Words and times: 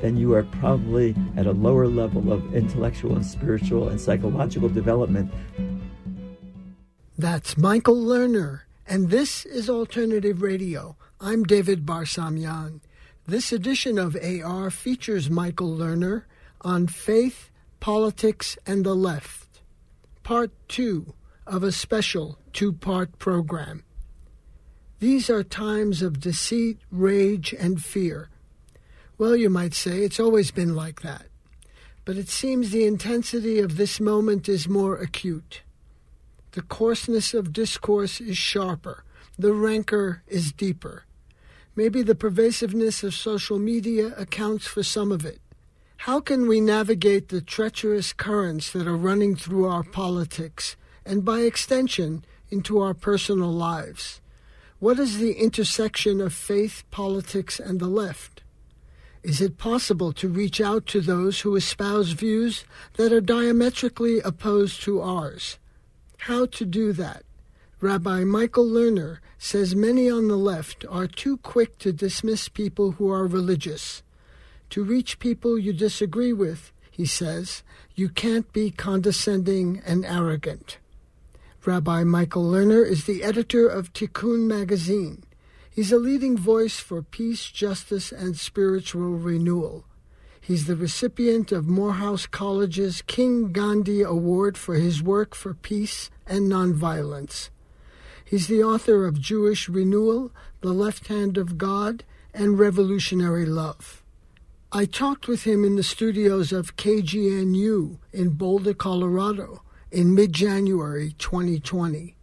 then 0.00 0.16
you 0.16 0.34
are 0.34 0.42
probably 0.42 1.14
at 1.36 1.46
a 1.46 1.52
lower 1.52 1.86
level 1.86 2.32
of 2.32 2.54
intellectual 2.54 3.16
and 3.16 3.24
spiritual 3.24 3.88
and 3.88 4.00
psychological 4.00 4.68
development. 4.68 5.32
That's 7.16 7.56
Michael 7.56 7.96
Lerner, 7.96 8.62
and 8.86 9.10
this 9.10 9.46
is 9.46 9.70
Alternative 9.70 10.42
Radio. 10.42 10.96
I'm 11.20 11.44
David 11.44 11.86
Barsamian. 11.86 12.80
This 13.26 13.52
edition 13.52 13.98
of 13.98 14.16
AR 14.16 14.70
features 14.70 15.30
Michael 15.30 15.74
Lerner 15.74 16.24
on 16.60 16.86
faith, 16.86 17.50
politics, 17.80 18.58
and 18.66 18.84
the 18.84 18.94
left. 18.94 19.62
Part 20.22 20.50
two 20.68 21.14
of 21.46 21.62
a 21.62 21.72
special 21.72 22.38
two 22.52 22.72
part 22.72 23.18
program. 23.18 23.84
These 24.98 25.30
are 25.30 25.42
times 25.42 26.02
of 26.02 26.20
deceit, 26.20 26.78
rage, 26.90 27.54
and 27.58 27.82
fear. 27.82 28.30
Well, 29.16 29.36
you 29.36 29.48
might 29.48 29.74
say 29.74 30.00
it's 30.00 30.18
always 30.18 30.50
been 30.50 30.74
like 30.74 31.02
that. 31.02 31.26
But 32.04 32.16
it 32.16 32.28
seems 32.28 32.70
the 32.70 32.86
intensity 32.86 33.60
of 33.60 33.76
this 33.76 34.00
moment 34.00 34.48
is 34.48 34.68
more 34.68 34.96
acute. 34.96 35.62
The 36.52 36.62
coarseness 36.62 37.32
of 37.32 37.52
discourse 37.52 38.20
is 38.20 38.36
sharper, 38.36 39.04
the 39.38 39.52
rancor 39.52 40.22
is 40.28 40.52
deeper. 40.52 41.04
Maybe 41.76 42.02
the 42.02 42.14
pervasiveness 42.14 43.02
of 43.02 43.14
social 43.14 43.58
media 43.58 44.14
accounts 44.16 44.66
for 44.66 44.82
some 44.82 45.10
of 45.10 45.24
it. 45.24 45.40
How 45.98 46.20
can 46.20 46.46
we 46.46 46.60
navigate 46.60 47.28
the 47.28 47.40
treacherous 47.40 48.12
currents 48.12 48.70
that 48.70 48.86
are 48.86 48.96
running 48.96 49.34
through 49.34 49.66
our 49.66 49.82
politics 49.82 50.76
and, 51.04 51.24
by 51.24 51.40
extension, 51.40 52.24
into 52.50 52.80
our 52.80 52.94
personal 52.94 53.50
lives? 53.50 54.20
What 54.78 55.00
is 55.00 55.18
the 55.18 55.32
intersection 55.32 56.20
of 56.20 56.32
faith, 56.32 56.84
politics, 56.90 57.58
and 57.58 57.80
the 57.80 57.88
left? 57.88 58.43
Is 59.24 59.40
it 59.40 59.56
possible 59.56 60.12
to 60.12 60.28
reach 60.28 60.60
out 60.60 60.84
to 60.88 61.00
those 61.00 61.40
who 61.40 61.56
espouse 61.56 62.10
views 62.10 62.66
that 62.98 63.10
are 63.10 63.22
diametrically 63.22 64.20
opposed 64.20 64.82
to 64.82 65.00
ours? 65.00 65.58
How 66.18 66.44
to 66.44 66.66
do 66.66 66.92
that? 66.92 67.24
Rabbi 67.80 68.24
Michael 68.24 68.66
Lerner 68.66 69.20
says 69.38 69.74
many 69.74 70.10
on 70.10 70.28
the 70.28 70.36
left 70.36 70.84
are 70.90 71.06
too 71.06 71.38
quick 71.38 71.78
to 71.78 71.90
dismiss 71.90 72.50
people 72.50 72.92
who 72.92 73.10
are 73.10 73.26
religious. 73.26 74.02
To 74.70 74.84
reach 74.84 75.18
people 75.18 75.58
you 75.58 75.72
disagree 75.72 76.34
with, 76.34 76.70
he 76.90 77.06
says, 77.06 77.62
you 77.94 78.10
can't 78.10 78.52
be 78.52 78.70
condescending 78.70 79.80
and 79.86 80.04
arrogant. 80.04 80.76
Rabbi 81.64 82.04
Michael 82.04 82.44
Lerner 82.44 82.86
is 82.86 83.04
the 83.04 83.22
editor 83.22 83.66
of 83.66 83.94
Tikkun 83.94 84.46
magazine. 84.46 85.24
He's 85.74 85.90
a 85.90 85.98
leading 85.98 86.38
voice 86.38 86.78
for 86.78 87.02
peace, 87.02 87.50
justice, 87.50 88.12
and 88.12 88.38
spiritual 88.38 89.16
renewal. 89.16 89.84
He's 90.40 90.66
the 90.66 90.76
recipient 90.76 91.50
of 91.50 91.66
Morehouse 91.66 92.26
College's 92.26 93.02
King 93.02 93.50
Gandhi 93.50 94.00
Award 94.00 94.56
for 94.56 94.76
his 94.76 95.02
work 95.02 95.34
for 95.34 95.52
peace 95.52 96.12
and 96.28 96.48
nonviolence. 96.48 97.50
He's 98.24 98.46
the 98.46 98.62
author 98.62 99.04
of 99.04 99.20
Jewish 99.20 99.68
Renewal, 99.68 100.30
The 100.60 100.72
Left 100.72 101.08
Hand 101.08 101.36
of 101.36 101.58
God, 101.58 102.04
and 102.32 102.56
Revolutionary 102.56 103.44
Love. 103.44 104.04
I 104.70 104.84
talked 104.84 105.26
with 105.26 105.42
him 105.42 105.64
in 105.64 105.74
the 105.74 105.82
studios 105.82 106.52
of 106.52 106.76
KGNU 106.76 107.98
in 108.12 108.28
Boulder, 108.30 108.74
Colorado 108.74 109.64
in 109.90 110.14
mid 110.14 110.32
January 110.32 111.16
2020. 111.18 112.14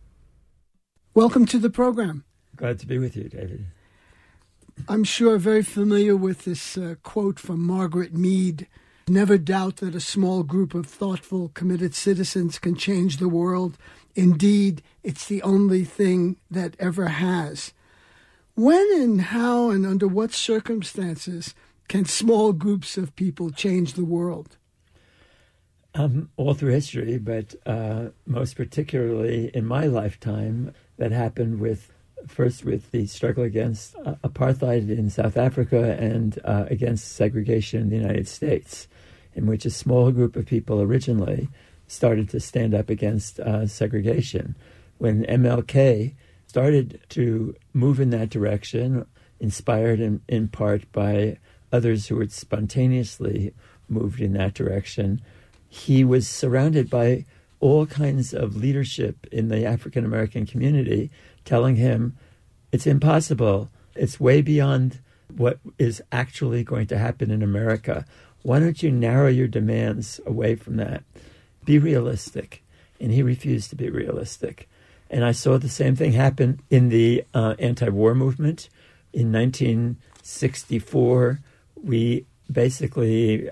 Welcome 1.14 1.46
to 1.48 1.60
the 1.60 1.70
program. 1.70 2.24
Glad 2.62 2.78
to 2.78 2.86
be 2.86 3.00
with 3.00 3.18
you, 3.18 3.24
David. 3.24 3.66
I'm 4.88 5.04
sure 5.04 5.40
very 5.40 5.64
familiar 5.64 6.16
with 6.16 6.46
this 6.46 6.78
uh, 6.78 6.94
quote 7.02 7.40
from 7.40 7.60
Margaret 7.66 8.14
Mead 8.14 8.68
Never 9.08 9.40
doubt 9.40 9.78
that 9.78 9.96
a 9.96 10.00
small 10.00 10.44
group 10.44 10.76
of 10.76 10.86
thoughtful, 10.86 11.50
committed 11.56 11.96
citizens 11.96 12.60
can 12.60 12.76
change 12.76 13.18
the 13.18 13.28
world. 13.28 13.80
Indeed, 14.14 14.84
it's 15.02 15.26
the 15.26 15.42
only 15.42 15.84
thing 15.86 16.38
that 16.52 16.76
ever 16.78 17.08
has. 17.08 17.74
When 18.54 18.88
and 18.94 19.22
how 19.22 19.72
and 19.72 19.84
under 19.84 20.08
what 20.08 20.32
circumstances 20.32 21.56
can 21.88 22.06
small 22.06 22.54
groups 22.54 22.96
of 22.96 23.16
people 23.16 23.50
change 23.50 23.94
the 23.94 24.06
world? 24.06 24.58
Um, 25.96 26.30
all 26.38 26.54
through 26.54 26.74
history, 26.74 27.18
but 27.18 27.56
uh, 27.66 28.10
most 28.28 28.56
particularly 28.56 29.50
in 29.52 29.66
my 29.66 29.88
lifetime, 29.88 30.76
that 30.98 31.12
happened 31.12 31.60
with 31.60 31.92
first 32.28 32.66
with 32.66 32.92
the 32.92 33.06
struggle 33.06 33.44
against 33.44 33.96
uh, 34.06 34.16
apartheid 34.24 34.90
in 34.90 35.10
South 35.10 35.38
Africa 35.38 35.98
and 36.00 36.40
uh, 36.44 36.66
against 36.70 37.16
segregation 37.16 37.82
in 37.82 37.90
the 37.90 37.96
United 37.96 38.28
States, 38.28 38.88
in 39.34 39.46
which 39.46 39.66
a 39.66 39.70
small 39.70 40.12
group 40.12 40.36
of 40.36 40.46
people 40.46 40.82
originally 40.82 41.50
started 41.88 42.30
to 42.30 42.40
stand 42.40 42.74
up 42.74 42.90
against 42.90 43.40
uh, 43.40 43.68
segregation. 43.68 44.56
When 44.98 45.26
MLK 45.26 46.14
started 46.48 47.02
to 47.10 47.56
move 47.74 48.00
in 48.00 48.10
that 48.12 48.30
direction, 48.30 49.06
inspired 49.40 50.00
in, 50.00 50.22
in 50.28 50.48
part 50.48 50.90
by 50.92 51.38
others 51.72 52.08
who 52.08 52.20
had 52.20 52.32
spontaneously 52.32 53.54
moved 53.90 54.22
in 54.22 54.34
that 54.34 54.54
direction, 54.54 55.22
he 55.68 56.04
was 56.04 56.28
surrounded 56.28 56.90
by 56.90 57.26
all 57.62 57.86
kinds 57.86 58.34
of 58.34 58.56
leadership 58.56 59.28
in 59.32 59.48
the 59.48 59.66
African 59.66 60.04
American 60.04 60.46
community 60.46 61.12
telling 61.46 61.76
him 61.76 62.18
it's 62.72 62.88
impossible. 62.88 63.70
It's 63.96 64.20
way 64.20 64.42
beyond 64.42 65.00
what 65.36 65.60
is 65.78 66.02
actually 66.12 66.64
going 66.64 66.88
to 66.88 66.98
happen 66.98 67.32
in 67.32 67.42
America. 67.42 68.06
Why 68.44 68.60
don't 68.60 68.82
you 68.82 68.92
narrow 68.92 69.28
your 69.28 69.48
demands 69.48 70.20
away 70.26 70.56
from 70.56 70.78
that? 70.78 71.04
Be 71.66 71.78
realistic. 71.78 72.64
And 73.00 73.12
he 73.12 73.24
refused 73.24 73.70
to 73.72 73.76
be 73.76 73.90
realistic. 73.90 74.70
And 75.10 75.26
I 75.26 75.34
saw 75.34 75.58
the 75.58 75.70
same 75.70 75.96
thing 75.96 76.14
happen 76.14 76.62
in 76.70 76.90
the 76.90 77.26
uh, 77.34 77.56
anti 77.60 77.90
war 77.90 78.16
movement. 78.16 78.70
In 79.14 79.32
1964, 79.32 81.40
we 81.84 82.26
basically 82.50 83.50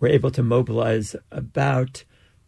were 0.00 0.08
able 0.08 0.30
to 0.30 0.42
mobilize 0.42 1.14
about 1.30 2.04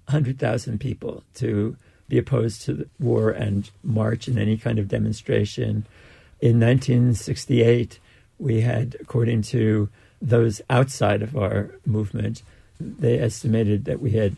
100,000 0.06 0.81
people 0.81 1.22
to 1.34 1.77
be 2.14 2.19
opposed 2.19 2.62
to 2.62 2.72
the 2.72 2.88
war 3.00 3.30
and 3.30 3.72
march 3.82 4.28
in 4.28 4.38
any 4.38 4.56
kind 4.56 4.78
of 4.78 4.86
demonstration. 4.86 5.84
In 6.41 6.60
1968, 6.60 7.98
we 8.38 8.60
had, 8.60 8.97
according 9.00 9.42
to 9.42 9.88
those 10.22 10.62
outside 10.70 11.22
of 11.22 11.36
our 11.36 11.72
movement, 11.84 12.44
they 12.78 13.19
estimated 13.19 13.84
that 13.86 14.00
we 14.00 14.12
had 14.12 14.36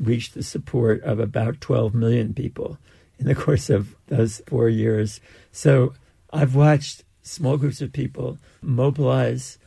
reached 0.00 0.34
the 0.34 0.42
support 0.42 1.00
of 1.04 1.20
about 1.20 1.60
12 1.60 1.94
million 1.94 2.34
people 2.34 2.78
in 3.20 3.26
the 3.26 3.34
course 3.44 3.70
of 3.70 3.94
those 4.08 4.42
four 4.48 4.68
years. 4.68 5.20
So 5.52 5.94
I've 6.32 6.56
watched 6.56 7.04
small 7.22 7.56
groups 7.56 7.80
of 7.80 7.92
people 7.92 8.38
mobilize, 8.60 9.58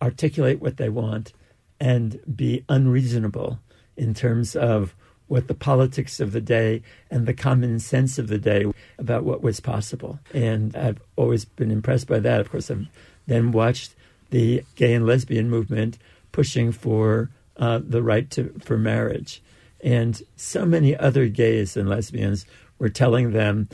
articulate 0.00 0.62
what 0.62 0.78
they 0.78 0.88
want, 0.88 1.34
and 1.78 2.18
be 2.34 2.64
unreasonable 2.66 3.58
in 3.94 4.14
terms 4.14 4.56
of 4.56 4.94
what 5.28 5.46
the 5.46 5.54
politics 5.54 6.20
of 6.20 6.32
the 6.32 6.40
day 6.40 6.82
and 7.10 7.26
the 7.26 7.34
common 7.34 7.78
sense 7.78 8.18
of 8.18 8.28
the 8.28 8.38
day 8.38 8.64
about 8.98 9.24
what 9.24 9.42
was 9.42 9.60
possible. 9.60 10.18
And 10.34 10.74
I've 10.74 11.00
always 11.16 11.44
been 11.44 11.70
impressed 11.70 12.08
by 12.08 12.18
that. 12.18 12.40
Of 12.40 12.50
course, 12.50 12.70
I've 12.70 12.86
then 13.26 13.52
watched 13.52 13.94
the 14.30 14.64
gay 14.74 14.94
and 14.94 15.06
lesbian 15.06 15.48
movement 15.48 15.98
pushing 16.32 16.72
for 16.72 17.30
uh, 17.56 17.80
the 17.82 18.02
right 18.02 18.30
to 18.30 18.54
for 18.60 18.78
marriage, 18.78 19.42
and 19.82 20.22
so 20.36 20.64
many 20.64 20.96
other 20.96 21.28
gays 21.28 21.76
and 21.76 21.88
lesbians 21.88 22.46
were 22.78 22.88
telling 22.88 23.32
them, 23.32 23.68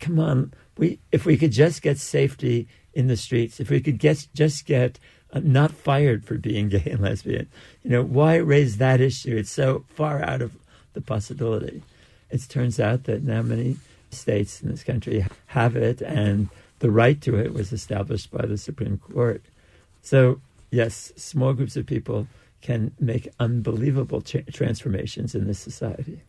"Come 0.00 0.18
on, 0.18 0.52
we 0.76 0.98
if 1.12 1.24
we 1.24 1.36
could 1.36 1.52
just 1.52 1.82
get 1.82 1.98
safety 1.98 2.66
in 2.92 3.06
the 3.06 3.16
streets, 3.16 3.60
if 3.60 3.70
we 3.70 3.80
could 3.80 3.98
get 3.98 4.28
just 4.34 4.66
get." 4.66 4.98
Uh, 5.32 5.38
not 5.44 5.70
fired 5.70 6.24
for 6.24 6.34
being 6.34 6.68
gay 6.70 6.82
and 6.90 6.98
lesbian. 6.98 7.46
You 7.84 7.90
know, 7.90 8.02
why 8.02 8.34
raise 8.34 8.78
that 8.78 9.00
issue? 9.00 9.36
It's 9.36 9.48
so 9.48 9.84
far 9.94 10.20
out 10.24 10.42
of 10.42 10.58
the 10.92 11.00
possibility. 11.00 11.82
It 12.30 12.46
turns 12.48 12.78
out 12.78 13.04
that 13.04 13.22
now 13.22 13.42
many 13.42 13.76
states 14.10 14.62
in 14.62 14.70
this 14.70 14.84
country 14.84 15.24
have 15.46 15.76
it, 15.76 16.00
and 16.00 16.48
the 16.80 16.90
right 16.90 17.20
to 17.22 17.36
it 17.36 17.52
was 17.52 17.72
established 17.72 18.30
by 18.30 18.46
the 18.46 18.58
Supreme 18.58 18.98
Court. 18.98 19.42
So, 20.02 20.40
yes, 20.70 21.12
small 21.16 21.52
groups 21.52 21.76
of 21.76 21.86
people 21.86 22.26
can 22.62 22.92
make 23.00 23.28
unbelievable 23.38 24.20
cha- 24.20 24.40
transformations 24.52 25.34
in 25.34 25.46
this 25.46 25.58
society. 25.58 26.20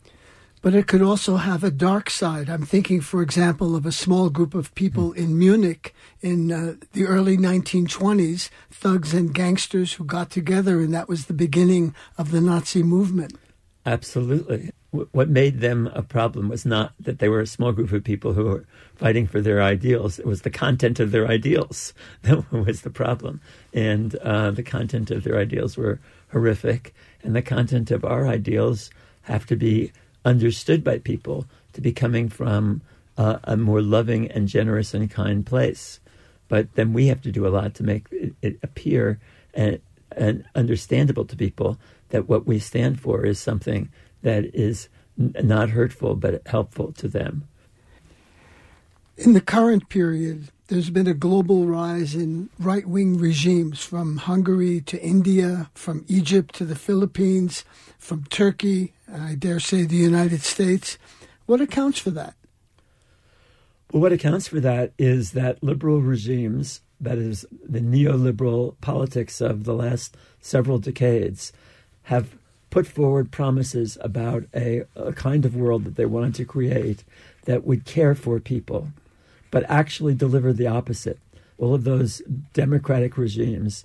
But 0.62 0.76
it 0.76 0.86
could 0.86 1.02
also 1.02 1.38
have 1.38 1.64
a 1.64 1.72
dark 1.72 2.10
side. 2.10 2.48
I'm 2.48 2.66
thinking, 2.66 3.02
for 3.02 3.24
example, 3.24 3.76
of 3.76 3.86
a 3.86 3.92
small 3.92 4.30
group 4.30 4.54
of 4.54 4.74
people 4.76 5.12
mm. 5.12 5.18
in 5.18 5.40
Munich 5.40 5.94
in 6.22 6.52
uh, 6.52 6.76
the 6.94 7.06
early 7.06 7.36
1920s, 7.36 8.50
thugs 8.70 9.14
and 9.14 9.34
gangsters 9.34 9.94
who 9.94 10.04
got 10.04 10.30
together, 10.30 10.80
and 10.80 10.94
that 10.94 11.10
was 11.10 11.26
the 11.26 11.34
beginning 11.34 11.96
of 12.18 12.30
the 12.30 12.42
Nazi 12.42 12.84
movement. 12.84 13.34
Absolutely. 13.86 14.72
What 14.92 15.30
made 15.30 15.62
them 15.62 15.88
a 15.94 16.04
problem 16.04 16.50
was 16.50 16.66
not 16.66 16.94
that 17.00 17.20
they 17.20 17.30
were 17.30 17.40
a 17.40 17.48
small 17.48 17.72
group 17.72 17.92
of 17.92 18.04
people 18.04 18.34
who 18.34 18.46
were 18.46 18.66
fighting 18.96 19.26
for 19.26 19.42
their 19.42 19.62
ideals. 19.62 20.20
It 20.20 20.26
was 20.26 20.42
the 20.42 20.50
content 20.50 21.00
of 21.00 21.12
their 21.12 21.28
ideals 21.28 21.94
that 22.24 22.52
was 22.52 22.82
the 22.82 22.90
problem. 22.90 23.42
And 23.74 24.16
uh, 24.18 24.52
the 24.52 24.64
content 24.64 25.10
of 25.10 25.24
their 25.24 25.38
ideals 25.38 25.78
were 25.78 26.00
horrific. 26.32 26.94
And 27.24 27.36
the 27.36 27.42
content 27.42 27.90
of 27.90 28.06
our 28.06 28.28
ideals 28.28 28.92
have 29.24 29.46
to 29.48 29.56
be 29.56 29.92
understood 30.26 30.84
by 30.84 31.00
people 31.00 31.46
to 31.74 31.82
be 31.82 31.92
coming 31.92 32.30
from 32.30 32.82
a 33.18 33.56
more 33.56 33.82
loving 33.82 34.32
and 34.32 34.48
generous 34.48 34.94
and 34.94 35.10
kind 35.10 35.46
place. 35.46 36.00
But 36.48 36.74
then 36.76 36.92
we 36.94 37.08
have 37.08 37.22
to 37.22 37.32
do 37.32 37.46
a 37.46 37.50
lot 37.50 37.76
to 37.76 37.84
make 37.84 38.08
it, 38.12 38.34
it 38.42 38.60
appear 38.64 39.20
and, 39.54 39.80
and 40.12 40.44
understandable 40.56 41.26
to 41.26 41.36
people 41.36 41.78
that 42.12 42.30
what 42.30 42.46
we 42.46 42.60
stand 42.60 43.00
for 43.00 43.26
is 43.26 43.40
something 43.40 43.90
that 44.22 44.46
is 44.54 44.88
n- 45.20 45.34
not 45.44 45.72
hurtful 45.72 46.16
but 46.16 46.42
helpful 46.48 46.92
to 46.94 47.08
them. 47.08 47.48
In 49.18 49.34
the 49.34 49.42
current 49.42 49.90
period, 49.90 50.50
there's 50.68 50.90
been 50.90 51.08
a 51.08 51.14
global 51.14 51.66
rise 51.66 52.16
in 52.16 52.50
right 52.58 52.88
wing 52.88 53.18
regimes 53.18 53.84
from 53.84 54.18
Hungary 54.18 54.80
to 54.82 55.02
India, 55.02 55.70
from 55.76 56.06
Egypt 56.08 56.56
to 56.56 56.66
the 56.66 56.78
Philippines, 56.78 57.66
from 57.98 58.24
Turkey, 58.26 58.94
I 59.14 59.36
dare 59.36 59.60
say 59.60 59.84
the 59.84 59.98
United 59.98 60.42
States. 60.42 60.98
What 61.46 61.60
accounts 61.60 62.00
for 62.00 62.12
that? 62.12 62.36
Well, 63.92 64.02
what 64.02 64.14
accounts 64.14 64.48
for 64.48 64.62
that 64.62 64.94
is 64.98 65.32
that 65.32 65.62
liberal 65.62 66.02
regimes, 66.02 66.80
that 67.02 67.18
is, 67.18 67.46
the 67.52 67.82
neoliberal 67.82 68.80
politics 68.80 69.42
of 69.42 69.66
the 69.66 69.74
last 69.74 70.16
several 70.40 70.80
decades, 70.80 71.52
have 72.04 72.36
put 72.70 72.88
forward 72.88 73.32
promises 73.32 73.98
about 74.02 74.46
a, 74.56 74.84
a 74.96 75.14
kind 75.14 75.46
of 75.46 75.56
world 75.56 75.84
that 75.84 75.96
they 75.96 76.06
wanted 76.06 76.34
to 76.36 76.46
create 76.46 77.04
that 77.46 77.66
would 77.66 77.86
care 77.86 78.16
for 78.16 78.40
people, 78.40 78.90
but 79.52 79.70
actually 79.70 80.16
deliver 80.16 80.54
the 80.54 80.68
opposite. 80.68 81.20
All 81.58 81.74
of 81.74 81.84
those 81.84 82.22
democratic 82.54 83.18
regimes 83.18 83.84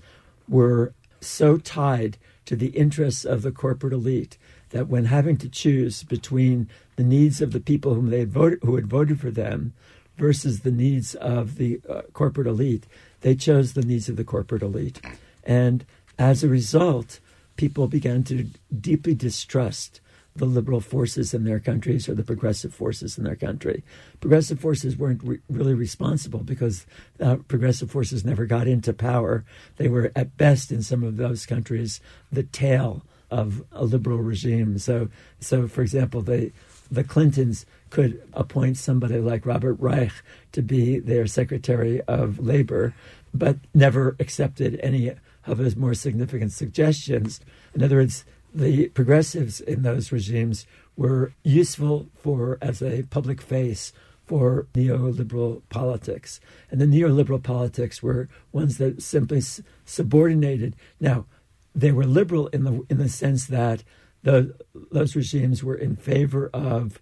were 0.49 0.93
so 1.21 1.59
tied 1.59 2.17
to 2.47 2.57
the 2.57 2.69
interests 2.69 3.25
of 3.25 3.43
the 3.43 3.51
corporate 3.51 3.93
elite 3.93 4.39
that 4.71 4.89
when 4.89 5.07
having 5.07 5.37
to 5.39 5.49
choose 5.49 6.05
between 6.05 6.69
the 6.97 7.05
needs 7.05 7.41
of 7.41 7.53
the 7.53 7.61
people 7.61 7.95
whom 7.95 8.11
they 8.11 8.21
had 8.21 8.33
voted, 8.33 8.61
who 8.63 8.77
had 8.77 8.87
voted 8.87 9.21
for 9.21 9.31
them 9.31 9.73
versus 10.17 10.61
the 10.61 10.71
needs 10.71 11.15
of 11.17 11.57
the 11.57 11.81
uh, 11.89 12.03
corporate 12.13 12.47
elite, 12.47 12.87
they 13.21 13.35
chose 13.35 13.73
the 13.73 13.85
needs 13.85 14.09
of 14.09 14.17
the 14.17 14.25
corporate 14.25 14.63
elite. 14.63 15.01
And 15.45 15.85
as 16.19 16.43
a 16.43 16.49
result, 16.49 17.21
people 17.57 17.89
began 17.89 18.23
to 18.25 18.49
deeply 18.81 19.15
distrust 19.15 20.01
the 20.35 20.45
liberal 20.45 20.81
forces 20.81 21.33
in 21.33 21.45
their 21.45 21.59
countries 21.59 22.09
or 22.09 22.15
the 22.15 22.23
progressive 22.23 22.75
forces 22.75 23.17
in 23.17 23.25
their 23.25 23.37
country. 23.37 23.83
Progressive 24.21 24.61
forces 24.61 24.97
weren't 24.97 25.23
re- 25.23 25.39
really 25.49 25.75
responsible 25.75 26.41
because 26.41 26.87
uh, 27.21 27.37
progressive 27.49 27.91
forces 27.91 28.25
never 28.25 28.45
got 28.45 28.69
into 28.69 28.93
power. 28.93 29.45
They 29.77 29.89
were, 29.89 30.13
at 30.15 30.37
best, 30.37 30.71
in 30.71 30.83
some 30.83 31.03
of 31.03 31.17
those 31.17 31.47
countries, 31.47 32.01
the 32.31 32.43
tail 32.43 33.03
of 33.31 33.65
a 33.73 33.85
liberal 33.85 34.19
regime. 34.19 34.79
So, 34.79 35.09
so 35.41 35.67
for 35.67 35.83
example, 35.83 36.23
the 36.23 36.53
the 36.89 37.03
Clintons 37.03 37.67
could 37.91 38.23
appoint 38.33 38.77
somebody 38.77 39.19
like 39.19 39.45
Robert 39.45 39.75
Reich 39.75 40.13
to 40.53 40.63
be 40.63 41.01
their 41.01 41.27
Secretary 41.27 42.01
of 42.03 42.39
Labor, 42.39 42.95
but 43.35 43.57
never 43.75 44.15
accepted 44.21 44.79
any 44.83 45.13
of 45.47 45.59
his 45.59 45.77
more 45.77 45.95
significant 45.95 46.53
suggestions. 46.53 47.41
In 47.75 47.83
other 47.83 47.97
words, 47.97 48.25
the 48.55 48.89
progressives 48.89 49.61
in 49.61 49.83
those 49.83 50.13
regimes 50.13 50.67
were 50.97 51.33
useful 51.43 52.09
for 52.17 52.59
as 52.63 52.83
a 52.83 53.03
public 53.05 53.41
face 53.41 53.93
for 54.25 54.67
neoliberal 54.75 55.63
politics. 55.69 56.41
And 56.71 56.81
the 56.81 56.87
neoliberal 56.87 57.43
politics 57.43 58.03
were 58.03 58.29
ones 58.53 58.79
that 58.79 59.03
simply 59.03 59.43
subordinated. 59.85 60.75
Now, 61.01 61.27
they 61.75 61.93
were 61.93 62.07
liberal 62.07 62.49
in 62.49 62.65
the 62.65 62.85
in 62.89 62.99
the 62.99 63.09
sense 63.09 63.47
that 63.47 63.85
the 64.23 64.55
those 64.91 65.15
regimes 65.15 65.63
were 65.63 65.77
in 65.77 65.95
favor 65.95 66.51
of 66.53 66.99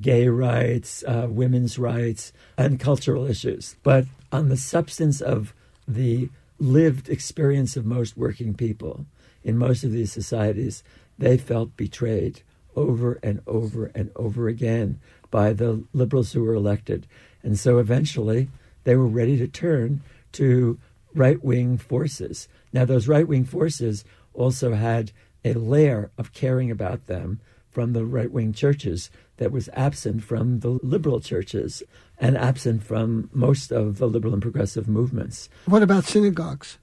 gay 0.00 0.28
rights, 0.28 1.04
uh, 1.06 1.26
women's 1.28 1.78
rights, 1.78 2.32
and 2.56 2.80
cultural 2.80 3.26
issues. 3.26 3.76
But 3.82 4.06
on 4.30 4.48
the 4.48 4.56
substance 4.56 5.20
of 5.20 5.52
the 5.86 6.30
lived 6.62 7.08
experience 7.08 7.76
of 7.76 7.84
most 7.84 8.16
working 8.16 8.54
people 8.54 9.04
in 9.42 9.58
most 9.58 9.82
of 9.82 9.90
these 9.90 10.12
societies, 10.12 10.84
they 11.18 11.36
felt 11.36 11.76
betrayed 11.76 12.42
over 12.76 13.18
and 13.22 13.40
over 13.46 13.86
and 13.94 14.10
over 14.14 14.46
again 14.48 15.00
by 15.30 15.52
the 15.52 15.84
liberals 15.92 16.32
who 16.32 16.42
were 16.42 16.54
elected. 16.54 17.06
And 17.42 17.58
so 17.58 17.78
eventually 17.78 18.48
they 18.84 18.94
were 18.94 19.08
ready 19.08 19.36
to 19.38 19.48
turn 19.48 20.02
to 20.32 20.78
right 21.14 21.42
wing 21.42 21.78
forces. 21.78 22.48
Now, 22.72 22.84
those 22.84 23.08
right 23.08 23.26
wing 23.26 23.44
forces 23.44 24.04
also 24.32 24.74
had 24.74 25.10
a 25.44 25.54
layer 25.54 26.12
of 26.16 26.32
caring 26.32 26.70
about 26.70 27.06
them 27.06 27.40
from 27.72 27.94
the 27.94 28.04
right 28.04 28.30
wing 28.30 28.52
churches 28.52 29.10
that 29.38 29.50
was 29.50 29.68
absent 29.72 30.22
from 30.22 30.60
the 30.60 30.78
liberal 30.82 31.20
churches 31.20 31.82
and 32.18 32.36
absent 32.36 32.84
from 32.84 33.28
most 33.32 33.72
of 33.72 33.98
the 33.98 34.06
liberal 34.06 34.34
and 34.34 34.42
progressive 34.42 34.86
movements. 34.86 35.48
What 35.66 35.82
about 35.82 36.04
synagogues? 36.04 36.78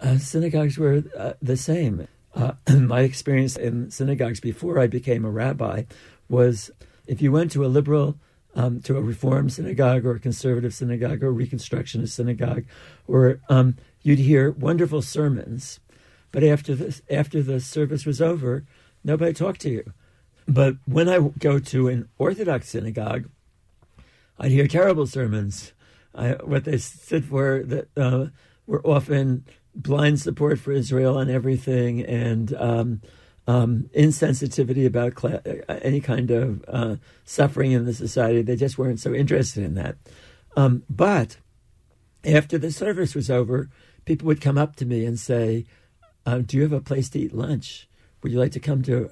Uh, 0.00 0.18
synagogues 0.18 0.78
were 0.78 1.04
uh, 1.16 1.34
the 1.40 1.56
same. 1.56 2.08
Uh, 2.34 2.52
my 2.76 3.02
experience 3.02 3.56
in 3.56 3.90
synagogues 3.90 4.40
before 4.40 4.80
I 4.80 4.86
became 4.88 5.24
a 5.24 5.30
rabbi 5.30 5.84
was 6.28 6.70
if 7.06 7.20
you 7.20 7.30
went 7.30 7.52
to 7.52 7.64
a 7.64 7.68
liberal 7.68 8.16
um, 8.54 8.80
to 8.82 8.96
a 8.96 9.00
reform 9.00 9.48
synagogue 9.48 10.04
or 10.04 10.16
a 10.16 10.20
conservative 10.20 10.74
synagogue 10.74 11.22
or 11.22 11.28
a 11.28 11.34
reconstructionist 11.34 12.10
synagogue, 12.10 12.64
or 13.06 13.40
um, 13.48 13.76
you'd 14.02 14.18
hear 14.18 14.50
wonderful 14.50 15.02
sermons, 15.02 15.80
but 16.32 16.42
after 16.42 16.74
the 16.74 17.00
after 17.10 17.42
the 17.42 17.60
service 17.60 18.04
was 18.04 18.20
over, 18.20 18.64
nobody 19.04 19.32
talked 19.32 19.60
to 19.62 19.70
you. 19.70 19.92
But 20.48 20.76
when 20.86 21.08
I 21.08 21.18
go 21.38 21.58
to 21.58 21.88
an 21.88 22.08
Orthodox 22.18 22.68
synagogue, 22.68 23.28
I'd 24.38 24.50
hear 24.50 24.66
terrible 24.66 25.06
sermons. 25.06 25.72
I, 26.14 26.32
what 26.32 26.64
they 26.64 26.78
stood 26.78 27.24
for 27.24 27.62
that 27.64 27.88
uh, 27.96 28.26
were 28.66 28.84
often 28.86 29.44
blind 29.74 30.20
support 30.20 30.58
for 30.58 30.72
Israel 30.72 31.16
on 31.16 31.30
everything 31.30 32.00
and 32.00 32.52
um, 32.54 33.02
um, 33.46 33.88
insensitivity 33.96 34.86
about 34.86 35.18
cl- 35.18 35.40
any 35.68 36.00
kind 36.00 36.30
of 36.30 36.64
uh, 36.68 36.96
suffering 37.24 37.72
in 37.72 37.84
the 37.84 37.94
society. 37.94 38.42
They 38.42 38.56
just 38.56 38.78
weren't 38.78 39.00
so 39.00 39.14
interested 39.14 39.64
in 39.64 39.74
that. 39.74 39.96
Um, 40.56 40.82
but 40.90 41.38
after 42.24 42.58
the 42.58 42.70
service 42.70 43.14
was 43.14 43.30
over, 43.30 43.70
people 44.04 44.26
would 44.26 44.40
come 44.40 44.58
up 44.58 44.76
to 44.76 44.84
me 44.84 45.04
and 45.04 45.18
say, 45.18 45.64
uh, 46.26 46.38
"Do 46.38 46.56
you 46.56 46.62
have 46.64 46.72
a 46.72 46.80
place 46.80 47.08
to 47.10 47.18
eat 47.18 47.34
lunch? 47.34 47.88
Would 48.22 48.32
you 48.32 48.38
like 48.38 48.52
to 48.52 48.60
come 48.60 48.82
to?" 48.82 49.10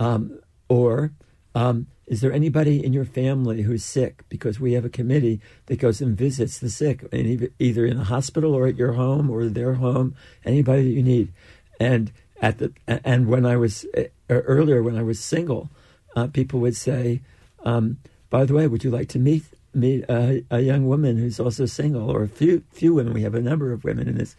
Um, 0.00 0.38
or 0.68 1.12
um, 1.54 1.86
is 2.08 2.22
there 2.22 2.32
anybody 2.32 2.82
in 2.84 2.92
your 2.92 3.04
family 3.04 3.62
who's 3.62 3.84
sick? 3.84 4.24
Because 4.28 4.58
we 4.58 4.72
have 4.72 4.84
a 4.84 4.90
committee 4.90 5.40
that 5.66 5.78
goes 5.78 6.00
and 6.00 6.16
visits 6.16 6.58
the 6.58 6.70
sick, 6.70 7.04
either 7.12 7.84
in 7.84 7.98
the 7.98 8.04
hospital 8.04 8.54
or 8.54 8.66
at 8.66 8.76
your 8.76 8.92
home 8.92 9.30
or 9.30 9.46
their 9.46 9.74
home. 9.74 10.14
Anybody 10.44 10.84
that 10.84 10.90
you 10.90 11.02
need, 11.02 11.32
and 11.78 12.10
at 12.40 12.58
the 12.58 12.72
and 12.86 13.28
when 13.28 13.44
I 13.44 13.56
was 13.56 13.84
uh, 13.96 14.04
earlier 14.30 14.82
when 14.82 14.96
I 14.96 15.02
was 15.02 15.20
single, 15.20 15.70
uh, 16.16 16.28
people 16.28 16.60
would 16.60 16.76
say, 16.76 17.20
um, 17.64 17.98
"By 18.30 18.46
the 18.46 18.54
way, 18.54 18.66
would 18.66 18.84
you 18.84 18.90
like 18.90 19.08
to 19.10 19.18
meet 19.18 19.44
meet 19.74 20.04
a, 20.08 20.44
a, 20.50 20.60
young 20.60 20.86
woman 20.86 21.18
who's 21.18 21.38
also 21.38 21.66
single, 21.66 22.10
or 22.10 22.22
a 22.22 22.28
few 22.28 22.62
few 22.72 22.94
women? 22.94 23.12
We 23.12 23.22
have 23.22 23.34
a 23.34 23.42
number 23.42 23.72
of 23.72 23.84
women 23.84 24.08
in 24.08 24.16
this 24.16 24.34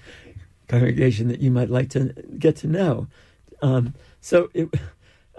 congregation 0.68 1.28
that 1.28 1.40
you 1.40 1.52
might 1.52 1.70
like 1.70 1.90
to 1.92 2.14
get 2.38 2.56
to 2.58 2.68
know." 2.68 3.08
Um, 3.62 3.94
so 4.22 4.50
it. 4.54 4.70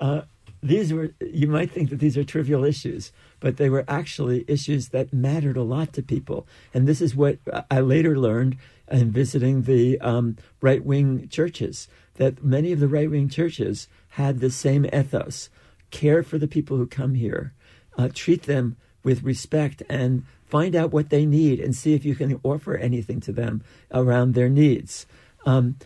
Uh, 0.01 0.23
these 0.63 0.93
were 0.93 1.11
you 1.21 1.47
might 1.47 1.71
think 1.71 1.91
that 1.91 1.99
these 1.99 2.17
are 2.17 2.25
trivial 2.25 2.65
issues 2.65 3.13
but 3.39 3.57
they 3.57 3.71
were 3.71 3.85
actually 3.89 4.45
issues 4.47 4.89
that 4.89 5.13
mattered 5.13 5.57
a 5.57 5.63
lot 5.63 5.93
to 5.93 6.03
people 6.03 6.47
and 6.75 6.87
this 6.87 7.01
is 7.01 7.17
what 7.17 7.39
i 7.71 7.81
later 7.81 8.19
learned 8.19 8.57
in 8.91 9.11
visiting 9.11 9.63
the 9.63 9.99
um, 10.01 10.37
right-wing 10.61 11.29
churches 11.29 11.89
that 12.15 12.45
many 12.45 12.73
of 12.73 12.81
the 12.81 12.89
right-wing 12.89 13.29
churches 13.29 13.89
had 14.11 14.41
the 14.41 14.51
same 14.51 14.85
ethos 14.87 15.49
care 15.91 16.23
for 16.23 16.39
the 16.39 16.49
people 16.49 16.77
who 16.77 16.87
come 16.87 17.15
here 17.15 17.53
uh, 17.97 18.09
treat 18.13 18.43
them 18.43 18.77
with 19.03 19.23
respect 19.23 19.83
and 19.89 20.25
find 20.45 20.75
out 20.77 20.93
what 20.93 21.11
they 21.11 21.25
need 21.25 21.59
and 21.61 21.75
see 21.75 21.95
if 21.95 22.05
you 22.05 22.15
can 22.15 22.39
offer 22.43 22.77
anything 22.77 23.21
to 23.21 23.33
them 23.33 23.63
around 23.93 24.35
their 24.35 24.49
needs 24.49 25.07
um, 25.47 25.77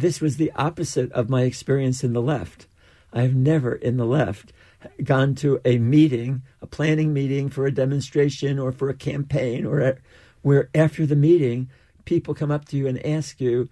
this 0.00 0.20
was 0.20 0.36
the 0.36 0.52
opposite 0.56 1.10
of 1.12 1.30
my 1.30 1.42
experience 1.42 2.02
in 2.02 2.12
the 2.12 2.22
left 2.22 2.66
I've 3.12 3.34
never 3.34 3.74
in 3.74 3.96
the 3.96 4.06
left 4.06 4.52
gone 5.02 5.34
to 5.36 5.60
a 5.64 5.78
meeting, 5.78 6.42
a 6.62 6.66
planning 6.66 7.12
meeting 7.12 7.48
for 7.50 7.66
a 7.66 7.72
demonstration 7.72 8.58
or 8.58 8.72
for 8.72 8.88
a 8.88 8.94
campaign, 8.94 9.66
or 9.66 9.80
a, 9.80 9.96
where 10.42 10.70
after 10.74 11.04
the 11.04 11.16
meeting, 11.16 11.68
people 12.04 12.34
come 12.34 12.50
up 12.50 12.64
to 12.66 12.76
you 12.76 12.86
and 12.86 13.04
ask 13.04 13.40
you, 13.40 13.68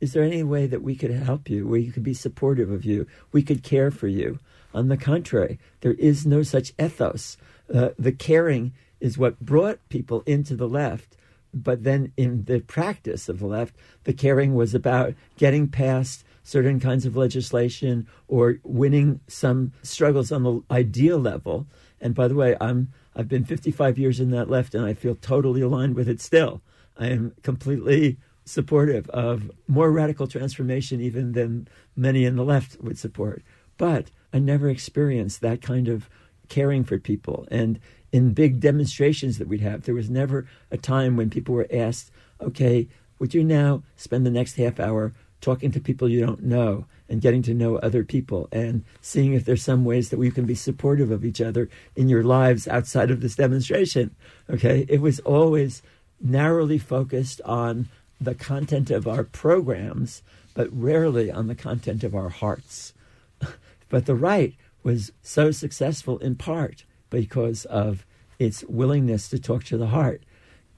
"Is 0.00 0.12
there 0.12 0.22
any 0.22 0.42
way 0.42 0.66
that 0.66 0.82
we 0.82 0.94
could 0.94 1.10
help 1.10 1.50
you? 1.50 1.66
Where 1.66 1.80
you 1.80 1.92
could 1.92 2.02
be 2.02 2.14
supportive 2.14 2.70
of 2.70 2.84
you? 2.84 3.06
We 3.32 3.42
could 3.42 3.62
care 3.62 3.90
for 3.90 4.08
you." 4.08 4.38
On 4.72 4.88
the 4.88 4.96
contrary, 4.96 5.58
there 5.80 5.94
is 5.94 6.26
no 6.26 6.42
such 6.42 6.72
ethos. 6.78 7.36
Uh, 7.72 7.90
the 7.98 8.12
caring 8.12 8.72
is 9.00 9.18
what 9.18 9.40
brought 9.40 9.86
people 9.88 10.22
into 10.26 10.56
the 10.56 10.68
left. 10.68 11.16
But 11.62 11.84
then 11.84 12.12
in 12.16 12.44
the 12.44 12.60
practice 12.60 13.28
of 13.28 13.38
the 13.38 13.46
left, 13.46 13.74
the 14.04 14.12
caring 14.12 14.54
was 14.54 14.74
about 14.74 15.14
getting 15.38 15.68
past 15.68 16.22
certain 16.42 16.78
kinds 16.78 17.06
of 17.06 17.16
legislation 17.16 18.06
or 18.28 18.58
winning 18.62 19.20
some 19.26 19.72
struggles 19.82 20.30
on 20.30 20.42
the 20.42 20.60
idea 20.70 21.16
level. 21.16 21.66
And 22.00 22.14
by 22.14 22.28
the 22.28 22.34
way, 22.34 22.56
I'm 22.60 22.92
I've 23.16 23.28
been 23.28 23.46
55 23.46 23.98
years 23.98 24.20
in 24.20 24.30
that 24.32 24.50
left, 24.50 24.74
and 24.74 24.84
I 24.84 24.92
feel 24.92 25.14
totally 25.14 25.62
aligned 25.62 25.96
with 25.96 26.08
it 26.08 26.20
still. 26.20 26.60
I 26.98 27.06
am 27.06 27.32
completely 27.42 28.18
supportive 28.44 29.08
of 29.08 29.50
more 29.66 29.90
radical 29.90 30.26
transformation 30.26 31.00
even 31.00 31.32
than 31.32 31.66
many 31.96 32.26
in 32.26 32.36
the 32.36 32.44
left 32.44 32.80
would 32.82 32.98
support. 32.98 33.42
But 33.78 34.10
I 34.32 34.38
never 34.38 34.68
experienced 34.68 35.40
that 35.40 35.62
kind 35.62 35.88
of 35.88 36.10
caring 36.48 36.84
for 36.84 36.98
people. 36.98 37.48
And 37.50 37.80
in 38.12 38.32
big 38.32 38.60
demonstrations 38.60 39.38
that 39.38 39.48
we'd 39.48 39.60
have, 39.60 39.82
there 39.82 39.94
was 39.94 40.10
never 40.10 40.46
a 40.70 40.76
time 40.76 41.16
when 41.16 41.30
people 41.30 41.54
were 41.54 41.68
asked, 41.72 42.10
okay, 42.40 42.88
would 43.18 43.34
you 43.34 43.44
now 43.44 43.82
spend 43.96 44.24
the 44.24 44.30
next 44.30 44.56
half 44.56 44.78
hour 44.78 45.12
talking 45.40 45.70
to 45.70 45.80
people 45.80 46.08
you 46.08 46.24
don't 46.24 46.42
know 46.42 46.86
and 47.08 47.20
getting 47.20 47.42
to 47.42 47.54
know 47.54 47.76
other 47.76 48.04
people 48.04 48.48
and 48.50 48.84
seeing 49.00 49.32
if 49.32 49.44
there's 49.44 49.62
some 49.62 49.84
ways 49.84 50.10
that 50.10 50.18
we 50.18 50.30
can 50.30 50.44
be 50.44 50.54
supportive 50.54 51.10
of 51.10 51.24
each 51.24 51.40
other 51.40 51.68
in 51.94 52.08
your 52.08 52.24
lives 52.24 52.66
outside 52.66 53.10
of 53.10 53.20
this 53.20 53.36
demonstration. 53.36 54.14
Okay. 54.50 54.86
It 54.88 55.00
was 55.00 55.20
always 55.20 55.82
narrowly 56.20 56.78
focused 56.78 57.40
on 57.42 57.88
the 58.20 58.34
content 58.34 58.90
of 58.90 59.06
our 59.06 59.24
programs, 59.24 60.22
but 60.54 60.68
rarely 60.72 61.30
on 61.30 61.46
the 61.46 61.54
content 61.54 62.02
of 62.02 62.14
our 62.14 62.30
hearts. 62.30 62.94
but 63.88 64.06
the 64.06 64.14
right 64.14 64.54
was 64.82 65.12
so 65.22 65.50
successful 65.50 66.18
in 66.18 66.34
part 66.34 66.84
because 67.10 67.64
of 67.66 68.04
its 68.38 68.64
willingness 68.64 69.28
to 69.28 69.38
talk 69.38 69.64
to 69.64 69.76
the 69.76 69.88
heart. 69.88 70.22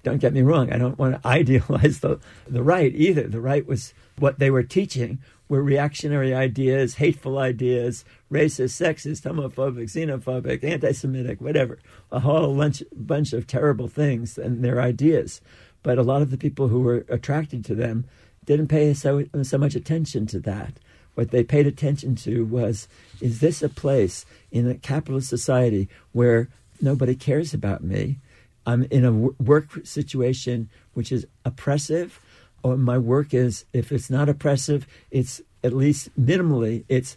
Don't 0.02 0.18
get 0.20 0.32
me 0.32 0.42
wrong, 0.42 0.73
I 0.73 0.78
don't 0.78 0.99
want 0.99 1.20
to 1.20 1.28
idealize 1.28 2.00
the, 2.00 2.18
the 2.47 2.62
right 2.62 2.94
either. 2.94 3.26
The 3.26 3.40
right 3.40 3.66
was 3.66 3.94
what 4.18 4.38
they 4.38 4.50
were 4.50 4.62
teaching 4.62 5.18
were 5.49 5.62
reactionary 5.62 6.35
ideas, 6.35 6.97
hateful 6.97 7.38
ideas, 7.38 8.04
racist, 8.30 8.76
sexist, 8.76 9.23
homophobic, 9.23 9.85
xenophobic, 9.85 10.62
anti 10.62 10.92
Semitic, 10.92 11.40
whatever, 11.40 11.78
a 12.12 12.20
whole 12.20 12.54
bunch, 12.54 12.82
bunch 12.94 13.32
of 13.32 13.47
terrible 13.47 13.88
things 13.88 14.37
and 14.38 14.62
their 14.62 14.80
ideas. 14.80 15.40
But 15.82 15.99
a 15.99 16.02
lot 16.02 16.23
of 16.23 16.30
the 16.30 16.37
people 16.37 16.68
who 16.68 16.80
were 16.80 17.04
attracted 17.08 17.64
to 17.66 17.75
them 17.75 18.04
didn't 18.44 18.68
pay 18.68 18.92
so, 18.94 19.25
so 19.42 19.58
much 19.58 19.75
attention 19.75 20.26
to 20.26 20.40
that. 20.40 20.78
What 21.18 21.32
they 21.32 21.42
paid 21.42 21.66
attention 21.66 22.14
to 22.14 22.44
was 22.44 22.87
is 23.20 23.40
this 23.40 23.60
a 23.60 23.68
place 23.68 24.25
in 24.52 24.70
a 24.70 24.76
capitalist 24.76 25.28
society 25.28 25.88
where 26.12 26.48
nobody 26.80 27.16
cares 27.16 27.52
about 27.52 27.82
me? 27.82 28.20
I'm 28.64 28.84
in 28.84 29.04
a 29.04 29.10
work 29.10 29.84
situation 29.84 30.70
which 30.94 31.10
is 31.10 31.26
oppressive 31.44 32.20
or 32.62 32.76
my 32.76 32.98
work 32.98 33.34
is 33.34 33.64
if 33.72 33.90
it's 33.90 34.08
not 34.08 34.28
oppressive 34.28 34.87
it's 35.10 35.40
at 35.64 35.72
least 35.72 36.08
minimally 36.16 36.84
it's 36.88 37.16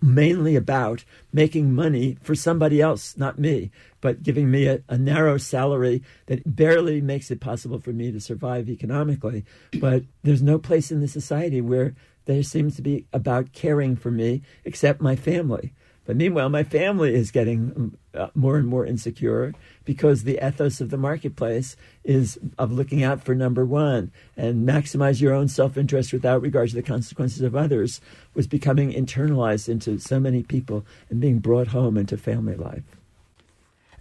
mainly 0.00 0.56
about 0.56 1.04
making 1.30 1.74
money 1.74 2.16
for 2.22 2.34
somebody 2.34 2.80
else 2.80 3.18
not 3.18 3.38
me 3.38 3.70
but 4.00 4.22
giving 4.22 4.50
me 4.50 4.66
a, 4.66 4.80
a, 4.88 4.96
narrow 4.96 5.36
salary 5.36 6.02
that 6.26 6.56
barely 6.56 7.02
makes 7.02 7.30
it 7.30 7.38
possible 7.38 7.78
for 7.78 7.92
me 7.92 8.10
to 8.10 8.18
survive 8.18 8.70
economically 8.70 9.44
but 9.78 10.02
there's 10.22 10.42
no 10.42 10.58
place 10.58 10.90
in 10.90 11.00
the 11.00 11.06
society 11.06 11.60
where 11.60 11.94
there 12.24 12.42
seems 12.42 12.76
to 12.76 12.82
be 12.82 13.06
about 13.12 13.52
caring 13.52 13.96
for 13.96 14.10
me 14.10 14.42
except 14.64 15.00
my 15.00 15.16
family 15.16 15.72
but 16.04 16.16
meanwhile, 16.16 16.48
my 16.48 16.64
family 16.64 17.14
is 17.14 17.30
getting 17.30 17.96
uh, 18.12 18.28
more 18.34 18.56
and 18.56 18.66
more 18.66 18.84
insecure 18.84 19.54
because 19.84 20.24
the 20.24 20.44
ethos 20.44 20.80
of 20.80 20.90
the 20.90 20.96
marketplace 20.96 21.76
is 22.02 22.38
of 22.58 22.72
looking 22.72 23.04
out 23.04 23.22
for 23.22 23.34
number 23.36 23.64
one 23.64 24.10
and 24.36 24.68
maximize 24.68 25.20
your 25.20 25.32
own 25.32 25.46
self 25.46 25.76
interest 25.76 26.12
without 26.12 26.42
regard 26.42 26.70
to 26.70 26.74
the 26.74 26.82
consequences 26.82 27.42
of 27.42 27.54
others 27.54 28.00
was 28.34 28.48
becoming 28.48 28.92
internalized 28.92 29.68
into 29.68 29.98
so 29.98 30.18
many 30.18 30.42
people 30.42 30.84
and 31.08 31.20
being 31.20 31.38
brought 31.38 31.68
home 31.68 31.96
into 31.96 32.16
family 32.16 32.56
life. 32.56 32.96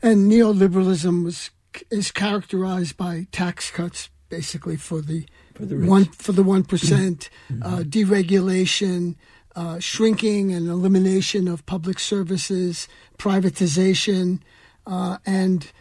And 0.01 0.31
neoliberalism 0.31 1.23
was 1.23 1.51
is 1.91 2.11
characterized 2.11 2.97
by 2.97 3.27
tax 3.31 3.69
cuts, 3.69 4.09
basically 4.27 4.75
for 4.75 5.01
the 5.01 5.25
for 5.61 5.67
the 5.67 5.87
one 5.87 6.05
for 6.05 6.31
the 6.31 6.43
one 6.43 6.63
mm-hmm. 6.63 7.63
uh, 7.63 7.79
deregulation 7.83 9.15
uh, 9.55 9.79
shrinking 9.79 10.53
and 10.53 10.67
elimination 10.67 11.47
of 11.47 11.65
public 11.65 11.99
services, 11.99 12.87
privatization, 13.17 14.39
uh, 14.87 15.17
and 15.25 15.71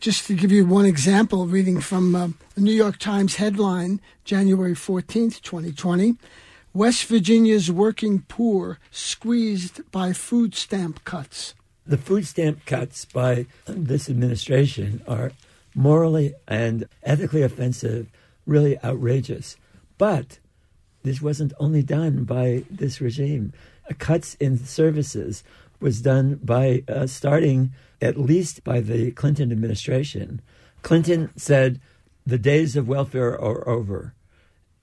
just 0.00 0.26
to 0.26 0.34
give 0.34 0.50
you 0.50 0.66
one 0.66 0.86
example, 0.86 1.46
reading 1.46 1.80
from 1.80 2.14
uh, 2.14 2.28
a 2.56 2.60
New 2.60 2.72
York 2.72 2.98
Times 2.98 3.36
headline, 3.36 4.00
January 4.24 4.74
14th, 4.74 5.40
2020 5.42 6.16
West 6.74 7.04
Virginia's 7.04 7.70
working 7.70 8.24
poor 8.28 8.78
squeezed 8.90 9.90
by 9.90 10.14
food 10.14 10.54
stamp 10.54 11.04
cuts. 11.04 11.54
The 11.86 11.98
food 11.98 12.26
stamp 12.26 12.64
cuts 12.64 13.04
by 13.04 13.46
this 13.66 14.08
administration 14.08 15.02
are 15.06 15.32
morally 15.74 16.34
and 16.48 16.88
ethically 17.02 17.42
offensive, 17.42 18.06
really 18.46 18.82
outrageous. 18.82 19.56
But 19.98 20.38
this 21.02 21.20
wasn't 21.20 21.52
only 21.58 21.82
done 21.82 22.24
by 22.24 22.64
this 22.70 23.00
regime. 23.00 23.52
Cuts 23.98 24.34
in 24.34 24.58
services 24.58 25.42
was 25.80 26.00
done 26.00 26.38
by 26.42 26.84
uh, 26.88 27.06
starting 27.06 27.72
at 28.00 28.16
least 28.16 28.64
by 28.64 28.80
the 28.80 29.10
Clinton 29.12 29.52
administration. 29.52 30.40
Clinton 30.82 31.30
said 31.36 31.80
the 32.24 32.38
days 32.38 32.76
of 32.76 32.88
welfare 32.88 33.32
are 33.32 33.68
over. 33.68 34.14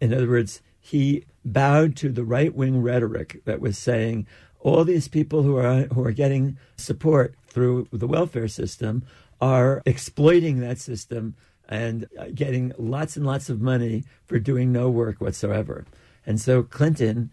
In 0.01 0.13
other 0.13 0.29
words, 0.29 0.61
he 0.79 1.25
bowed 1.43 1.95
to 1.97 2.09
the 2.09 2.23
right 2.23 2.53
wing 2.53 2.81
rhetoric 2.81 3.41
that 3.45 3.61
was 3.61 3.77
saying 3.77 4.27
all 4.59 4.83
these 4.83 5.07
people 5.07 5.43
who 5.43 5.57
are 5.57 5.83
who 5.93 6.03
are 6.03 6.11
getting 6.11 6.57
support 6.75 7.33
through 7.47 7.87
the 7.91 8.07
welfare 8.07 8.47
system 8.47 9.03
are 9.39 9.81
exploiting 9.85 10.59
that 10.59 10.79
system 10.79 11.35
and 11.69 12.09
uh, 12.19 12.25
getting 12.33 12.73
lots 12.77 13.15
and 13.15 13.25
lots 13.25 13.47
of 13.49 13.61
money 13.61 14.03
for 14.25 14.39
doing 14.39 14.71
no 14.71 14.89
work 14.89 15.21
whatsoever. 15.21 15.85
And 16.25 16.41
so 16.41 16.63
Clinton 16.63 17.29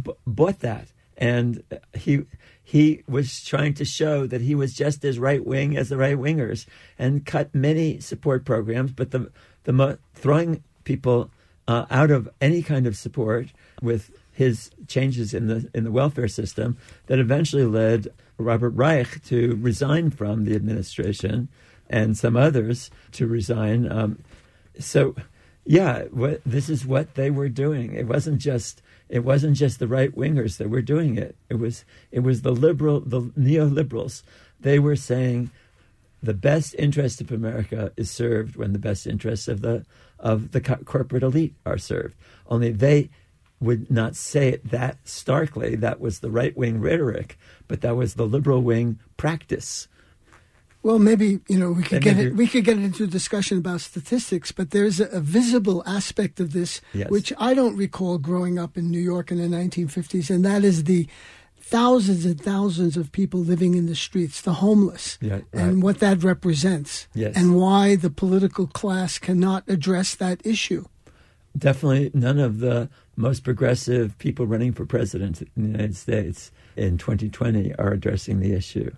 b- 0.00 0.12
bought 0.26 0.60
that, 0.60 0.88
and 1.18 1.62
he 1.92 2.22
he 2.62 3.02
was 3.08 3.44
trying 3.44 3.74
to 3.74 3.84
show 3.84 4.26
that 4.26 4.40
he 4.40 4.54
was 4.54 4.72
just 4.72 5.04
as 5.04 5.18
right 5.18 5.44
wing 5.44 5.76
as 5.76 5.88
the 5.88 5.96
right 5.96 6.16
wingers, 6.16 6.64
and 6.98 7.26
cut 7.26 7.54
many 7.54 8.00
support 8.00 8.44
programs. 8.44 8.92
But 8.92 9.10
the 9.10 9.30
the 9.64 9.98
throwing 10.14 10.62
people 10.84 11.30
uh, 11.66 11.86
out 11.90 12.10
of 12.10 12.28
any 12.40 12.62
kind 12.62 12.86
of 12.86 12.96
support 12.96 13.48
with 13.82 14.10
his 14.30 14.70
changes 14.86 15.34
in 15.34 15.48
the 15.48 15.68
in 15.74 15.84
the 15.84 15.92
welfare 15.92 16.28
system 16.28 16.78
that 17.06 17.18
eventually 17.18 17.64
led 17.64 18.08
Robert 18.38 18.70
Reich 18.70 19.22
to 19.24 19.58
resign 19.60 20.10
from 20.10 20.44
the 20.44 20.54
administration 20.54 21.48
and 21.92 22.16
some 22.16 22.36
others 22.36 22.90
to 23.12 23.26
resign. 23.26 23.90
Um, 23.90 24.18
so 24.78 25.14
yeah, 25.64 26.04
this 26.44 26.68
is 26.68 26.84
what 26.84 27.14
they 27.14 27.30
were 27.30 27.48
doing. 27.48 27.94
It 27.94 28.08
wasn't 28.08 28.40
just 28.40 28.82
it 29.08 29.20
wasn't 29.20 29.56
just 29.56 29.78
the 29.78 29.86
right 29.86 30.16
wingers 30.16 30.56
that 30.56 30.70
were 30.70 30.82
doing 30.82 31.16
it. 31.16 31.36
It 31.48 31.56
was 31.56 31.84
it 32.10 32.20
was 32.20 32.42
the 32.42 32.50
liberal 32.52 33.00
the 33.00 33.20
neoliberals. 33.20 34.22
They 34.58 34.78
were 34.78 34.96
saying 34.96 35.50
the 36.22 36.34
best 36.34 36.74
interest 36.78 37.20
of 37.20 37.30
America 37.30 37.92
is 37.96 38.10
served 38.10 38.56
when 38.56 38.72
the 38.72 38.78
best 38.78 39.06
interests 39.06 39.46
of 39.46 39.60
the 39.60 39.84
of 40.18 40.52
the 40.52 40.60
co- 40.60 40.76
corporate 40.76 41.22
elite 41.22 41.54
are 41.66 41.78
served. 41.78 42.16
Only 42.46 42.72
they 42.72 43.10
would 43.60 43.90
not 43.90 44.16
say 44.16 44.48
it 44.48 44.70
that 44.70 44.98
starkly. 45.04 45.76
That 45.76 46.00
was 46.00 46.18
the 46.18 46.30
right 46.30 46.56
wing 46.56 46.80
rhetoric, 46.80 47.38
but 47.68 47.80
that 47.82 47.94
was 47.96 48.14
the 48.14 48.26
liberal 48.26 48.62
wing 48.62 48.98
practice. 49.16 49.86
Well, 50.82 50.98
maybe 50.98 51.38
you 51.48 51.58
know 51.58 51.70
we 51.70 51.84
could 51.84 52.02
get 52.02 52.18
it, 52.18 52.34
we 52.34 52.48
could 52.48 52.64
get 52.64 52.78
into 52.78 53.04
a 53.04 53.06
discussion 53.06 53.58
about 53.58 53.80
statistics, 53.82 54.50
but 54.50 54.70
there's 54.70 54.98
a, 54.98 55.06
a 55.06 55.20
visible 55.20 55.82
aspect 55.86 56.40
of 56.40 56.52
this 56.52 56.80
yes. 56.92 57.08
which 57.08 57.32
I 57.38 57.54
don't 57.54 57.76
recall 57.76 58.18
growing 58.18 58.58
up 58.58 58.76
in 58.76 58.90
New 58.90 59.00
York 59.00 59.30
in 59.30 59.38
the 59.38 59.56
1950s, 59.56 60.28
and 60.28 60.44
that 60.44 60.64
is 60.64 60.84
the 60.84 61.06
thousands 61.60 62.24
and 62.26 62.40
thousands 62.40 62.96
of 62.96 63.12
people 63.12 63.40
living 63.40 63.74
in 63.74 63.86
the 63.86 63.94
streets, 63.94 64.42
the 64.42 64.54
homeless, 64.54 65.18
yeah, 65.20 65.34
right. 65.34 65.46
and 65.52 65.82
what 65.82 66.00
that 66.00 66.22
represents, 66.24 67.06
yes. 67.14 67.34
and 67.36 67.56
why 67.56 67.94
the 67.94 68.10
political 68.10 68.66
class 68.66 69.18
cannot 69.18 69.62
address 69.68 70.16
that 70.16 70.44
issue. 70.44 70.84
Definitely, 71.56 72.10
none 72.12 72.38
of 72.38 72.58
the 72.58 72.90
most 73.16 73.44
progressive 73.44 74.18
people 74.18 74.46
running 74.46 74.72
for 74.72 74.84
president 74.84 75.42
in 75.42 75.48
the 75.56 75.68
United 75.68 75.96
States 75.96 76.50
in 76.76 76.98
2020 76.98 77.74
are 77.76 77.92
addressing 77.92 78.40
the 78.40 78.52
issue. 78.52 78.90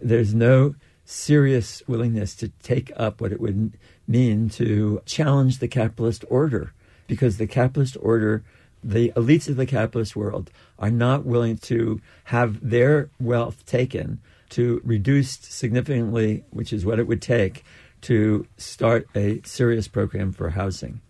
There's 0.00 0.34
no 0.34 0.74
serious 1.10 1.82
willingness 1.88 2.36
to 2.36 2.48
take 2.62 2.92
up 2.96 3.20
what 3.20 3.32
it 3.32 3.40
would 3.40 3.72
mean 4.06 4.48
to 4.48 5.02
challenge 5.06 5.58
the 5.58 5.68
capitalist 5.68 6.24
order, 6.28 6.72
because 7.06 7.36
the 7.36 7.46
capitalist 7.46 7.96
order 8.00 8.44
the 8.82 9.12
elites 9.14 9.48
of 9.48 9.56
the 9.56 9.66
capitalist 9.66 10.16
world 10.16 10.50
are 10.78 10.90
not 10.90 11.26
willing 11.26 11.58
to 11.58 12.00
have 12.24 12.66
their 12.66 13.10
wealth 13.20 13.66
taken 13.66 14.20
to 14.48 14.80
reduce 14.84 15.32
significantly, 15.32 16.44
which 16.50 16.72
is 16.72 16.86
what 16.86 16.98
it 16.98 17.06
would 17.06 17.20
take 17.20 17.64
to 18.00 18.46
start 18.56 19.06
a 19.14 19.40
serious 19.44 19.86
program 19.86 20.32
for 20.32 20.50
housing. 20.50 21.00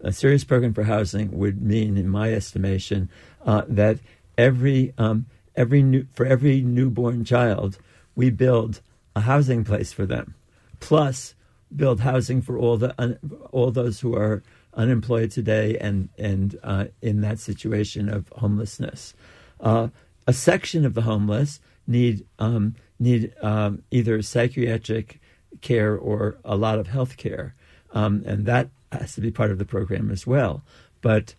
A 0.00 0.12
serious 0.12 0.44
program 0.44 0.74
for 0.74 0.84
housing 0.84 1.30
would 1.38 1.62
mean, 1.62 1.96
in 1.96 2.08
my 2.08 2.32
estimation, 2.32 3.08
uh, 3.44 3.62
that 3.68 3.98
every 4.36 4.92
um, 4.98 5.26
every 5.54 5.82
new, 5.82 6.06
for 6.12 6.26
every 6.26 6.62
newborn 6.62 7.24
child, 7.24 7.78
we 8.16 8.30
build 8.30 8.80
a 9.16 9.20
housing 9.20 9.64
place 9.64 9.92
for 9.92 10.06
them, 10.06 10.34
plus 10.78 11.34
build 11.74 12.00
housing 12.00 12.42
for 12.42 12.58
all 12.58 12.76
the 12.76 12.94
un, 12.98 13.18
all 13.52 13.70
those 13.70 14.00
who 14.00 14.14
are 14.14 14.42
unemployed 14.74 15.30
today 15.30 15.76
and 15.78 16.08
and 16.18 16.58
uh, 16.62 16.86
in 17.02 17.20
that 17.20 17.38
situation 17.38 18.08
of 18.08 18.28
homelessness. 18.36 19.14
Uh, 19.60 19.88
a 20.26 20.32
section 20.32 20.84
of 20.84 20.94
the 20.94 21.02
homeless 21.02 21.60
need 21.86 22.24
um, 22.38 22.74
need 22.98 23.32
um, 23.42 23.82
either 23.90 24.22
psychiatric 24.22 25.20
care 25.60 25.96
or 25.96 26.38
a 26.44 26.56
lot 26.56 26.78
of 26.78 26.86
health 26.86 27.16
care, 27.16 27.54
um, 27.92 28.22
and 28.26 28.46
that 28.46 28.68
has 28.92 29.14
to 29.14 29.20
be 29.20 29.30
part 29.30 29.50
of 29.50 29.58
the 29.58 29.64
program 29.64 30.10
as 30.10 30.26
well. 30.26 30.62
But 31.00 31.34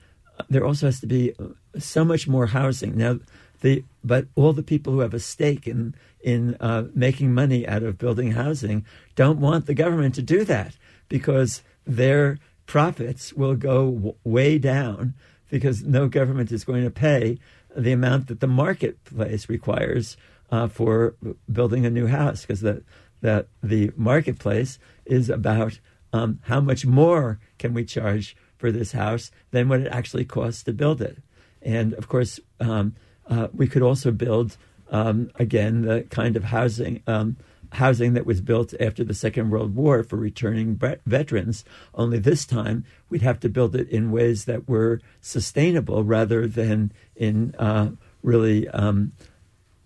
there 0.49 0.65
also 0.65 0.87
has 0.87 0.99
to 1.01 1.07
be 1.07 1.33
so 1.77 2.03
much 2.03 2.27
more 2.27 2.47
housing 2.47 2.97
now. 2.97 3.19
The 3.61 3.83
but 4.03 4.27
all 4.35 4.53
the 4.53 4.63
people 4.63 4.93
who 4.93 4.99
have 4.99 5.13
a 5.13 5.19
stake 5.19 5.67
in 5.67 5.95
in 6.21 6.55
uh, 6.59 6.85
making 6.93 7.33
money 7.33 7.67
out 7.67 7.83
of 7.83 7.97
building 7.97 8.31
housing 8.31 8.85
don't 9.15 9.39
want 9.39 9.65
the 9.65 9.73
government 9.73 10.15
to 10.15 10.21
do 10.21 10.43
that 10.45 10.75
because 11.09 11.63
their 11.85 12.39
profits 12.65 13.33
will 13.33 13.55
go 13.55 13.91
w- 13.91 14.15
way 14.23 14.57
down 14.57 15.13
because 15.49 15.83
no 15.83 16.07
government 16.07 16.51
is 16.51 16.63
going 16.63 16.83
to 16.83 16.89
pay 16.89 17.37
the 17.75 17.91
amount 17.91 18.27
that 18.27 18.39
the 18.39 18.47
marketplace 18.47 19.49
requires 19.49 20.17
uh, 20.51 20.67
for 20.67 21.15
building 21.51 21.85
a 21.85 21.89
new 21.89 22.07
house 22.07 22.41
because 22.41 22.61
the, 22.61 22.83
the, 23.21 23.45
the 23.61 23.91
marketplace 23.95 24.79
is 25.05 25.29
about 25.29 25.79
um, 26.13 26.39
how 26.43 26.59
much 26.59 26.85
more 26.85 27.39
can 27.57 27.73
we 27.73 27.85
charge 27.85 28.35
for 28.57 28.71
this 28.71 28.91
house 28.91 29.31
than 29.51 29.69
what 29.69 29.81
it 29.81 29.87
actually 29.91 30.25
costs 30.25 30.63
to 30.63 30.73
build 30.73 31.01
it. 31.01 31.17
And 31.61 31.93
of 31.93 32.07
course, 32.07 32.39
um, 32.59 32.95
uh, 33.27 33.47
we 33.53 33.67
could 33.67 33.81
also 33.81 34.11
build, 34.11 34.57
um, 34.89 35.31
again, 35.35 35.83
the 35.83 36.03
kind 36.09 36.35
of 36.35 36.45
housing 36.45 37.01
um, 37.07 37.37
housing 37.73 38.13
that 38.13 38.25
was 38.25 38.41
built 38.41 38.73
after 38.79 39.03
the 39.03 39.13
Second 39.13 39.49
World 39.49 39.75
War 39.75 40.03
for 40.03 40.17
returning 40.17 40.79
veterans. 41.05 41.63
Only 41.95 42.19
this 42.19 42.45
time, 42.45 42.83
we'd 43.09 43.21
have 43.21 43.39
to 43.41 43.49
build 43.49 43.75
it 43.75 43.87
in 43.89 44.11
ways 44.11 44.45
that 44.45 44.67
were 44.67 44.99
sustainable 45.21 46.03
rather 46.03 46.47
than 46.47 46.91
in 47.15 47.55
uh, 47.57 47.91
really 48.23 48.67
um, 48.69 49.13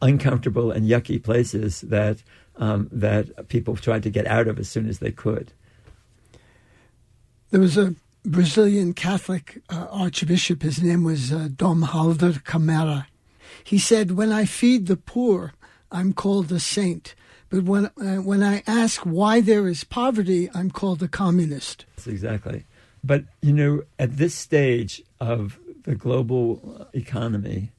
uncomfortable 0.01 0.72
and 0.72 0.89
yucky 0.89 1.22
places 1.22 1.82
that 1.82 2.24
um, 2.58 2.89
that 2.92 3.50
people 3.50 3.75
tried 3.75 4.04
to 4.04 4.10
get 4.10 4.25
out 4.27 4.48
of 4.48 4.58
as 4.58 4.70
soon 4.70 4.88
as 4.88 5.00
they 5.00 5.12
could. 5.12 5.51
There 7.51 7.60
was 7.60 7.77
a 7.77 7.96
Brazilian 8.24 8.94
Catholic 8.94 9.62
uh, 9.70 9.88
archbishop. 9.92 10.62
His 10.62 10.82
name 10.82 11.04
was 11.04 11.32
uh, 11.32 11.50
Dom 11.56 11.84
Helder 11.84 12.42
Camara. 12.44 13.08
He 13.65 13.79
said, 13.79 14.12
"When 14.12 14.31
I 14.31 14.45
feed 14.45 14.86
the 14.86 14.95
poor, 14.95 15.53
I'm 15.91 16.13
called 16.13 16.51
a 16.51 16.60
saint." 16.60 17.15
But 17.50 17.63
when 17.63 17.86
uh, 18.00 18.22
when 18.22 18.43
I 18.43 18.62
ask 18.67 19.01
why 19.01 19.41
there 19.41 19.67
is 19.67 19.84
poverty, 19.84 20.50
I'm 20.53 20.69
called 20.69 21.01
a 21.01 21.07
communist. 21.07 21.86
That's 21.95 22.07
exactly. 22.07 22.65
But 23.03 23.25
you 23.41 23.53
know, 23.53 23.84
at 23.98 24.17
this 24.17 24.36
stage 24.36 25.01
of 25.19 25.57
the 25.84 25.95
global 25.95 26.88
economy, 26.93 27.72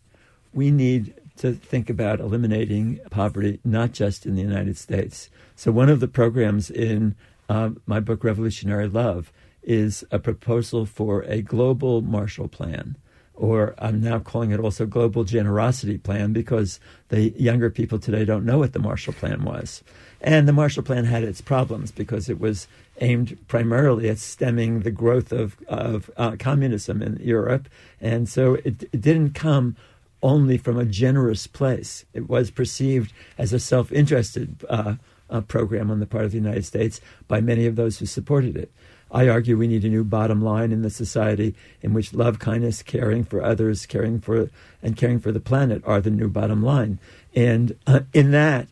we 0.53 0.73
need 0.73 1.15
to 1.37 1.53
think 1.53 1.89
about 1.89 2.19
eliminating 2.19 2.99
poverty, 3.11 3.61
not 3.65 3.93
just 3.93 4.27
in 4.27 4.35
the 4.35 4.43
United 4.43 4.77
States. 4.77 5.31
So 5.55 5.71
one 5.71 5.89
of 5.89 6.01
the 6.01 6.09
programs 6.09 6.69
in 6.69 7.15
uh, 7.49 7.71
my 7.87 8.01
book, 8.01 8.25
Revolutionary 8.25 8.89
Love, 8.89 9.33
is 9.63 10.05
a 10.11 10.19
proposal 10.19 10.85
for 10.85 11.23
a 11.23 11.43
global 11.43 12.01
Marshall 12.01 12.49
Plan 12.49 12.97
or 13.37 13.75
I'm 13.79 14.01
now 14.01 14.19
calling 14.19 14.51
it 14.51 14.61
also 14.61 14.87
Global 14.87 15.25
Generosity 15.25 15.99
Plan 15.99 16.33
because 16.33 16.81
the 17.09 17.31
younger 17.31 17.71
people 17.71 17.99
today 17.99 18.25
don't 18.25 18.45
know 18.45 18.59
what 18.59 18.73
the 18.73 18.79
Marshall 18.79 19.13
Plan 19.13 19.45
was. 19.45 19.83
And 20.21 20.49
the 20.49 20.53
Marshall 20.53 20.83
Plan 20.83 21.05
had 21.05 21.23
its 21.23 21.41
problems 21.41 21.93
because 21.93 22.29
it 22.29 22.41
was 22.41 22.67
aimed 23.01 23.37
primarily 23.47 24.09
at 24.09 24.19
stemming 24.19 24.81
the 24.81 24.91
growth 24.91 25.33
of, 25.33 25.57
of 25.69 26.11
uh, 26.17 26.37
communism 26.39 27.03
in 27.03 27.19
Europe. 27.23 27.69
And 28.01 28.29
so 28.29 28.55
it, 28.55 28.85
it 28.85 29.01
didn't 29.03 29.35
come 29.35 29.77
only 30.23 30.57
from 30.57 30.79
a 30.79 30.85
generous 30.85 31.47
place, 31.47 32.05
it 32.15 32.29
was 32.29 32.51
perceived 32.51 33.13
as 33.39 33.53
a 33.53 33.61
self 33.61 33.93
interested 33.93 34.65
uh, 34.69 34.95
uh, 35.29 35.41
program 35.43 35.91
on 35.91 36.01
the 36.01 36.07
part 36.07 36.25
of 36.25 36.33
the 36.33 36.39
United 36.39 36.65
States 36.65 37.01
by 37.29 37.41
many 37.41 37.67
of 37.67 37.77
those 37.77 37.99
who 37.99 38.07
supported 38.07 38.57
it. 38.57 38.73
I 39.11 39.29
argue 39.29 39.57
we 39.57 39.69
need 39.69 39.85
a 39.85 39.89
new 39.89 40.05
bottom 40.05 40.43
line 40.43 40.73
in 40.73 40.83
the 40.83 40.91
society 40.91 41.55
in 41.81 41.95
which 41.95 42.13
love, 42.13 42.39
kindness, 42.39 42.83
caring 42.83 43.25
for 43.25 43.43
others, 43.43 43.87
caring 43.87 44.21
for 44.21 44.51
and 44.83 44.97
caring 44.97 45.21
for 45.21 45.33
the 45.33 45.41
planet 45.41 45.83
are 45.87 46.01
the 46.01 46.11
new 46.11 46.29
bottom 46.29 46.63
line. 46.63 46.99
And 47.35 47.77
uh, 47.87 48.01
in 48.13 48.33
that, 48.33 48.69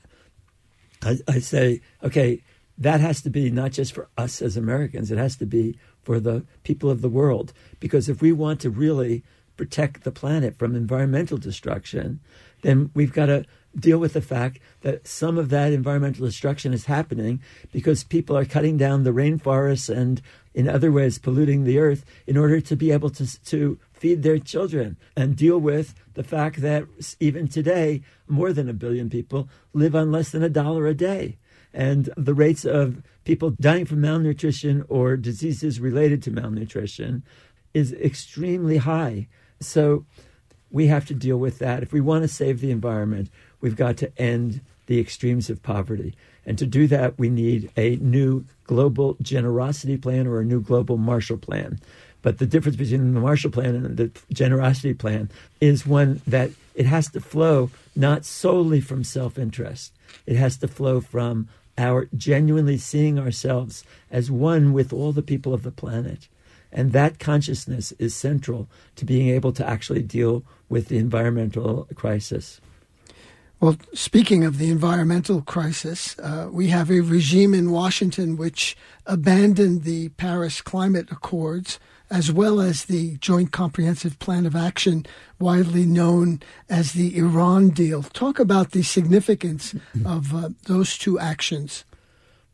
I, 1.03 1.19
I 1.29 1.39
say, 1.39 1.81
okay, 2.03 2.43
that 2.79 3.01
has 3.01 3.23
to 3.23 3.31
be 3.31 3.51
not 3.51 3.73
just 3.73 3.93
for 3.93 4.09
us 4.19 4.43
as 4.43 4.57
Americans; 4.57 5.11
it 5.11 5.19
has 5.19 5.37
to 5.37 5.47
be 5.47 5.79
for 6.03 6.19
the 6.19 6.45
people 6.65 6.91
of 6.91 7.01
the 7.01 7.09
world. 7.09 7.53
Because 7.79 8.09
if 8.09 8.21
we 8.21 8.33
want 8.33 8.61
to 8.61 8.71
really 8.71 9.23
protect 9.57 10.03
the 10.03 10.11
planet 10.11 10.59
from 10.59 10.75
environmental 10.75 11.39
destruction, 11.39 12.19
then 12.63 12.91
we've 12.95 13.13
got 13.13 13.27
to 13.27 13.45
deal 13.79 13.99
with 13.99 14.13
the 14.13 14.21
fact 14.21 14.59
that 14.83 15.07
some 15.07 15.39
of 15.39 15.49
that 15.51 15.73
environmental 15.73 16.27
destruction 16.27 16.73
is 16.73 16.87
happening 16.87 17.41
because 17.73 18.05
people 18.05 18.37
are 18.37 18.45
cutting 18.45 18.77
down 18.77 19.03
the 19.03 19.11
rainforests 19.11 19.95
and 19.95 20.23
in 20.55 20.69
other 20.69 20.93
ways 20.93 21.19
polluting 21.19 21.65
the 21.65 21.79
earth 21.79 22.05
in 22.27 22.37
order 22.37 22.61
to 22.61 22.77
be 22.77 22.93
able 22.93 23.11
to, 23.11 23.43
to 23.45 23.79
feed 23.93 24.23
their 24.23 24.39
children 24.39 24.97
and 25.17 25.37
deal 25.37 25.59
with 25.59 25.95
the 26.15 26.23
fact 26.23 26.61
that 26.61 26.85
even 27.21 27.49
today 27.49 28.03
more 28.29 28.53
than 28.53 28.69
a 28.69 28.75
billion 28.75 29.11
people 29.11 29.49
live 29.73 29.97
on 29.97 30.13
less 30.13 30.31
than 30.31 30.43
a 30.43 30.49
dollar 30.49 30.87
a 30.87 30.95
day. 30.95 31.37
And 31.73 32.09
the 32.17 32.35
rates 32.35 32.65
of 32.65 33.03
people 33.25 33.51
dying 33.51 33.85
from 33.85 34.01
malnutrition 34.01 34.85
or 34.89 35.17
diseases 35.17 35.81
related 35.81 36.23
to 36.23 36.31
malnutrition 36.31 37.25
is 37.73 37.93
extremely 37.95 38.77
high. 38.77 39.27
So 39.61 40.07
we 40.71 40.87
have 40.89 41.07
to 41.07 41.15
deal 41.15 41.37
with 41.37 41.59
that 41.59 41.83
if 41.83 41.93
we 41.93 42.01
want 42.01 42.23
to 42.23 42.29
save 42.29 42.61
the 42.61 42.71
environment 42.71 43.31
we've 43.65 43.77
got 43.77 43.97
to 43.97 44.13
end 44.21 44.61
the 44.87 45.01
extremes 45.01 45.49
of 45.49 45.63
poverty. 45.63 46.15
And 46.45 46.59
to 46.59 46.67
do 46.67 46.87
that, 46.89 47.19
we 47.19 47.31
need 47.31 47.71
a 47.79 47.97
new 47.97 48.45
global 48.65 49.17
generosity 49.23 49.97
plan 49.97 50.27
or 50.27 50.39
a 50.39 50.45
new 50.45 50.61
global 50.61 50.99
Marshall 50.99 51.39
Plan. 51.39 51.81
But 52.21 52.39
the 52.39 52.47
difference 52.47 52.77
between 52.77 53.15
the 53.15 53.21
Marshall 53.21 53.51
Plan 53.51 53.75
and 53.75 53.97
the 53.97 54.11
generosity 54.31 54.93
plan 54.93 55.31
is 55.63 55.87
one 55.87 56.21
that 56.27 56.51
it 56.75 56.85
has 56.85 57.09
to 57.13 57.21
flow 57.21 57.71
not 57.97 58.27
solely 58.27 58.83
from 58.83 59.03
self 59.03 59.39
interest, 59.39 59.95
it 60.27 60.37
has 60.37 60.59
to 60.59 60.69
flow 60.69 61.01
from 61.01 61.49
our 61.79 62.07
genuinely 62.15 62.77
seeing 62.77 63.19
ourselves 63.19 63.83
as 64.11 64.31
one 64.31 64.75
with 64.75 64.93
all 64.93 65.13
the 65.13 65.23
people 65.23 65.55
of 65.55 65.63
the 65.63 65.71
planet. 65.71 66.29
And 66.71 66.93
that 66.93 67.19
consciousness 67.19 67.93
is 67.93 68.15
central 68.15 68.69
to 68.97 69.07
being 69.07 69.29
able 69.29 69.53
to 69.53 69.67
actually 69.67 70.03
deal 70.03 70.45
with 70.69 70.89
the 70.89 70.99
environmental 70.99 71.89
crisis. 71.95 72.61
Well, 73.61 73.77
speaking 73.95 74.45
of 74.45 74.59
the 74.59 74.71
environmental 74.71 75.41
crisis, 75.41 76.19
uh, 76.19 76.49
we 76.53 76.69
have 76.69 76.91
a 76.91 77.01
regime 77.01 77.55
in 77.55 77.71
Washington 77.71 78.37
which 78.37 78.77
abandoned 79.07 79.85
the 79.85 80.11
Paris 80.11 80.61
Climate 80.61 81.11
Accords 81.11 81.79
as 82.11 82.31
well 82.31 82.61
as 82.61 82.85
the 82.85 83.17
Joint 83.17 83.51
Comprehensive 83.51 84.19
Plan 84.19 84.47
of 84.47 84.55
Action, 84.55 85.07
widely 85.39 85.87
known 85.87 86.41
as 86.69 86.93
the 86.93 87.17
Iran 87.17 87.71
deal. 87.71 88.03
Talk 88.03 88.39
about 88.39 88.73
the 88.73 88.83
significance 88.83 89.75
of 90.05 90.35
uh, 90.35 90.51
those 90.67 90.99
two 90.99 91.19
actions. 91.19 91.85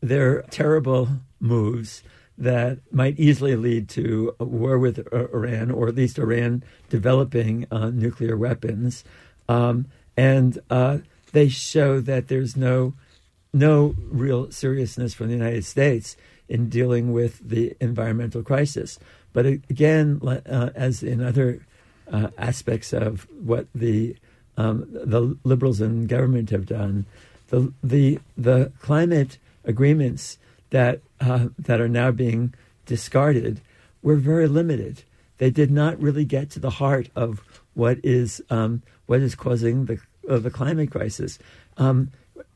They're 0.01 0.41
terrible 0.43 1.09
moves 1.39 2.01
that 2.37 2.79
might 2.91 3.19
easily 3.19 3.55
lead 3.55 3.87
to 3.89 4.35
a 4.39 4.45
war 4.45 4.79
with 4.79 5.07
Iran, 5.13 5.69
or 5.69 5.89
at 5.89 5.95
least 5.95 6.17
Iran 6.17 6.63
developing 6.89 7.67
uh, 7.69 7.89
nuclear 7.89 8.35
weapons. 8.35 9.03
Um, 9.47 9.85
and 10.21 10.59
uh, 10.69 10.99
they 11.31 11.49
show 11.49 11.99
that 11.99 12.27
there's 12.27 12.55
no 12.55 12.93
no 13.53 13.95
real 14.23 14.51
seriousness 14.51 15.15
from 15.15 15.27
the 15.27 15.33
United 15.33 15.65
States 15.65 16.15
in 16.47 16.69
dealing 16.69 17.11
with 17.11 17.39
the 17.39 17.75
environmental 17.81 18.43
crisis. 18.43 18.99
But 19.33 19.45
again, 19.45 20.21
uh, 20.23 20.69
as 20.75 21.01
in 21.01 21.23
other 21.23 21.65
uh, 22.09 22.27
aspects 22.37 22.93
of 22.93 23.27
what 23.43 23.65
the 23.73 24.15
um, 24.57 24.85
the 24.91 25.35
liberals 25.43 25.81
in 25.81 26.05
government 26.05 26.51
have 26.51 26.67
done, 26.67 27.07
the 27.47 27.73
the 27.83 28.19
the 28.37 28.71
climate 28.79 29.39
agreements 29.65 30.37
that 30.69 31.01
uh, 31.19 31.47
that 31.57 31.81
are 31.81 31.89
now 31.89 32.11
being 32.11 32.53
discarded 32.85 33.59
were 34.03 34.17
very 34.17 34.47
limited. 34.47 35.03
they 35.41 35.49
did 35.49 35.71
not 35.71 35.99
really 35.99 36.25
get 36.25 36.51
to 36.51 36.59
the 36.59 36.75
heart 36.81 37.09
of 37.15 37.29
what 37.73 37.97
is 38.03 38.29
um, 38.51 38.83
what 39.07 39.21
is 39.21 39.33
causing 39.33 39.85
the 39.85 39.97
uh, 40.29 40.39
the 40.39 40.51
climate 40.51 40.91
crisis. 40.91 41.39
Um, 41.77 42.11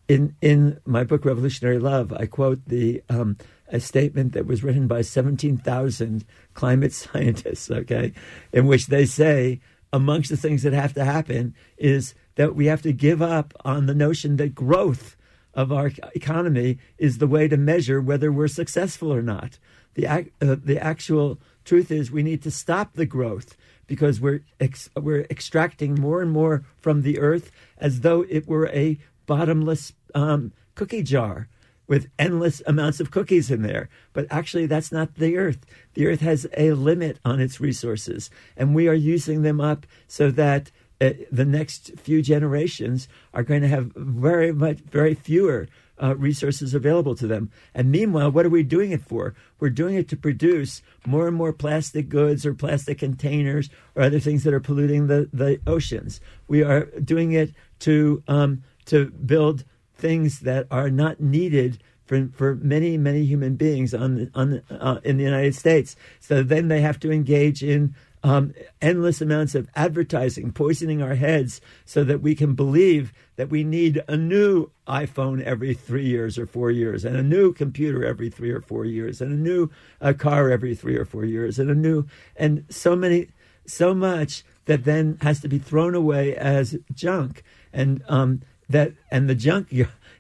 in 0.08 0.36
in 0.42 0.80
my 0.86 1.04
book 1.04 1.26
Revolutionary 1.26 1.80
Love, 1.80 2.14
I 2.14 2.26
quote 2.26 2.60
the 2.68 3.02
um, 3.10 3.38
a 3.68 3.80
statement 3.80 4.34
that 4.34 4.46
was 4.46 4.64
written 4.64 4.88
by 4.88 5.02
seventeen 5.02 5.58
thousand 5.58 6.26
climate 6.54 6.94
scientists. 7.04 7.72
Okay, 7.72 8.14
in 8.52 8.68
which 8.68 8.88
they 8.88 9.06
say 9.06 9.60
amongst 9.92 10.30
the 10.30 10.38
things 10.38 10.64
that 10.64 10.74
have 10.74 10.94
to 10.94 11.06
happen 11.06 11.56
is 11.78 12.14
that 12.36 12.56
we 12.56 12.66
have 12.66 12.82
to 12.82 12.92
give 12.92 13.22
up 13.22 13.54
on 13.64 13.86
the 13.86 13.96
notion 13.96 14.36
that 14.36 14.54
growth 14.54 15.16
of 15.54 15.72
our 15.72 15.92
economy 16.14 16.78
is 16.98 17.18
the 17.18 17.28
way 17.28 17.48
to 17.48 17.56
measure 17.56 18.02
whether 18.02 18.32
we're 18.32 18.48
successful 18.48 19.12
or 19.12 19.22
not. 19.22 19.58
The 19.94 20.08
uh, 20.08 20.24
the 20.40 20.78
actual 20.80 21.40
truth 21.64 21.90
is 21.90 22.12
we 22.12 22.24
need 22.24 22.44
to 22.44 22.52
stop 22.52 22.94
the 22.94 23.06
growth 23.06 23.56
because 23.88 24.20
we're 24.20 24.42
ex- 24.60 24.90
we're 24.96 25.26
extracting 25.30 25.96
more 25.96 26.22
and 26.22 26.32
more 26.32 26.64
from 26.80 27.02
the 27.02 27.20
earth 27.20 27.52
as 27.78 28.02
though 28.02 28.26
it 28.30 28.48
were 28.48 28.68
a 28.68 28.98
bottomless 29.26 29.94
um, 30.14 30.52
cookie 30.76 31.04
jar 31.04 31.48
with 31.88 32.10
endless 32.18 32.62
amounts 32.66 33.00
of 33.00 33.12
cookies 33.12 33.52
in 33.52 33.62
there. 33.62 33.90
But 34.14 34.26
actually, 34.30 34.66
that's 34.66 34.92
not 34.92 35.16
the 35.16 35.38
earth. 35.38 35.66
The 35.94 36.08
earth 36.08 36.22
has 36.22 36.48
a 36.58 36.72
limit 36.72 37.20
on 37.24 37.40
its 37.40 37.60
resources, 37.60 38.30
and 38.58 38.74
we 38.74 38.88
are 38.88 38.94
using 38.94 39.44
them 39.44 39.62
up 39.62 39.86
so 40.08 40.32
that 40.32 40.72
uh, 41.02 41.12
the 41.32 41.46
next 41.46 41.92
few 42.00 42.22
generations 42.22 43.08
are 43.34 43.44
going 43.44 43.62
to 43.62 43.68
have 43.68 43.92
very 43.96 44.52
much, 44.52 44.78
very 44.80 45.14
fewer 45.14 45.68
uh, 46.02 46.16
resources 46.16 46.74
available 46.74 47.16
to 47.16 47.28
them. 47.28 47.52
And 47.74 47.92
meanwhile, 47.92 48.32
what 48.32 48.46
are 48.46 48.50
we 48.50 48.64
doing 48.64 48.92
it 48.92 49.02
for? 49.02 49.36
We're 49.60 49.70
doing 49.70 49.96
it 49.96 50.10
to 50.10 50.18
produce 50.18 50.82
more 51.06 51.28
and 51.28 51.36
more 51.36 51.54
plastic 51.54 52.10
goods 52.10 52.46
or 52.46 52.54
plastic 52.54 53.00
containers 53.00 53.70
or 53.96 54.04
other 54.04 54.20
things 54.20 54.44
that 54.44 54.54
are 54.54 54.60
polluting 54.60 55.08
the, 55.08 55.30
the 55.32 55.60
oceans. 55.66 56.20
We 56.48 56.64
are 56.64 56.86
doing 57.00 57.32
it 57.32 57.54
to 57.80 58.24
um, 58.28 58.64
to 58.86 59.10
build 59.12 59.64
things 59.96 60.42
that 60.42 60.68
are 60.70 60.90
not 60.90 61.20
needed 61.20 61.82
for, 62.06 62.30
for 62.34 62.56
many 62.56 62.98
many 62.98 63.26
human 63.26 63.56
beings 63.56 63.94
on 63.94 64.30
on 64.36 64.62
uh, 64.70 65.00
in 65.04 65.18
the 65.18 65.24
United 65.24 65.56
States. 65.56 65.96
So 66.20 66.44
then 66.44 66.68
they 66.68 66.82
have 66.82 67.00
to 67.00 67.12
engage 67.12 67.64
in 67.64 67.96
um, 68.26 68.56
endless 68.82 69.22
amounts 69.22 69.54
of 69.54 69.70
advertising, 69.76 70.52
poisoning 70.52 71.00
our 71.00 71.14
heads 71.14 71.62
so 71.86 72.04
that 72.04 72.22
we 72.22 72.34
can 72.34 72.56
believe 72.56 73.14
that 73.36 73.50
we 73.50 73.64
need 73.64 74.02
a 74.08 74.16
new 74.16 74.70
iPhone 74.88 75.42
every 75.44 75.74
three 75.74 76.06
years 76.06 76.38
or 76.38 76.46
four 76.46 76.72
years, 76.72 77.04
and 77.04 77.16
a 77.16 77.24
new 77.24 77.54
computer 77.54 78.06
every 78.06 78.30
three 78.30 78.52
or 78.52 78.62
four 78.62 78.86
years, 78.86 79.22
and 79.22 79.32
a 79.32 79.36
new 79.36 79.70
uh, 80.02 80.14
car 80.14 80.50
every 80.50 80.76
three 80.76 80.96
or 80.96 81.06
four 81.06 81.26
years, 81.26 81.60
and 81.60 81.70
a 81.70 81.76
new, 81.76 82.06
and 82.36 82.66
so 82.70 82.96
many, 82.96 83.28
so 83.66 83.94
much 83.94 84.44
that 84.66 84.86
then 84.86 85.18
has 85.22 85.40
to 85.42 85.48
be 85.48 85.60
thrown 85.60 85.96
away 85.96 86.36
as 86.36 86.78
junk, 86.94 87.44
and 87.74 88.04
um, 88.08 88.42
that 88.70 88.94
and 89.12 89.30
the 89.30 89.36
junk 89.36 89.74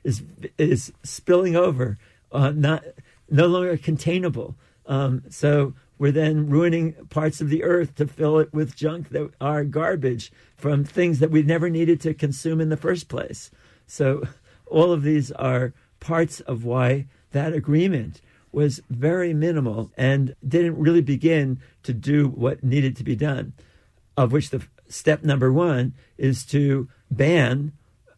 is 0.04 0.24
is 0.58 0.92
spilling 1.04 1.56
over, 1.56 1.98
uh, 2.32 2.52
not 2.52 2.84
no 3.30 3.48
longer 3.48 3.78
containable. 3.78 4.56
Um, 4.88 5.24
so 5.30 5.74
we're 5.98 6.12
then 6.12 6.50
ruining 6.50 6.94
parts 7.10 7.42
of 7.42 7.50
the 7.50 7.64
earth 7.64 7.96
to 7.96 8.08
fill 8.08 8.40
it 8.40 8.54
with 8.54 8.76
junk 8.76 9.10
that 9.10 9.32
are 9.40 9.64
garbage 9.64 10.32
from 10.58 10.84
things 10.84 11.20
that 11.20 11.32
we 11.32 11.44
never 11.44 11.70
needed 11.70 12.02
to 12.02 12.14
consume 12.14 12.60
in 12.60 12.70
the 12.70 12.78
first 12.78 13.08
place. 13.08 13.50
So, 13.88 14.24
all 14.68 14.92
of 14.92 15.04
these 15.04 15.32
are 15.34 15.74
parts 16.00 16.40
of 16.42 16.66
why 16.66 17.08
that 17.32 17.54
agreement 17.54 18.22
was 18.52 18.82
very 18.90 19.34
minimal 19.34 19.92
and 19.98 20.36
didn't 20.48 20.78
really 20.78 21.02
begin 21.02 21.60
to 21.84 21.94
do 21.94 22.28
what 22.28 22.64
needed 22.64 22.96
to 22.98 23.04
be 23.04 23.16
done. 23.16 23.54
Of 24.18 24.32
which 24.32 24.50
the 24.50 24.66
step 24.88 25.24
number 25.24 25.52
one 25.52 25.94
is 26.18 26.46
to 26.46 26.88
ban 27.12 27.74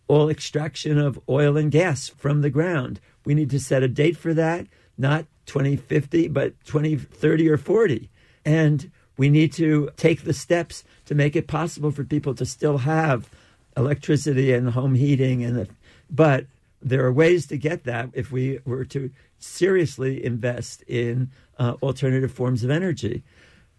all 0.07 0.29
extraction 0.29 0.97
of 0.97 1.19
oil 1.27 1.57
and 1.57 1.71
gas 1.71 2.07
from 2.07 2.41
the 2.41 2.49
ground. 2.49 2.99
We 3.25 3.33
need 3.33 3.49
to 3.49 3.59
set 3.59 3.83
a 3.83 3.87
date 3.87 4.15
for 4.15 4.33
that, 4.33 4.67
not 4.97 5.25
2050, 5.47 6.27
but 6.27 6.53
2030 6.65 7.49
or 7.49 7.57
40. 7.57 8.09
And 8.45 8.91
we 9.17 9.29
need 9.29 9.51
to 9.53 9.89
take 9.97 10.23
the 10.23 10.33
steps 10.33 10.83
to 11.05 11.15
make 11.15 11.35
it 11.35 11.47
possible 11.47 11.91
for 11.91 12.03
people 12.03 12.35
to 12.35 12.45
still 12.45 12.79
have 12.79 13.29
electricity 13.75 14.53
and 14.53 14.69
home 14.69 14.95
heating 14.95 15.43
and 15.43 15.57
the, 15.57 15.67
but 16.09 16.45
there 16.81 17.03
are 17.05 17.11
ways 17.11 17.47
to 17.47 17.57
get 17.57 17.83
that 17.85 18.09
if 18.13 18.31
we 18.31 18.59
were 18.65 18.85
to 18.85 19.11
seriously 19.39 20.23
invest 20.23 20.83
in 20.83 21.29
uh, 21.59 21.73
alternative 21.81 22.31
forms 22.31 22.63
of 22.63 22.69
energy 22.69 23.23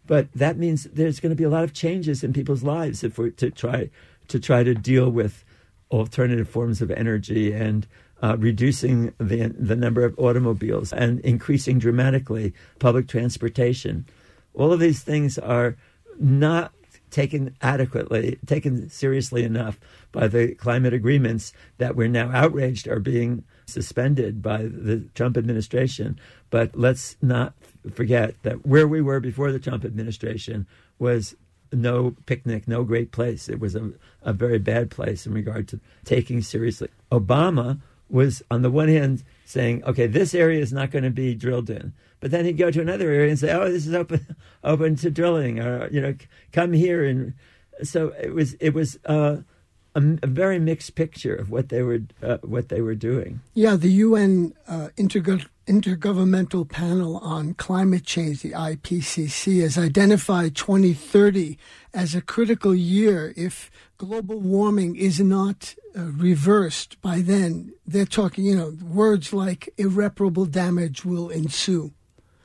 but 0.08 0.32
that 0.32 0.56
means 0.56 0.84
there's 0.84 1.20
going 1.20 1.30
to 1.30 1.36
be 1.36 1.44
a 1.44 1.50
lot 1.50 1.62
of 1.62 1.72
changes 1.72 2.24
in 2.24 2.32
people's 2.32 2.64
lives 2.64 3.04
if 3.04 3.18
we're 3.18 3.30
to 3.30 3.50
try 3.50 3.88
to 4.26 4.40
try 4.40 4.64
to 4.64 4.74
deal 4.74 5.10
with 5.10 5.44
alternative 5.90 6.48
forms 6.48 6.82
of 6.82 6.90
energy 6.90 7.52
and 7.52 7.86
uh, 8.22 8.36
reducing 8.38 9.12
the 9.18 9.48
the 9.48 9.76
number 9.76 10.04
of 10.04 10.18
automobiles 10.18 10.92
and 10.92 11.20
increasing 11.20 11.78
dramatically 11.78 12.52
public 12.78 13.08
transportation. 13.08 14.06
All 14.54 14.72
of 14.72 14.80
these 14.80 15.02
things 15.02 15.38
are 15.38 15.76
not 16.18 16.72
taken 17.10 17.56
adequately, 17.62 18.38
taken 18.46 18.88
seriously 18.90 19.44
enough 19.44 19.78
by 20.12 20.28
the 20.28 20.54
climate 20.54 20.92
agreements 20.92 21.52
that 21.78 21.96
we're 21.96 22.08
now 22.08 22.30
outraged 22.32 22.86
are 22.88 23.00
being 23.00 23.44
suspended 23.66 24.42
by 24.42 24.58
the 24.62 25.08
Trump 25.14 25.36
administration. 25.36 26.18
But 26.50 26.76
let's 26.76 27.16
not 27.22 27.54
forget 27.92 28.42
that 28.42 28.66
where 28.66 28.88
we 28.88 29.00
were 29.00 29.20
before 29.20 29.52
the 29.52 29.58
Trump 29.58 29.84
administration 29.84 30.66
was 30.98 31.34
no 31.72 32.14
picnic, 32.26 32.66
no 32.66 32.82
great 32.82 33.12
place. 33.12 33.48
It 33.48 33.60
was 33.60 33.74
a, 33.74 33.92
a 34.22 34.32
very 34.32 34.58
bad 34.58 34.90
place 34.90 35.26
in 35.26 35.32
regard 35.34 35.68
to 35.68 35.80
taking 36.04 36.42
seriously. 36.42 36.88
Obama 37.12 37.80
was 38.08 38.42
on 38.50 38.62
the 38.62 38.70
one 38.70 38.88
hand 38.88 39.22
saying, 39.44 39.84
okay, 39.84 40.06
this 40.06 40.34
area 40.34 40.60
is 40.60 40.72
not 40.72 40.90
going 40.90 41.04
to 41.04 41.10
be 41.10 41.34
drilled 41.34 41.70
in. 41.70 41.92
But 42.20 42.30
then 42.30 42.44
he'd 42.44 42.58
go 42.58 42.70
to 42.70 42.80
another 42.80 43.10
area 43.10 43.30
and 43.30 43.38
say, 43.38 43.52
oh, 43.52 43.70
this 43.70 43.86
is 43.86 43.94
open, 43.94 44.36
open 44.64 44.96
to 44.96 45.10
drilling, 45.10 45.60
or 45.60 45.88
you 45.90 46.00
know, 46.00 46.14
come 46.52 46.72
here. 46.72 47.04
And 47.04 47.34
so 47.82 48.12
it 48.20 48.34
was, 48.34 48.54
it 48.54 48.74
was 48.74 48.98
uh, 49.06 49.38
a, 49.98 50.18
a, 50.22 50.26
very 50.26 50.58
mixed 50.58 50.94
picture 50.94 51.34
of 51.34 51.50
what 51.50 51.68
they 51.68 51.82
were, 51.82 52.00
uh, 52.22 52.38
what 52.42 52.68
they 52.68 52.80
were 52.80 52.94
doing. 52.94 53.40
Yeah, 53.54 53.76
the 53.76 53.90
UN 53.90 54.54
uh, 54.66 54.88
Intergo- 54.96 55.46
Intergovernmental 55.66 56.68
Panel 56.68 57.18
on 57.18 57.54
Climate 57.54 58.04
Change, 58.04 58.42
the 58.42 58.52
IPCC, 58.52 59.60
has 59.60 59.76
identified 59.76 60.54
2030 60.56 61.58
as 61.92 62.14
a 62.14 62.20
critical 62.20 62.74
year 62.74 63.34
if 63.36 63.70
global 63.98 64.38
warming 64.38 64.94
is 64.96 65.20
not 65.20 65.74
uh, 65.96 66.02
reversed 66.12 67.00
by 67.02 67.20
then. 67.20 67.72
They're 67.86 68.06
talking, 68.06 68.44
you 68.44 68.56
know, 68.56 68.76
words 68.82 69.32
like 69.32 69.68
irreparable 69.76 70.46
damage 70.46 71.04
will 71.04 71.28
ensue. 71.28 71.92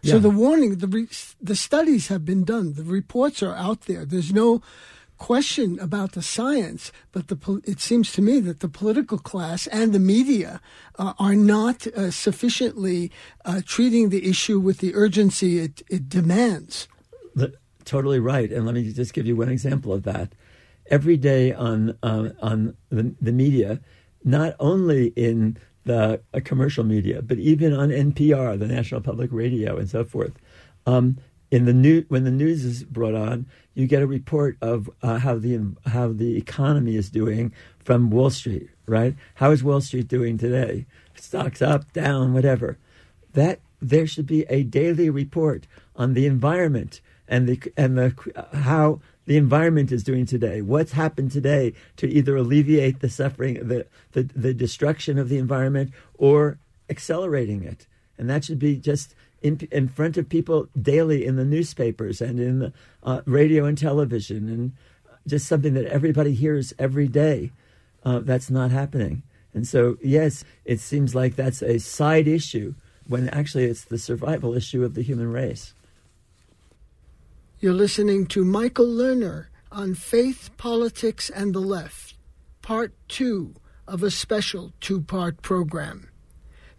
Yeah. 0.02 0.14
So 0.14 0.20
the 0.20 0.30
warning, 0.30 0.78
the 0.78 0.88
re- 0.88 1.08
the 1.42 1.56
studies 1.56 2.10
have 2.10 2.26
been 2.26 2.44
done, 2.44 2.74
the 2.74 2.84
reports 2.84 3.42
are 3.42 3.56
out 3.56 3.82
there. 3.82 4.06
There's 4.06 4.34
no 4.34 4.62
question 5.18 5.80
about 5.80 6.14
the 6.14 6.22
science, 6.22 6.92
but 7.12 7.28
the 7.28 7.62
it 7.66 7.80
seems 7.80 8.12
to 8.14 8.22
me 8.22 8.40
that 8.40 8.60
the 8.60 8.70
political 8.70 9.18
class 9.18 9.68
and 9.68 9.94
the 9.94 10.00
media 10.00 10.62
uh, 10.98 11.14
are 11.20 11.36
not 11.36 11.88
uh, 11.88 12.12
sufficiently 12.12 13.12
uh, 13.46 13.62
treating 13.66 14.10
the 14.10 14.28
issue 14.30 14.60
with 14.60 14.80
the 14.80 14.94
urgency 14.96 15.60
it, 15.60 15.82
it 15.90 16.10
demands. 16.10 16.88
The, 17.36 17.54
totally 17.86 18.20
right, 18.20 18.52
and 18.52 18.66
let 18.66 18.76
me 18.76 18.92
just 18.92 19.14
give 19.14 19.26
you 19.26 19.36
one 19.36 19.50
example 19.50 19.94
of 19.94 20.04
that. 20.04 20.34
Every 20.88 21.18
day 21.18 21.54
on 21.54 21.98
uh, 22.04 22.30
on 22.42 22.76
the, 22.90 23.16
the 23.22 23.32
media, 23.32 23.80
not 24.24 24.56
only 24.60 25.08
in 25.16 25.58
the 25.86 26.22
uh, 26.34 26.40
commercial 26.44 26.84
media, 26.84 27.22
but 27.22 27.38
even 27.40 27.74
on 27.74 27.90
NPR, 27.90 28.58
the 28.58 28.68
National 28.68 29.02
Public 29.02 29.30
Radio, 29.32 29.78
and 29.78 29.90
so 29.90 30.04
forth. 30.04 30.34
Um, 30.86 31.18
in 31.52 31.66
the 31.66 31.74
new 31.74 32.04
when 32.08 32.24
the 32.24 32.32
news 32.32 32.66
is 32.66 32.84
brought 32.84 33.14
on, 33.14 33.46
you 33.74 33.88
get 33.88 34.02
a 34.02 34.08
report 34.08 34.58
of 34.62 34.90
uh, 35.02 35.20
how 35.20 35.38
the 35.38 35.60
how 35.86 36.14
the 36.14 36.38
economy 36.38 36.96
is 36.96 37.10
doing 37.10 37.54
from 37.80 38.10
Wall 38.10 38.30
Street. 38.30 38.70
Right? 38.86 39.16
How 39.36 39.52
is 39.52 39.64
Wall 39.64 39.82
Street 39.82 40.08
doing 40.08 40.38
today? 40.38 40.86
Stocks 41.16 41.62
up, 41.62 41.92
down, 41.94 42.34
whatever. 42.34 42.78
That 43.34 43.60
there 43.82 44.08
should 44.08 44.28
be 44.28 44.44
a 44.50 44.64
daily 44.64 45.10
report 45.10 45.68
on 45.96 46.14
the 46.14 46.26
environment 46.26 47.02
and 47.28 47.48
the 47.48 47.72
and 47.76 47.98
the 47.98 48.14
how 48.54 49.02
the 49.26 49.38
environment 49.38 49.92
is 49.92 50.04
doing 50.04 50.26
today. 50.26 50.62
What's 50.62 50.92
happened 50.92 51.32
today 51.32 51.74
to 51.98 52.08
either 52.10 52.36
alleviate 52.36 53.00
the 53.00 53.10
suffering, 53.10 53.56
the, 53.68 53.86
the, 54.12 54.24
the 54.24 54.54
destruction 54.54 55.18
of 55.18 55.30
the 55.30 55.38
environment, 55.38 55.94
or 56.18 56.58
accelerating 56.90 57.64
it. 57.64 57.88
And 58.18 58.30
that 58.30 58.44
should 58.44 58.60
be 58.60 58.76
just 58.76 59.16
in, 59.44 59.68
in 59.72 59.88
front 59.90 60.18
of 60.18 60.28
people 60.30 60.70
daily 60.82 61.26
in 61.26 61.36
the 61.36 61.46
newspapers 61.46 62.22
and 62.22 62.40
in 62.40 62.60
the 62.60 62.74
uh, 63.04 63.22
radio 63.26 63.66
and 63.66 63.78
television, 63.78 64.50
and 64.50 64.72
just 65.28 65.48
something 65.48 65.74
that 65.76 65.86
everybody 65.86 66.34
hears 66.34 66.74
every 66.80 67.08
day. 67.08 67.52
Uh, 68.06 68.20
that's 68.20 68.50
not 68.50 68.72
happening. 68.72 69.24
And 69.54 69.66
so, 69.66 69.98
yes, 70.04 70.44
it 70.66 70.80
seems 70.80 71.16
like 71.16 71.36
that's 71.36 71.62
a 71.62 71.80
side 71.80 72.28
issue 72.28 72.74
when 73.08 73.30
actually 73.30 73.66
it's 73.66 73.86
the 73.86 73.98
survival 73.98 74.54
issue 74.54 74.84
of 74.84 74.94
the 74.94 75.04
human 75.04 75.32
race. 75.32 75.74
You're 77.60 77.74
listening 77.74 78.26
to 78.28 78.44
Michael 78.44 78.88
Lerner 78.88 79.46
on 79.72 79.94
Faith, 79.96 80.50
Politics, 80.58 81.30
and 81.30 81.54
the 81.54 81.62
Left, 81.62 82.16
part 82.62 82.94
two 83.08 83.56
of 83.88 84.04
a 84.04 84.12
special 84.12 84.74
two 84.82 85.02
part 85.02 85.42
program. 85.42 86.10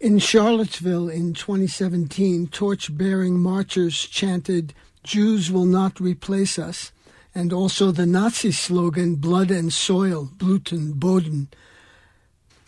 In 0.00 0.20
Charlottesville 0.20 1.08
in 1.08 1.34
2017, 1.34 2.46
torch 2.48 2.96
bearing 2.96 3.36
marchers 3.36 3.98
chanted, 4.06 4.72
Jews 5.02 5.50
will 5.50 5.64
not 5.64 5.98
replace 5.98 6.56
us, 6.56 6.92
and 7.34 7.52
also 7.52 7.90
the 7.90 8.06
Nazi 8.06 8.52
slogan, 8.52 9.16
Blood 9.16 9.50
and 9.50 9.72
Soil, 9.72 10.30
Blut 10.38 10.70
und 10.70 11.00
Boden. 11.00 11.48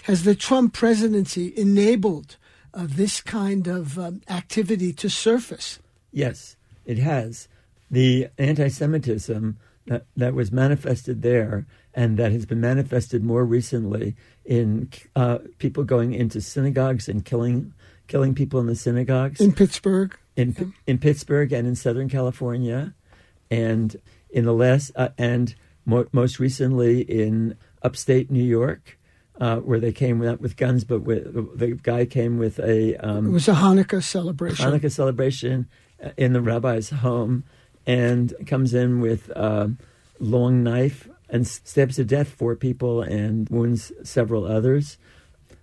Has 0.04 0.24
the 0.24 0.34
Trump 0.34 0.74
presidency 0.74 1.56
enabled 1.56 2.36
uh, 2.74 2.86
this 2.88 3.20
kind 3.20 3.68
of 3.68 3.96
um, 3.96 4.22
activity 4.28 4.92
to 4.94 5.08
surface? 5.08 5.78
Yes, 6.10 6.56
it 6.84 6.98
has. 6.98 7.46
The 7.88 8.26
anti 8.38 8.66
Semitism 8.66 9.56
that, 9.86 10.06
that 10.16 10.34
was 10.34 10.50
manifested 10.50 11.22
there 11.22 11.66
and 11.94 12.16
that 12.16 12.32
has 12.32 12.44
been 12.44 12.60
manifested 12.60 13.22
more 13.22 13.44
recently 13.44 14.16
in 14.50 14.90
uh, 15.14 15.38
people 15.58 15.84
going 15.84 16.12
into 16.12 16.40
synagogues 16.40 17.08
and 17.08 17.24
killing 17.24 17.72
killing 18.08 18.34
people 18.34 18.58
in 18.58 18.66
the 18.66 18.74
synagogues 18.74 19.40
in 19.40 19.52
Pittsburgh, 19.52 20.14
in 20.36 20.54
yeah. 20.58 20.66
in 20.88 20.98
Pittsburgh 20.98 21.52
and 21.52 21.68
in 21.68 21.76
Southern 21.76 22.08
California, 22.08 22.92
and 23.48 23.96
in 24.28 24.44
the 24.44 24.52
last 24.52 24.90
uh, 24.96 25.10
and 25.16 25.54
mo- 25.86 26.08
most 26.12 26.40
recently 26.40 27.00
in 27.02 27.56
upstate 27.82 28.30
New 28.30 28.44
York. 28.44 28.98
Uh, 29.40 29.56
where 29.56 29.80
they 29.80 29.90
came 29.90 30.18
not 30.18 30.38
with 30.38 30.54
guns, 30.58 30.84
but 30.84 31.00
with, 31.00 31.24
the 31.58 31.68
guy 31.68 32.04
came 32.04 32.36
with 32.36 32.58
a. 32.58 32.94
Um, 32.96 33.28
it 33.28 33.30
was 33.30 33.48
a 33.48 33.54
Hanukkah 33.54 34.02
celebration. 34.02 34.70
Hanukkah 34.70 34.92
celebration 34.92 35.66
in 36.18 36.34
the 36.34 36.42
rabbi's 36.42 36.90
home, 36.90 37.44
and 37.86 38.34
comes 38.46 38.74
in 38.74 39.00
with 39.00 39.30
a 39.30 39.74
long 40.18 40.62
knife 40.62 41.08
and 41.30 41.46
stabs 41.46 41.96
to 41.96 42.04
death 42.04 42.28
four 42.28 42.56
people 42.56 43.02
and 43.02 43.48
wounds 43.48 43.92
several 44.02 44.44
others. 44.44 44.98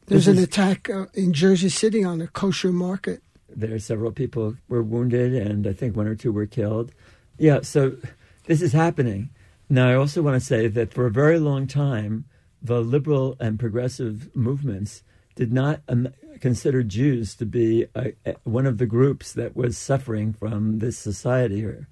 There's 0.08 0.26
this 0.26 0.34
an 0.34 0.38
is, 0.38 0.44
attack 0.46 0.90
uh, 0.90 1.06
in 1.14 1.34
Jersey 1.34 1.70
City 1.70 2.04
on 2.04 2.22
a 2.22 2.28
kosher 2.28 2.72
market. 2.72 3.22
There 3.50 3.76
are 3.76 3.80
several 3.80 4.12
people 4.12 4.56
were 4.70 4.84
wounded, 4.84 5.34
and 5.34 5.68
I 5.68 5.74
think 5.74 5.96
one 5.96 6.08
or 6.08 6.16
two 6.16 6.32
were 6.32 6.46
killed. 6.46 6.92
Yeah, 7.38 7.62
so 7.62 7.98
this 8.46 8.62
is 8.62 8.74
happening. 8.74 9.30
Now, 9.70 9.90
I 9.90 9.96
also 9.96 10.22
want 10.22 10.36
to 10.40 10.46
say 10.46 10.68
that 10.68 10.94
for 10.94 11.06
a 11.06 11.12
very 11.12 11.40
long 11.40 11.68
time, 11.68 12.26
the 12.62 12.82
liberal 12.82 13.36
and 13.40 13.60
progressive 13.60 14.34
movements 14.36 15.04
did 15.36 15.52
not 15.52 15.82
um, 15.88 16.10
consider 16.40 16.84
Jews 16.84 17.36
to 17.36 17.46
be 17.46 17.86
a, 17.94 18.14
a, 18.26 18.36
one 18.44 18.66
of 18.66 18.78
the 18.78 18.86
groups 18.86 19.34
that 19.34 19.56
was 19.56 19.78
suffering 19.78 20.34
from 20.34 20.80
this 20.80 20.98
society. 20.98 21.66
Or, 21.66 21.88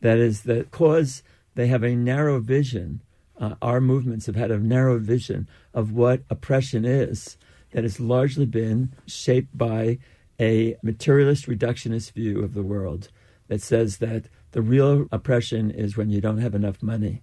that 0.00 0.18
is, 0.18 0.42
the 0.42 0.64
cause 0.70 1.22
they 1.54 1.66
have 1.68 1.82
a 1.82 1.96
narrow 1.96 2.40
vision 2.40 3.00
uh, 3.38 3.54
our 3.62 3.80
movements 3.80 4.26
have 4.26 4.36
had 4.36 4.50
a 4.50 4.58
narrow 4.58 4.98
vision 4.98 5.48
of 5.72 5.92
what 5.92 6.22
oppression 6.30 6.84
is 6.84 7.36
that 7.72 7.84
has 7.84 7.98
largely 7.98 8.46
been 8.46 8.92
shaped 9.06 9.56
by 9.56 9.98
a 10.40 10.76
materialist 10.82 11.46
reductionist 11.46 12.12
view 12.12 12.42
of 12.42 12.54
the 12.54 12.62
world 12.62 13.08
that 13.48 13.62
says 13.62 13.98
that 13.98 14.24
the 14.52 14.62
real 14.62 15.06
oppression 15.10 15.70
is 15.70 15.96
when 15.96 16.10
you 16.10 16.20
don't 16.20 16.38
have 16.38 16.54
enough 16.54 16.82
money. 16.82 17.22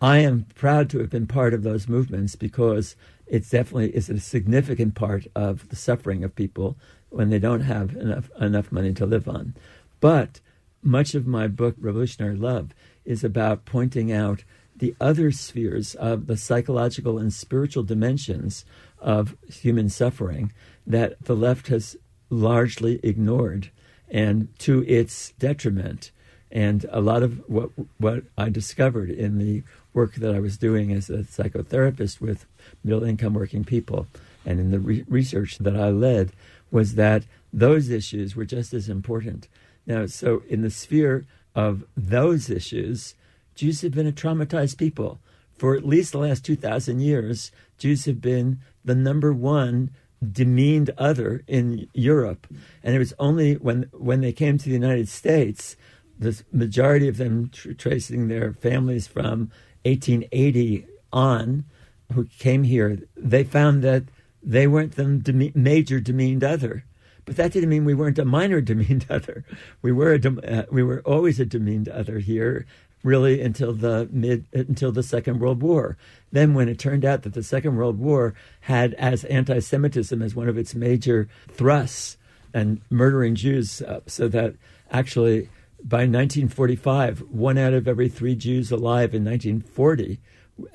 I 0.00 0.18
am 0.18 0.46
proud 0.54 0.88
to 0.90 1.00
have 1.00 1.10
been 1.10 1.26
part 1.26 1.52
of 1.52 1.64
those 1.64 1.88
movements 1.88 2.36
because 2.36 2.94
it 3.26 3.48
definitely 3.50 3.94
is 3.94 4.08
a 4.08 4.20
significant 4.20 4.94
part 4.94 5.26
of 5.34 5.68
the 5.68 5.76
suffering 5.76 6.22
of 6.22 6.36
people 6.36 6.76
when 7.10 7.30
they 7.30 7.38
don't 7.38 7.62
have 7.62 7.96
enough 7.96 8.30
enough 8.40 8.70
money 8.70 8.92
to 8.94 9.06
live 9.06 9.28
on. 9.28 9.54
But 10.00 10.40
much 10.82 11.14
of 11.14 11.26
my 11.26 11.48
book, 11.48 11.74
Revolutionary 11.78 12.36
Love, 12.36 12.70
is 13.04 13.24
about 13.24 13.64
pointing 13.64 14.12
out 14.12 14.44
the 14.78 14.94
other 15.00 15.30
spheres 15.30 15.94
of 15.94 16.26
the 16.26 16.36
psychological 16.36 17.18
and 17.18 17.32
spiritual 17.32 17.82
dimensions 17.82 18.64
of 19.00 19.36
human 19.48 19.88
suffering 19.88 20.52
that 20.86 21.22
the 21.24 21.36
left 21.36 21.68
has 21.68 21.96
largely 22.30 23.00
ignored 23.02 23.70
and 24.10 24.48
to 24.58 24.84
its 24.86 25.32
detriment. 25.38 26.10
And 26.50 26.86
a 26.90 27.00
lot 27.00 27.22
of 27.22 27.42
what 27.48 27.70
what 27.98 28.24
I 28.38 28.48
discovered 28.48 29.10
in 29.10 29.38
the 29.38 29.62
work 29.92 30.14
that 30.14 30.34
I 30.34 30.40
was 30.40 30.56
doing 30.56 30.92
as 30.92 31.10
a 31.10 31.18
psychotherapist 31.18 32.20
with 32.20 32.46
middle 32.82 33.04
income 33.04 33.34
working 33.34 33.64
people 33.64 34.06
and 34.46 34.58
in 34.58 34.70
the 34.70 34.80
re- 34.80 35.04
research 35.08 35.58
that 35.58 35.76
I 35.76 35.90
led 35.90 36.32
was 36.70 36.94
that 36.94 37.24
those 37.52 37.90
issues 37.90 38.34
were 38.34 38.44
just 38.44 38.72
as 38.72 38.88
important. 38.88 39.48
Now, 39.86 40.06
so 40.06 40.42
in 40.48 40.62
the 40.62 40.70
sphere 40.70 41.26
of 41.54 41.84
those 41.96 42.48
issues, 42.48 43.14
Jews 43.58 43.80
have 43.80 43.90
been 43.90 44.06
a 44.06 44.12
traumatized 44.12 44.78
people. 44.78 45.18
For 45.56 45.74
at 45.74 45.84
least 45.84 46.12
the 46.12 46.18
last 46.18 46.44
2,000 46.44 47.00
years, 47.00 47.50
Jews 47.76 48.04
have 48.04 48.20
been 48.20 48.60
the 48.84 48.94
number 48.94 49.32
one 49.32 49.90
demeaned 50.32 50.90
other 50.96 51.42
in 51.48 51.88
Europe. 51.92 52.46
And 52.84 52.94
it 52.94 53.00
was 53.00 53.14
only 53.18 53.54
when, 53.54 53.90
when 53.92 54.20
they 54.20 54.32
came 54.32 54.58
to 54.58 54.64
the 54.64 54.70
United 54.70 55.08
States, 55.08 55.74
the 56.16 56.40
majority 56.52 57.08
of 57.08 57.16
them 57.16 57.48
tr- 57.48 57.72
tracing 57.72 58.28
their 58.28 58.52
families 58.52 59.08
from 59.08 59.50
1880 59.84 60.86
on, 61.12 61.64
who 62.12 62.26
came 62.38 62.62
here, 62.62 63.00
they 63.16 63.42
found 63.42 63.82
that 63.82 64.04
they 64.40 64.68
weren't 64.68 64.94
the 64.94 65.52
major 65.56 65.98
demeaned 65.98 66.44
other. 66.44 66.84
But 67.24 67.36
that 67.36 67.52
didn't 67.52 67.68
mean 67.68 67.84
we 67.84 67.94
weren't 67.94 68.20
a 68.20 68.24
minor 68.24 68.60
demeaned 68.62 69.06
other. 69.10 69.44
We 69.82 69.90
were 69.90 70.14
a, 70.14 70.60
uh, 70.60 70.66
we 70.70 70.84
were 70.84 71.00
always 71.00 71.40
a 71.40 71.44
demeaned 71.44 71.88
other 71.88 72.20
here, 72.20 72.64
really 73.02 73.40
until 73.40 73.72
the 73.72 74.08
mid 74.10 74.44
until 74.52 74.92
the 74.92 75.02
Second 75.02 75.40
World 75.40 75.62
War. 75.62 75.96
Then, 76.32 76.54
when 76.54 76.68
it 76.68 76.78
turned 76.78 77.04
out 77.04 77.22
that 77.22 77.34
the 77.34 77.42
Second 77.42 77.76
World 77.76 77.98
War 77.98 78.34
had 78.62 78.94
as 78.94 79.24
anti-Semitism 79.24 80.20
as 80.20 80.34
one 80.34 80.48
of 80.48 80.58
its 80.58 80.74
major 80.74 81.28
thrusts 81.48 82.16
and 82.52 82.80
murdering 82.90 83.34
Jews, 83.34 83.82
uh, 83.82 84.00
so 84.06 84.28
that 84.28 84.54
actually 84.90 85.48
by 85.82 85.98
1945, 85.98 87.20
one 87.30 87.56
out 87.56 87.72
of 87.72 87.86
every 87.86 88.08
three 88.08 88.34
Jews 88.34 88.70
alive 88.70 89.14
in 89.14 89.24
1940 89.24 90.18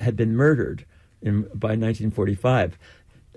had 0.00 0.16
been 0.16 0.34
murdered 0.34 0.86
in, 1.20 1.42
by 1.42 1.76
1945. 1.76 2.78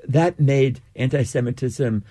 That 0.07 0.39
made 0.39 0.81
anti-Semitism 0.95 2.05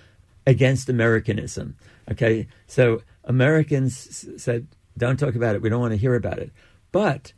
against 0.46 0.88
Americanism. 0.88 1.76
Okay, 2.10 2.46
so 2.66 3.02
Americans 3.24 4.26
said, 4.36 4.66
"Don't 4.96 5.18
talk 5.18 5.34
about 5.34 5.54
it. 5.54 5.62
We 5.62 5.68
don't 5.68 5.80
want 5.80 5.92
to 5.92 5.98
hear 5.98 6.14
about 6.14 6.38
it." 6.38 6.50
But 6.92 7.32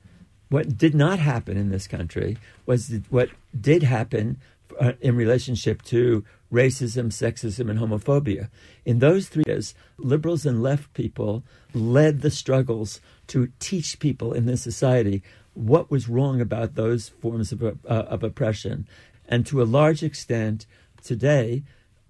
what 0.49 0.79
did 0.79 0.95
not 0.95 1.19
happen 1.19 1.57
in 1.57 1.71
this 1.71 1.87
country 1.87 2.39
was 2.67 3.01
what 3.11 3.31
did 3.59 3.83
happen 3.83 4.39
uh, 4.81 4.93
in 5.01 5.17
relationship 5.17 5.83
to 5.83 6.25
racism, 6.53 7.07
sexism, 7.07 7.71
and 7.71 7.79
homophobia. 7.79 8.49
In 8.85 9.01
those 9.01 9.29
three 9.29 9.45
years, 9.47 9.75
liberals 9.99 10.47
and 10.47 10.63
left 10.63 10.93
people 10.95 11.43
led 11.75 12.21
the 12.21 12.31
struggles 12.31 13.01
to 13.29 13.51
teach 13.59 13.99
people 13.99 14.33
in 14.33 14.47
this 14.47 14.63
society 14.63 15.23
what 15.55 15.91
was 15.91 16.09
wrong 16.09 16.41
about 16.41 16.75
those 16.75 17.09
forms 17.09 17.53
of, 17.53 17.63
uh, 17.63 17.75
of 17.87 18.23
oppression. 18.23 18.87
And 19.29 19.45
to 19.47 19.61
a 19.61 19.65
large 19.65 20.03
extent, 20.03 20.67
today, 21.03 21.65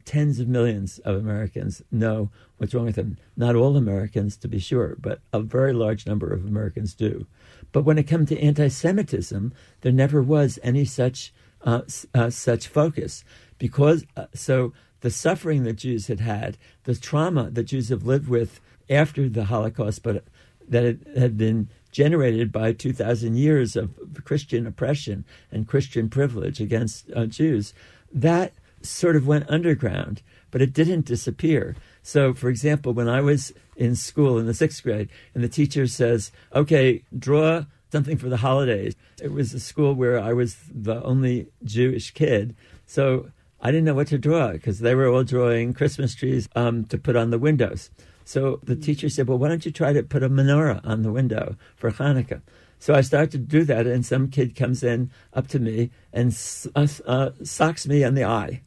tens 0.09 0.41
of 0.41 0.49
millions 0.49 0.99
of 1.01 1.17
Americans 1.17 1.83
know 1.93 2.31
what's 2.57 2.73
wrong 2.73 2.87
with 2.87 2.97
them. 2.97 3.19
Not 3.37 3.55
all 3.55 3.77
Americans, 3.77 4.39
to 4.39 4.49
be 4.49 4.59
sure, 4.59 4.97
but 4.99 5.21
a 5.35 5.41
very 5.41 5.75
large 5.75 6.07
number 6.07 6.33
of 6.33 6.47
Americans 6.47 6.95
do. 6.95 7.27
But 7.73 7.85
when 7.85 7.99
it 7.99 8.05
comes 8.05 8.31
to 8.31 8.41
anti-Semitism, 8.41 9.53
there 9.83 9.93
never 9.93 10.23
was 10.23 10.59
any 10.63 10.87
such 10.87 11.35
uh, 11.63 11.83
uh, 12.15 12.31
such 12.31 12.69
focus 12.69 13.23
because 13.59 14.07
uh, 14.17 14.27
so 14.33 14.73
the 15.01 15.11
suffering 15.11 15.65
that 15.65 15.77
Jews 15.77 16.07
had 16.07 16.21
had, 16.21 16.57
the 16.85 16.95
trauma 16.95 17.51
that 17.51 17.65
Jews 17.65 17.91
have 17.91 18.07
lived 18.07 18.29
with 18.29 18.61
after 18.89 19.29
the 19.29 19.45
Holocaust, 19.45 20.03
but 20.03 20.25
that 20.67 20.85
it 20.85 21.19
had 21.19 21.37
been 21.37 21.69
generated 21.93 22.51
by 22.51 22.73
2,000 22.73 23.37
years 23.37 23.77
of 23.77 23.91
Christian 24.25 24.67
oppression 24.67 25.27
and 25.51 25.69
Christian 25.69 26.09
privilege 26.09 26.61
against 26.61 27.11
uh, 27.15 27.27
Jews, 27.27 27.75
that 28.11 28.55
sort 28.83 29.17
of 29.17 29.27
went 29.27 29.49
underground, 29.51 30.23
but 30.51 30.63
it 30.63 30.73
didn't 30.73 31.05
disappear. 31.05 31.77
So, 32.03 32.35
for 32.35 32.49
example, 32.49 32.93
when 32.93 33.09
I 33.09 33.21
was 33.21 33.53
in 33.77 33.95
school 33.95 34.39
in 34.39 34.47
the 34.47 34.55
sixth 34.55 34.83
grade, 34.83 35.09
and 35.35 35.43
the 35.43 35.49
teacher 35.49 35.87
says, 35.87 36.33
okay, 36.55 37.03
draw 37.17 37.65
something 37.91 38.17
for 38.17 38.29
the 38.29 38.39
holidays. 38.39 38.95
It 39.23 39.33
was 39.33 39.55
a 39.55 39.61
school 39.61 39.95
where 39.95 40.21
I 40.21 40.33
was 40.33 40.57
the 40.73 41.03
only 41.03 41.49
Jewish 41.65 42.11
kid. 42.11 42.55
So 42.87 43.31
I 43.61 43.71
didn't 43.71 43.85
know 43.85 43.95
what 43.95 44.09
to 44.09 44.19
draw 44.19 44.53
because 44.53 44.81
they 44.81 44.95
were 44.95 45.09
all 45.09 45.25
drawing 45.25 45.75
Christmas 45.75 46.15
trees 46.15 46.49
um, 46.55 46.85
to 46.87 46.99
put 46.99 47.17
on 47.17 47.31
the 47.31 47.39
windows. 47.39 47.91
So 48.25 48.61
the 48.63 48.77
teacher 48.77 49.09
said, 49.09 49.27
Well, 49.27 49.39
why 49.39 49.49
don't 49.49 49.65
you 49.65 49.73
try 49.73 49.93
to 49.93 50.03
put 50.03 50.23
a 50.23 50.29
menorah 50.29 50.87
on 50.87 51.03
the 51.03 51.13
window 51.13 51.57
for 51.77 51.91
Hanukkah? 51.91 52.43
So 52.79 52.95
I 52.95 53.01
started 53.01 53.33
to 53.33 53.39
do 53.39 53.65
that, 53.65 53.87
and 53.87 54.07
some 54.07 54.29
kid 54.29 54.55
comes 54.55 54.83
in 54.85 55.11
up 55.33 55.49
to 55.49 55.59
me 55.59 55.91
and 56.13 56.39
uh, 56.77 56.87
uh, 57.07 57.31
socks 57.43 57.89
me 57.89 58.05
on 58.05 58.15
the 58.15 58.25
eye. 58.25 58.63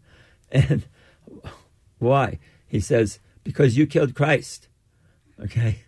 And 0.52 0.84
why? 2.00 2.40
He 2.68 2.80
says, 2.80 3.20
Because 3.44 3.78
you 3.78 3.88
killed 3.88 4.16
Christ. 4.16 4.68
Okay. 5.40 5.84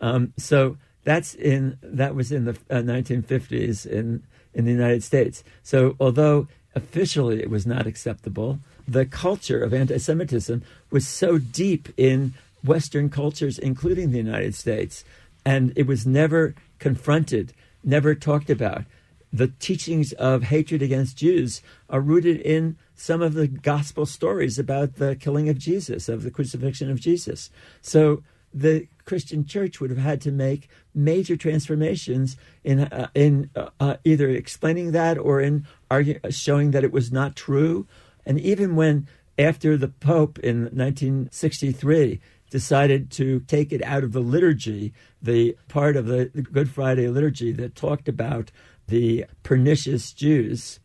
Um, 0.00 0.32
so 0.36 0.76
that's 1.04 1.34
in 1.34 1.78
that 1.82 2.14
was 2.14 2.32
in 2.32 2.44
the 2.44 2.58
uh, 2.70 2.76
1950s 2.76 3.86
in 3.86 4.24
in 4.52 4.64
the 4.64 4.72
United 4.72 5.02
States. 5.02 5.44
So 5.62 5.96
although 6.00 6.48
officially 6.74 7.40
it 7.40 7.50
was 7.50 7.66
not 7.66 7.86
acceptable, 7.86 8.58
the 8.86 9.06
culture 9.06 9.62
of 9.62 9.72
anti-Semitism 9.72 10.62
was 10.90 11.06
so 11.06 11.38
deep 11.38 11.88
in 11.96 12.34
Western 12.64 13.08
cultures, 13.08 13.58
including 13.58 14.10
the 14.10 14.18
United 14.18 14.54
States, 14.54 15.04
and 15.44 15.72
it 15.76 15.86
was 15.86 16.06
never 16.06 16.54
confronted, 16.78 17.52
never 17.84 18.14
talked 18.14 18.50
about. 18.50 18.84
The 19.32 19.48
teachings 19.48 20.12
of 20.14 20.44
hatred 20.44 20.82
against 20.82 21.16
Jews 21.16 21.62
are 21.88 22.00
rooted 22.00 22.40
in 22.40 22.76
some 22.96 23.22
of 23.22 23.34
the 23.34 23.46
gospel 23.46 24.06
stories 24.06 24.58
about 24.58 24.96
the 24.96 25.14
killing 25.14 25.48
of 25.48 25.58
Jesus, 25.58 26.08
of 26.08 26.22
the 26.22 26.30
crucifixion 26.30 26.90
of 26.90 26.98
Jesus. 26.98 27.50
So 27.82 28.22
the 28.52 28.88
Christian 29.04 29.44
church 29.44 29.80
would 29.80 29.90
have 29.90 29.98
had 29.98 30.20
to 30.22 30.32
make 30.32 30.68
major 30.94 31.36
transformations 31.36 32.36
in 32.64 32.80
uh, 32.80 33.08
in 33.14 33.50
uh, 33.54 33.68
uh 33.78 33.96
either 34.02 34.30
explaining 34.30 34.92
that 34.92 35.18
or 35.18 35.40
in 35.40 35.66
argue, 35.90 36.18
showing 36.30 36.70
that 36.70 36.84
it 36.84 36.90
was 36.90 37.12
not 37.12 37.36
true. 37.36 37.86
And 38.24 38.40
even 38.40 38.74
when 38.74 39.06
after 39.38 39.76
the 39.76 39.88
Pope 39.88 40.38
in 40.38 40.62
1963 40.62 42.20
decided 42.48 43.10
to 43.10 43.40
take 43.40 43.72
it 43.72 43.82
out 43.82 44.04
of 44.04 44.12
the 44.12 44.20
liturgy, 44.20 44.94
the 45.20 45.56
part 45.68 45.96
of 45.96 46.06
the, 46.06 46.30
the 46.34 46.42
Good 46.42 46.70
Friday 46.70 47.08
liturgy 47.08 47.52
that 47.52 47.74
talked 47.74 48.08
about 48.08 48.50
the 48.88 49.26
pernicious 49.42 50.12
Jews, 50.12 50.80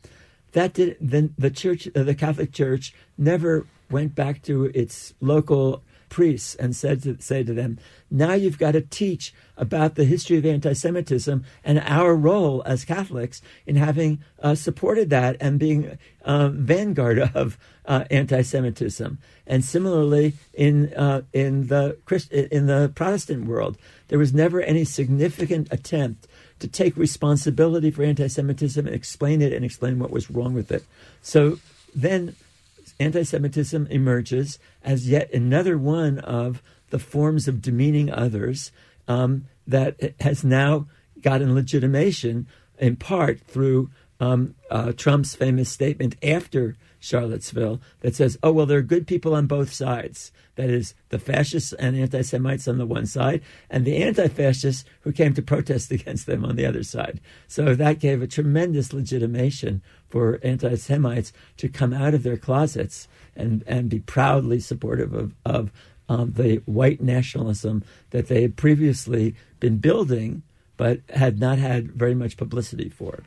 that 0.53 0.73
did 0.73 0.97
then 0.99 1.33
the 1.37 1.49
church, 1.49 1.87
uh, 1.95 2.03
the 2.03 2.15
Catholic 2.15 2.51
Church, 2.51 2.93
never 3.17 3.65
went 3.89 4.15
back 4.15 4.41
to 4.43 4.65
its 4.65 5.13
local 5.19 5.83
priests 6.11 6.55
and 6.55 6.75
said 6.75 7.01
to 7.01 7.19
say 7.21 7.41
to 7.41 7.53
them, 7.53 7.79
now 8.11 8.33
you've 8.33 8.59
got 8.59 8.73
to 8.73 8.81
teach 8.81 9.33
about 9.57 9.95
the 9.95 10.03
history 10.03 10.37
of 10.37 10.45
anti-Semitism 10.45 11.43
and 11.63 11.79
our 11.79 12.13
role 12.15 12.61
as 12.65 12.83
Catholics 12.83 13.41
in 13.65 13.77
having 13.77 14.19
uh, 14.43 14.53
supported 14.53 15.09
that 15.09 15.37
and 15.39 15.57
being 15.57 15.97
uh, 16.23 16.49
vanguard 16.49 17.19
of 17.33 17.57
uh, 17.85 18.03
anti-Semitism. 18.11 19.17
And 19.47 19.65
similarly, 19.65 20.33
in 20.53 20.93
uh, 20.93 21.23
in 21.33 21.67
the 21.67 21.97
Christ- 22.05 22.31
in 22.31 22.67
the 22.67 22.91
Protestant 22.93 23.47
world, 23.47 23.77
there 24.09 24.19
was 24.19 24.33
never 24.33 24.61
any 24.61 24.83
significant 24.83 25.67
attempt 25.71 26.27
to 26.61 26.67
take 26.67 26.95
responsibility 26.95 27.91
for 27.91 28.03
anti-Semitism 28.03 28.85
and 28.85 28.95
explain 28.95 29.41
it 29.41 29.53
and 29.53 29.65
explain 29.65 29.99
what 29.99 30.11
was 30.11 30.31
wrong 30.31 30.53
with 30.53 30.71
it. 30.71 30.85
So 31.21 31.59
then 31.93 32.35
anti 32.99 33.23
Semitism 33.23 33.87
emerges 33.87 34.59
as 34.83 35.09
yet 35.09 35.33
another 35.33 35.77
one 35.77 36.19
of 36.19 36.61
the 36.91 36.99
forms 36.99 37.47
of 37.47 37.61
demeaning 37.61 38.11
others 38.11 38.71
um, 39.07 39.47
that 39.67 40.13
has 40.19 40.43
now 40.43 40.87
gotten 41.21 41.55
legitimation 41.55 42.47
in 42.77 42.95
part 42.95 43.39
through 43.41 43.89
um, 44.21 44.53
uh, 44.69 44.91
Trump's 44.91 45.35
famous 45.35 45.69
statement 45.69 46.15
after 46.23 46.77
Charlottesville 46.99 47.81
that 48.01 48.15
says, 48.15 48.37
oh, 48.43 48.51
well, 48.51 48.67
there 48.67 48.77
are 48.77 48.83
good 48.83 49.07
people 49.07 49.33
on 49.33 49.47
both 49.47 49.73
sides. 49.73 50.31
That 50.55 50.69
is, 50.69 50.93
the 51.09 51.17
fascists 51.17 51.73
and 51.73 51.97
anti 51.97 52.21
Semites 52.21 52.67
on 52.67 52.77
the 52.77 52.85
one 52.85 53.07
side, 53.07 53.41
and 53.67 53.83
the 53.83 53.97
anti 53.97 54.27
fascists 54.27 54.85
who 55.01 55.11
came 55.11 55.33
to 55.33 55.41
protest 55.41 55.91
against 55.91 56.27
them 56.27 56.45
on 56.45 56.55
the 56.55 56.67
other 56.67 56.83
side. 56.83 57.19
So 57.47 57.73
that 57.73 57.99
gave 57.99 58.21
a 58.21 58.27
tremendous 58.27 58.93
legitimation 58.93 59.81
for 60.07 60.39
anti 60.43 60.75
Semites 60.75 61.33
to 61.57 61.67
come 61.67 61.91
out 61.91 62.13
of 62.13 62.21
their 62.21 62.37
closets 62.37 63.07
and, 63.35 63.63
and 63.65 63.89
be 63.89 63.99
proudly 63.99 64.59
supportive 64.59 65.15
of, 65.15 65.33
of 65.43 65.71
um, 66.07 66.33
the 66.33 66.57
white 66.67 67.01
nationalism 67.01 67.83
that 68.11 68.27
they 68.27 68.43
had 68.43 68.55
previously 68.55 69.33
been 69.59 69.77
building 69.77 70.43
but 70.77 70.99
had 71.09 71.39
not 71.39 71.57
had 71.57 71.91
very 71.91 72.13
much 72.13 72.37
publicity 72.37 72.89
for. 72.89 73.23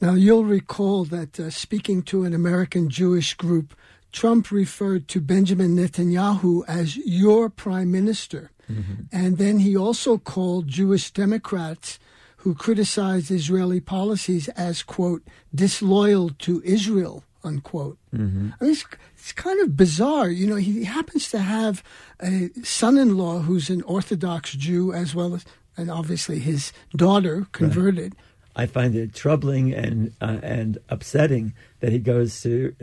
Now, 0.00 0.12
you'll 0.14 0.44
recall 0.44 1.04
that 1.06 1.40
uh, 1.40 1.50
speaking 1.50 2.02
to 2.02 2.24
an 2.24 2.34
American 2.34 2.90
Jewish 2.90 3.34
group, 3.34 3.74
Trump 4.12 4.50
referred 4.50 5.08
to 5.08 5.20
Benjamin 5.20 5.76
Netanyahu 5.76 6.64
as 6.68 6.96
your 6.96 7.48
prime 7.48 7.90
minister. 7.90 8.50
Mm-hmm. 8.70 9.04
And 9.12 9.38
then 9.38 9.58
he 9.60 9.76
also 9.76 10.18
called 10.18 10.68
Jewish 10.68 11.10
Democrats 11.10 11.98
who 12.38 12.54
criticized 12.54 13.30
Israeli 13.30 13.80
policies 13.80 14.48
as, 14.50 14.82
quote, 14.82 15.22
disloyal 15.54 16.30
to 16.40 16.62
Israel, 16.64 17.24
unquote. 17.42 17.98
Mm-hmm. 18.14 18.50
I 18.60 18.64
mean, 18.64 18.72
it's, 18.72 18.84
it's 19.14 19.32
kind 19.32 19.60
of 19.60 19.76
bizarre. 19.76 20.28
You 20.28 20.46
know, 20.46 20.56
he 20.56 20.84
happens 20.84 21.28
to 21.30 21.38
have 21.38 21.82
a 22.20 22.50
son 22.62 22.98
in 22.98 23.16
law 23.16 23.40
who's 23.40 23.70
an 23.70 23.82
Orthodox 23.82 24.52
Jew 24.52 24.92
as 24.92 25.14
well 25.14 25.34
as, 25.34 25.44
and 25.76 25.90
obviously 25.90 26.38
his 26.38 26.72
daughter 26.94 27.46
converted. 27.52 28.14
Right. 28.14 28.24
I 28.56 28.64
find 28.64 28.96
it 28.96 29.14
troubling 29.14 29.72
and 29.74 30.14
uh, 30.20 30.38
and 30.42 30.78
upsetting 30.88 31.52
that 31.80 31.92
he 31.92 31.98
goes 31.98 32.40
to 32.40 32.74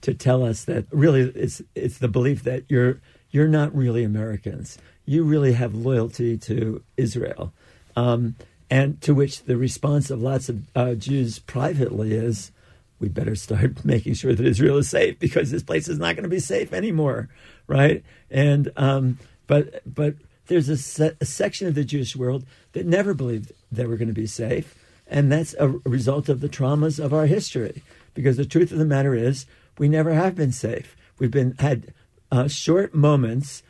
to 0.00 0.14
tell 0.14 0.44
us 0.44 0.64
that 0.64 0.86
really 0.90 1.20
it's 1.20 1.60
it's 1.74 1.98
the 1.98 2.08
belief 2.08 2.42
that 2.44 2.64
you're 2.68 3.00
you're 3.30 3.46
not 3.46 3.74
really 3.76 4.04
Americans. 4.04 4.78
You 5.04 5.24
really 5.24 5.52
have 5.52 5.74
loyalty 5.74 6.38
to 6.38 6.82
Israel, 6.96 7.52
um, 7.94 8.36
and 8.70 9.00
to 9.02 9.14
which 9.14 9.44
the 9.44 9.58
response 9.58 10.10
of 10.10 10.22
lots 10.22 10.48
of 10.48 10.66
uh, 10.74 10.94
Jews 10.94 11.38
privately 11.38 12.14
is, 12.14 12.50
"We 12.98 13.08
better 13.08 13.34
start 13.34 13.84
making 13.84 14.14
sure 14.14 14.34
that 14.34 14.46
Israel 14.46 14.78
is 14.78 14.88
safe 14.88 15.18
because 15.18 15.50
this 15.50 15.62
place 15.62 15.88
is 15.88 15.98
not 15.98 16.16
going 16.16 16.24
to 16.24 16.30
be 16.30 16.40
safe 16.40 16.72
anymore." 16.72 17.28
Right? 17.66 18.02
And 18.30 18.72
um, 18.78 19.18
but 19.46 19.82
but 19.84 20.14
there's 20.46 20.70
a, 20.70 20.78
se- 20.78 21.16
a 21.20 21.26
section 21.26 21.68
of 21.68 21.74
the 21.74 21.84
Jewish 21.84 22.16
world 22.16 22.46
that 22.72 22.86
never 22.86 23.12
believed 23.12 23.52
they 23.70 23.84
were 23.84 23.98
going 23.98 24.08
to 24.08 24.14
be 24.14 24.26
safe 24.26 24.74
and 25.08 25.32
that's 25.32 25.54
a 25.58 25.68
result 25.68 26.28
of 26.28 26.40
the 26.40 26.48
traumas 26.48 27.02
of 27.02 27.12
our 27.12 27.26
history. 27.26 27.82
Because 28.14 28.36
the 28.36 28.44
truth 28.44 28.72
of 28.72 28.78
the 28.78 28.84
matter 28.84 29.14
is, 29.14 29.46
we 29.78 29.88
never 29.88 30.12
have 30.12 30.34
been 30.34 30.52
safe. 30.52 30.96
We've 31.18 31.30
been 31.30 31.54
had 31.58 31.94
uh, 32.30 32.48
short 32.48 32.94
moments 32.94 33.62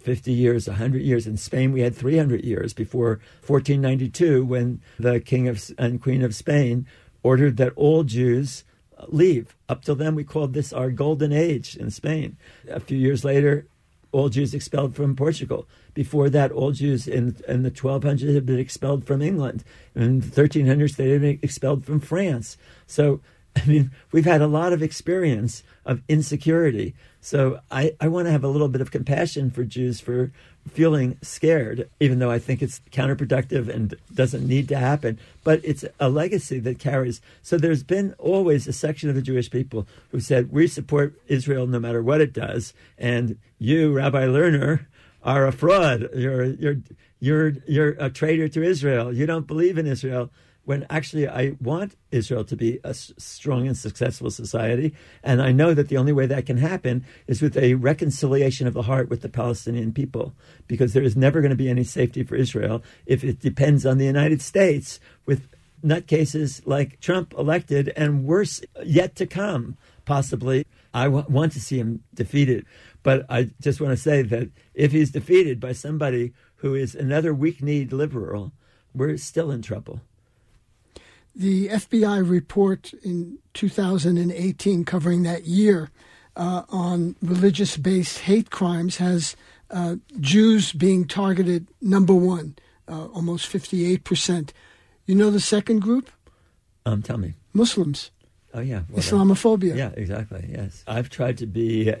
50 0.00 0.32
years, 0.32 0.68
100 0.68 1.02
years. 1.02 1.26
In 1.26 1.36
Spain, 1.36 1.72
we 1.72 1.80
had 1.80 1.94
300 1.94 2.44
years 2.44 2.72
before 2.72 3.20
1492, 3.46 4.44
when 4.44 4.80
the 4.98 5.20
King 5.20 5.48
of, 5.48 5.70
and 5.76 6.00
Queen 6.00 6.22
of 6.22 6.34
Spain 6.34 6.86
ordered 7.22 7.56
that 7.56 7.72
all 7.76 8.04
Jews 8.04 8.64
leave. 9.08 9.56
Up 9.68 9.84
till 9.84 9.96
then, 9.96 10.14
we 10.14 10.24
called 10.24 10.54
this 10.54 10.72
our 10.72 10.90
golden 10.90 11.32
age 11.32 11.76
in 11.76 11.90
Spain. 11.90 12.36
A 12.68 12.80
few 12.80 12.96
years 12.96 13.24
later, 13.24 13.66
all 14.12 14.28
Jews 14.28 14.54
expelled 14.54 14.94
from 14.94 15.16
Portugal. 15.16 15.68
Before 15.98 16.30
that, 16.30 16.52
all 16.52 16.70
Jews 16.70 17.08
in, 17.08 17.34
in 17.48 17.64
the 17.64 17.72
1200s 17.72 18.32
had 18.32 18.46
been 18.46 18.60
expelled 18.60 19.04
from 19.04 19.20
England. 19.20 19.64
In 19.96 20.20
the 20.20 20.26
1300s, 20.28 20.94
they 20.94 21.10
had 21.10 21.22
been 21.22 21.40
expelled 21.42 21.84
from 21.84 21.98
France. 21.98 22.56
So, 22.86 23.20
I 23.56 23.66
mean, 23.66 23.90
we've 24.12 24.24
had 24.24 24.40
a 24.40 24.46
lot 24.46 24.72
of 24.72 24.80
experience 24.80 25.64
of 25.84 26.02
insecurity. 26.08 26.94
So 27.20 27.58
I, 27.68 27.96
I 28.00 28.06
want 28.06 28.26
to 28.26 28.30
have 28.30 28.44
a 28.44 28.48
little 28.48 28.68
bit 28.68 28.80
of 28.80 28.92
compassion 28.92 29.50
for 29.50 29.64
Jews 29.64 29.98
for 29.98 30.30
feeling 30.70 31.18
scared, 31.20 31.90
even 31.98 32.20
though 32.20 32.30
I 32.30 32.38
think 32.38 32.62
it's 32.62 32.80
counterproductive 32.92 33.68
and 33.68 33.96
doesn't 34.14 34.46
need 34.46 34.68
to 34.68 34.76
happen. 34.76 35.18
But 35.42 35.60
it's 35.64 35.84
a 35.98 36.08
legacy 36.08 36.60
that 36.60 36.78
carries. 36.78 37.20
So 37.42 37.58
there's 37.58 37.82
been 37.82 38.14
always 38.20 38.68
a 38.68 38.72
section 38.72 39.08
of 39.08 39.16
the 39.16 39.22
Jewish 39.22 39.50
people 39.50 39.88
who 40.12 40.20
said, 40.20 40.52
We 40.52 40.68
support 40.68 41.20
Israel 41.26 41.66
no 41.66 41.80
matter 41.80 42.04
what 42.04 42.20
it 42.20 42.32
does. 42.32 42.72
And 42.96 43.36
you, 43.58 43.92
Rabbi 43.92 44.26
Lerner, 44.26 44.86
are 45.22 45.46
a 45.46 45.52
fraud. 45.52 46.08
You're, 46.14 46.44
you're, 46.44 46.76
you're, 47.20 47.52
you're 47.66 47.96
a 47.98 48.10
traitor 48.10 48.48
to 48.48 48.62
Israel. 48.62 49.12
You 49.12 49.26
don't 49.26 49.46
believe 49.46 49.78
in 49.78 49.86
Israel 49.86 50.30
when 50.64 50.84
actually 50.90 51.26
I 51.26 51.56
want 51.62 51.96
Israel 52.10 52.44
to 52.44 52.54
be 52.54 52.78
a 52.84 52.92
strong 52.92 53.66
and 53.66 53.74
successful 53.74 54.30
society. 54.30 54.94
And 55.22 55.40
I 55.40 55.50
know 55.50 55.72
that 55.72 55.88
the 55.88 55.96
only 55.96 56.12
way 56.12 56.26
that 56.26 56.44
can 56.44 56.58
happen 56.58 57.06
is 57.26 57.40
with 57.40 57.56
a 57.56 57.72
reconciliation 57.74 58.66
of 58.66 58.74
the 58.74 58.82
heart 58.82 59.08
with 59.08 59.22
the 59.22 59.30
Palestinian 59.30 59.94
people, 59.94 60.34
because 60.66 60.92
there 60.92 61.02
is 61.02 61.16
never 61.16 61.40
going 61.40 61.50
to 61.50 61.56
be 61.56 61.70
any 61.70 61.84
safety 61.84 62.22
for 62.22 62.36
Israel 62.36 62.82
if 63.06 63.24
it 63.24 63.40
depends 63.40 63.86
on 63.86 63.96
the 63.96 64.04
United 64.04 64.42
States 64.42 65.00
with 65.24 65.48
nutcases 65.82 66.60
like 66.66 67.00
Trump 67.00 67.32
elected 67.38 67.90
and 67.96 68.24
worse 68.24 68.60
yet 68.84 69.16
to 69.16 69.26
come, 69.26 69.78
possibly. 70.04 70.66
I 70.92 71.04
w- 71.04 71.24
want 71.28 71.52
to 71.52 71.60
see 71.60 71.78
him 71.78 72.02
defeated. 72.12 72.66
But 73.02 73.26
I 73.28 73.50
just 73.60 73.80
want 73.80 73.92
to 73.92 73.96
say 73.96 74.22
that 74.22 74.50
if 74.74 74.92
he's 74.92 75.10
defeated 75.10 75.60
by 75.60 75.72
somebody 75.72 76.32
who 76.56 76.74
is 76.74 76.94
another 76.94 77.32
weak 77.32 77.62
kneed 77.62 77.92
liberal, 77.92 78.52
we're 78.94 79.16
still 79.16 79.50
in 79.50 79.62
trouble. 79.62 80.00
The 81.34 81.68
FBI 81.68 82.28
report 82.28 82.92
in 83.04 83.38
2018 83.54 84.84
covering 84.84 85.22
that 85.22 85.44
year 85.44 85.90
uh, 86.36 86.62
on 86.68 87.14
religious 87.22 87.76
based 87.76 88.20
hate 88.20 88.50
crimes 88.50 88.96
has 88.96 89.36
uh, 89.70 89.96
Jews 90.20 90.72
being 90.72 91.06
targeted 91.06 91.68
number 91.80 92.14
one, 92.14 92.56
uh, 92.88 93.06
almost 93.06 93.52
58%. 93.52 94.50
You 95.06 95.14
know 95.14 95.30
the 95.30 95.40
second 95.40 95.80
group? 95.80 96.10
Um, 96.84 97.02
tell 97.02 97.18
me. 97.18 97.34
Muslims. 97.52 98.10
Oh, 98.54 98.60
yeah. 98.60 98.82
Islamophobia. 98.92 99.76
Yeah, 99.76 99.90
exactly. 99.94 100.48
Yes. 100.50 100.82
I've 100.86 101.10
tried 101.10 101.38
to 101.38 101.46
be 101.46 101.94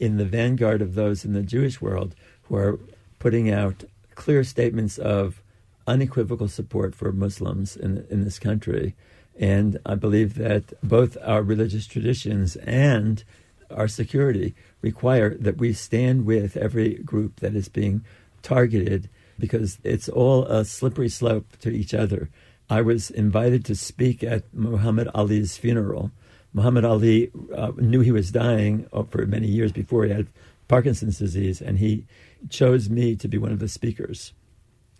in 0.00 0.16
the 0.16 0.24
vanguard 0.24 0.80
of 0.80 0.94
those 0.94 1.24
in 1.24 1.34
the 1.34 1.42
Jewish 1.42 1.80
world 1.80 2.16
who 2.44 2.56
are 2.56 2.80
putting 3.18 3.50
out 3.50 3.84
clear 4.14 4.42
statements 4.42 4.96
of 4.98 5.42
unequivocal 5.86 6.48
support 6.48 6.94
for 6.94 7.12
Muslims 7.12 7.76
in, 7.76 8.06
in 8.10 8.24
this 8.24 8.38
country. 8.38 8.96
And 9.38 9.78
I 9.84 9.94
believe 9.94 10.34
that 10.34 10.72
both 10.82 11.18
our 11.22 11.42
religious 11.42 11.86
traditions 11.86 12.56
and 12.56 13.22
our 13.70 13.88
security 13.88 14.54
require 14.80 15.34
that 15.34 15.58
we 15.58 15.74
stand 15.74 16.24
with 16.24 16.56
every 16.56 16.94
group 16.94 17.40
that 17.40 17.54
is 17.54 17.68
being 17.68 18.02
targeted 18.42 19.08
because 19.38 19.78
it's 19.84 20.08
all 20.08 20.44
a 20.46 20.64
slippery 20.64 21.08
slope 21.10 21.58
to 21.60 21.70
each 21.70 21.92
other. 21.92 22.30
I 22.70 22.80
was 22.80 23.10
invited 23.10 23.64
to 23.66 23.74
speak 23.74 24.22
at 24.22 24.52
Muhammad 24.54 25.08
Ali's 25.14 25.56
funeral. 25.58 26.10
Muhammad 26.52 26.84
Ali 26.84 27.30
uh, 27.54 27.72
knew 27.76 28.00
he 28.00 28.12
was 28.12 28.30
dying 28.30 28.86
uh, 28.92 29.04
for 29.04 29.26
many 29.26 29.46
years 29.46 29.72
before 29.72 30.04
he 30.04 30.12
had 30.12 30.28
Parkinson's 30.68 31.18
disease, 31.18 31.60
and 31.60 31.78
he 31.78 32.06
chose 32.48 32.88
me 32.88 33.16
to 33.16 33.28
be 33.28 33.38
one 33.38 33.52
of 33.52 33.58
the 33.58 33.68
speakers 33.68 34.32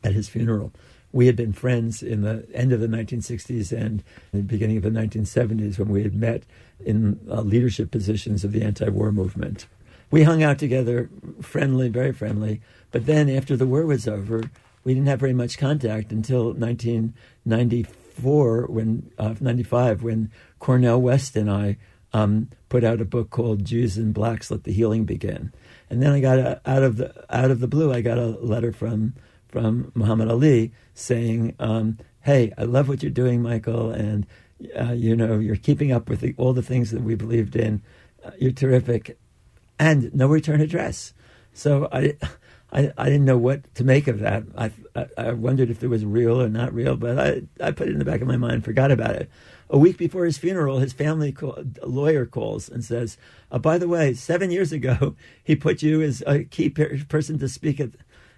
at 0.03 0.13
his 0.13 0.29
funeral. 0.29 0.73
We 1.13 1.27
had 1.27 1.37
been 1.37 1.53
friends 1.53 2.03
in 2.03 2.23
the 2.23 2.47
end 2.55 2.73
of 2.73 2.81
the 2.81 2.87
1960s 2.87 3.73
and 3.73 4.03
the 4.33 4.43
beginning 4.43 4.77
of 4.77 4.85
the 4.85 4.91
1970s 4.91 5.79
when 5.79 5.89
we 5.89 6.03
had 6.03 6.15
met 6.15 6.45
in 6.85 7.19
uh, 7.29 7.41
leadership 7.43 7.91
positions 7.91 8.45
of 8.45 8.53
the 8.53 8.63
anti 8.63 8.89
war 8.89 9.11
movement. 9.11 9.67
We 10.11 10.23
hung 10.25 10.43
out 10.43 10.59
together, 10.59 11.09
friendly, 11.41 11.89
very 11.89 12.13
friendly, 12.13 12.61
but 12.91 13.07
then 13.07 13.31
after 13.31 13.57
the 13.57 13.67
war 13.67 13.87
was 13.87 14.09
over, 14.09 14.43
we 14.83 14.95
didn't 14.95 15.09
have 15.09 15.21
very 15.21 15.33
much 15.33 15.59
contact 15.59 16.11
until 16.11 16.53
1994, 16.53 18.67
when 18.67 19.11
uh, 19.19 19.35
95, 19.41 20.03
when 20.03 20.33
Cornel 20.61 21.03
West 21.03 21.35
and 21.35 21.51
I 21.51 21.77
um, 22.13 22.51
put 22.69 22.85
out 22.85 23.01
a 23.01 23.05
book 23.05 23.31
called 23.31 23.65
Jews 23.65 23.97
and 23.97 24.15
Blacks: 24.15 24.51
Let 24.51 24.65
the 24.65 24.73
Healing 24.73 25.05
Begin. 25.05 25.53
And 25.89 26.01
then 26.01 26.13
I 26.13 26.21
got 26.21 26.39
a, 26.39 26.61
out 26.65 26.85
of 26.85 26.97
the 26.97 27.25
out 27.35 27.51
of 27.51 27.59
the 27.59 27.67
blue, 27.67 27.93
I 27.93 28.01
got 28.01 28.19
a 28.19 28.27
letter 28.27 28.73
from 28.73 29.15
from 29.49 29.91
Muhammad 29.95 30.31
Ali 30.31 30.73
saying, 30.95 31.57
um, 31.59 31.99
"Hey, 32.21 32.53
I 32.57 32.63
love 32.63 32.89
what 32.89 33.03
you're 33.03 33.11
doing, 33.11 33.43
Michael, 33.43 33.91
and 33.91 34.27
uh, 34.79 34.93
you 34.93 35.17
know 35.17 35.39
you're 35.39 35.57
keeping 35.57 35.91
up 35.91 36.09
with 36.09 36.21
the, 36.21 36.35
all 36.37 36.53
the 36.53 36.63
things 36.63 36.93
that 36.93 37.03
we 37.03 37.17
believed 37.17 37.57
in. 37.57 37.83
Uh, 38.25 38.31
you're 38.39 38.53
terrific." 38.53 39.19
And 39.79 40.15
no 40.15 40.27
return 40.27 40.61
address. 40.61 41.15
So 41.55 41.89
I, 41.91 42.15
I, 42.73 42.93
I 42.97 43.05
didn't 43.07 43.25
know 43.25 43.39
what 43.39 43.75
to 43.77 43.85
make 43.85 44.09
of 44.09 44.21
that. 44.21 44.45
I, 44.57 44.71
I, 44.95 45.07
I 45.17 45.33
wondered 45.33 45.71
if 45.71 45.83
it 45.83 45.89
was 45.89 46.05
real 46.05 46.41
or 46.41 46.49
not 46.49 46.75
real, 46.75 46.97
but 46.97 47.19
I, 47.19 47.43
I 47.67 47.71
put 47.71 47.89
it 47.89 47.93
in 47.93 47.99
the 47.99 48.05
back 48.05 48.21
of 48.21 48.29
my 48.29 48.37
mind, 48.37 48.65
forgot 48.65 48.91
about 48.91 49.17
it. 49.17 49.31
A 49.73 49.79
week 49.79 49.97
before 49.97 50.25
his 50.25 50.37
funeral, 50.37 50.81
his 50.81 50.93
family 50.93 51.31
call, 51.31 51.57
lawyer 51.85 52.27
calls 52.27 52.69
and 52.69 52.85
says, 52.85 53.17
oh, 53.53 53.61
"By 53.61 53.79
the 53.79 53.87
way, 53.87 54.15
seven 54.15 54.51
years 54.51 54.73
ago, 54.73 55.15
he 55.45 55.55
put 55.55 55.81
you 55.81 56.03
as 56.03 56.25
a 56.27 56.43
key 56.43 56.71
per- 56.71 56.99
person 57.09 57.39
to 57.39 57.49
speak 57.49 57.79
at 57.79 57.91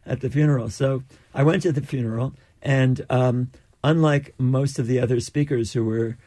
at 0.05 0.20
the 0.20 0.28
funeral." 0.28 0.68
So 0.68 1.05
I 1.35 1.43
went 1.43 1.62
to 1.62 1.72
the 1.72 1.80
funeral, 1.80 2.35
and 2.61 3.07
um, 3.09 3.51
unlike 3.83 4.35
most 4.39 4.78
of 4.78 4.87
the 4.87 5.01
other 5.01 5.20
speakers 5.20 5.72
who 5.72 5.85
were 5.85 6.18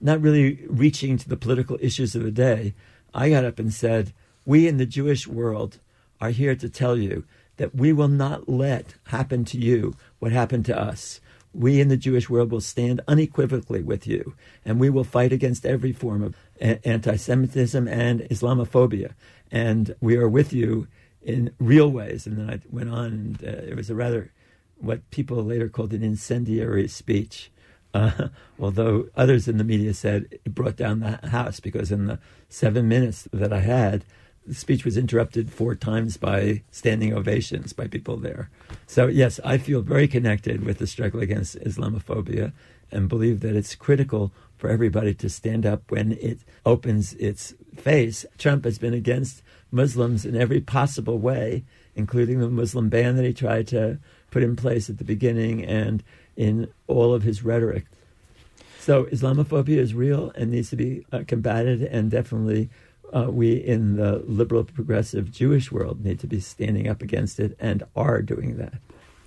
not 0.00 0.20
really 0.20 0.64
reaching 0.68 1.18
to 1.18 1.28
the 1.28 1.36
political 1.36 1.76
issues 1.80 2.14
of 2.14 2.22
the 2.22 2.30
day, 2.30 2.74
I 3.12 3.30
got 3.30 3.44
up 3.44 3.58
and 3.58 3.74
said 3.74 4.12
we 4.44 4.68
in 4.68 4.76
the 4.76 4.86
Jewish 4.86 5.26
world 5.26 5.80
are 6.20 6.30
here 6.30 6.54
to 6.54 6.68
tell 6.68 6.96
you 6.96 7.24
that 7.56 7.74
we 7.74 7.92
will 7.92 8.08
not 8.08 8.48
let 8.48 8.94
happen 9.06 9.44
to 9.46 9.58
you 9.58 9.96
what 10.18 10.32
happened 10.32 10.64
to 10.66 10.78
us. 10.78 11.20
We 11.54 11.80
in 11.80 11.88
the 11.88 11.96
Jewish 11.96 12.28
world 12.28 12.50
will 12.50 12.60
stand 12.60 13.00
unequivocally 13.06 13.82
with 13.82 14.06
you, 14.06 14.34
and 14.64 14.80
we 14.80 14.90
will 14.90 15.04
fight 15.04 15.32
against 15.32 15.64
every 15.64 15.92
form 15.92 16.22
of 16.22 16.36
anti 16.60 17.16
Semitism 17.16 17.86
and 17.86 18.20
Islamophobia. 18.22 19.12
And 19.50 19.94
we 20.00 20.16
are 20.16 20.28
with 20.28 20.52
you 20.52 20.88
in 21.22 21.54
real 21.58 21.90
ways. 21.90 22.26
And 22.26 22.38
then 22.38 22.50
I 22.50 22.60
went 22.70 22.90
on, 22.90 23.06
and 23.06 23.44
uh, 23.44 23.62
it 23.62 23.76
was 23.76 23.88
a 23.88 23.94
rather, 23.94 24.32
what 24.78 25.08
people 25.10 25.42
later 25.42 25.68
called 25.68 25.92
an 25.92 26.02
incendiary 26.02 26.88
speech. 26.88 27.50
Uh, 27.92 28.28
although 28.58 29.08
others 29.16 29.46
in 29.46 29.56
the 29.56 29.64
media 29.64 29.94
said 29.94 30.26
it 30.30 30.54
brought 30.54 30.76
down 30.76 31.00
the 31.00 31.28
house 31.28 31.60
because 31.60 31.92
in 31.92 32.06
the 32.06 32.18
seven 32.48 32.88
minutes 32.88 33.28
that 33.32 33.52
I 33.52 33.60
had, 33.60 34.04
the 34.46 34.54
speech 34.54 34.84
was 34.84 34.96
interrupted 34.96 35.52
four 35.52 35.74
times 35.74 36.16
by 36.16 36.62
standing 36.70 37.14
ovations 37.14 37.72
by 37.72 37.86
people 37.86 38.16
there. 38.16 38.50
So, 38.86 39.06
yes, 39.06 39.40
I 39.44 39.58
feel 39.58 39.80
very 39.80 40.06
connected 40.06 40.64
with 40.64 40.78
the 40.78 40.86
struggle 40.86 41.20
against 41.20 41.58
Islamophobia 41.60 42.52
and 42.90 43.08
believe 43.08 43.40
that 43.40 43.56
it's 43.56 43.74
critical 43.74 44.32
for 44.56 44.68
everybody 44.68 45.14
to 45.14 45.28
stand 45.28 45.64
up 45.64 45.90
when 45.90 46.12
it 46.12 46.38
opens 46.64 47.14
its 47.14 47.54
face. 47.76 48.26
Trump 48.38 48.64
has 48.64 48.78
been 48.78 48.94
against 48.94 49.42
Muslims 49.70 50.24
in 50.24 50.36
every 50.36 50.60
possible 50.60 51.18
way, 51.18 51.64
including 51.96 52.40
the 52.40 52.48
Muslim 52.48 52.88
ban 52.88 53.16
that 53.16 53.24
he 53.24 53.32
tried 53.32 53.66
to 53.68 53.98
put 54.30 54.42
in 54.42 54.56
place 54.56 54.90
at 54.90 54.98
the 54.98 55.04
beginning 55.04 55.64
and 55.64 56.02
in 56.36 56.68
all 56.86 57.14
of 57.14 57.22
his 57.22 57.42
rhetoric. 57.42 57.86
So, 58.78 59.04
Islamophobia 59.04 59.78
is 59.78 59.94
real 59.94 60.30
and 60.34 60.50
needs 60.50 60.68
to 60.70 60.76
be 60.76 61.06
uh, 61.10 61.22
combated 61.26 61.82
and 61.82 62.10
definitely 62.10 62.68
uh, 63.14 63.30
we 63.30 63.52
in 63.52 63.96
the 63.96 64.22
liberal 64.26 64.64
progressive 64.64 65.30
Jewish 65.30 65.70
world 65.70 66.04
need 66.04 66.18
to 66.20 66.26
be 66.26 66.40
standing 66.40 66.88
up 66.88 67.00
against 67.00 67.38
it 67.38 67.56
and 67.60 67.84
are 67.94 68.20
doing 68.20 68.56
that. 68.56 68.74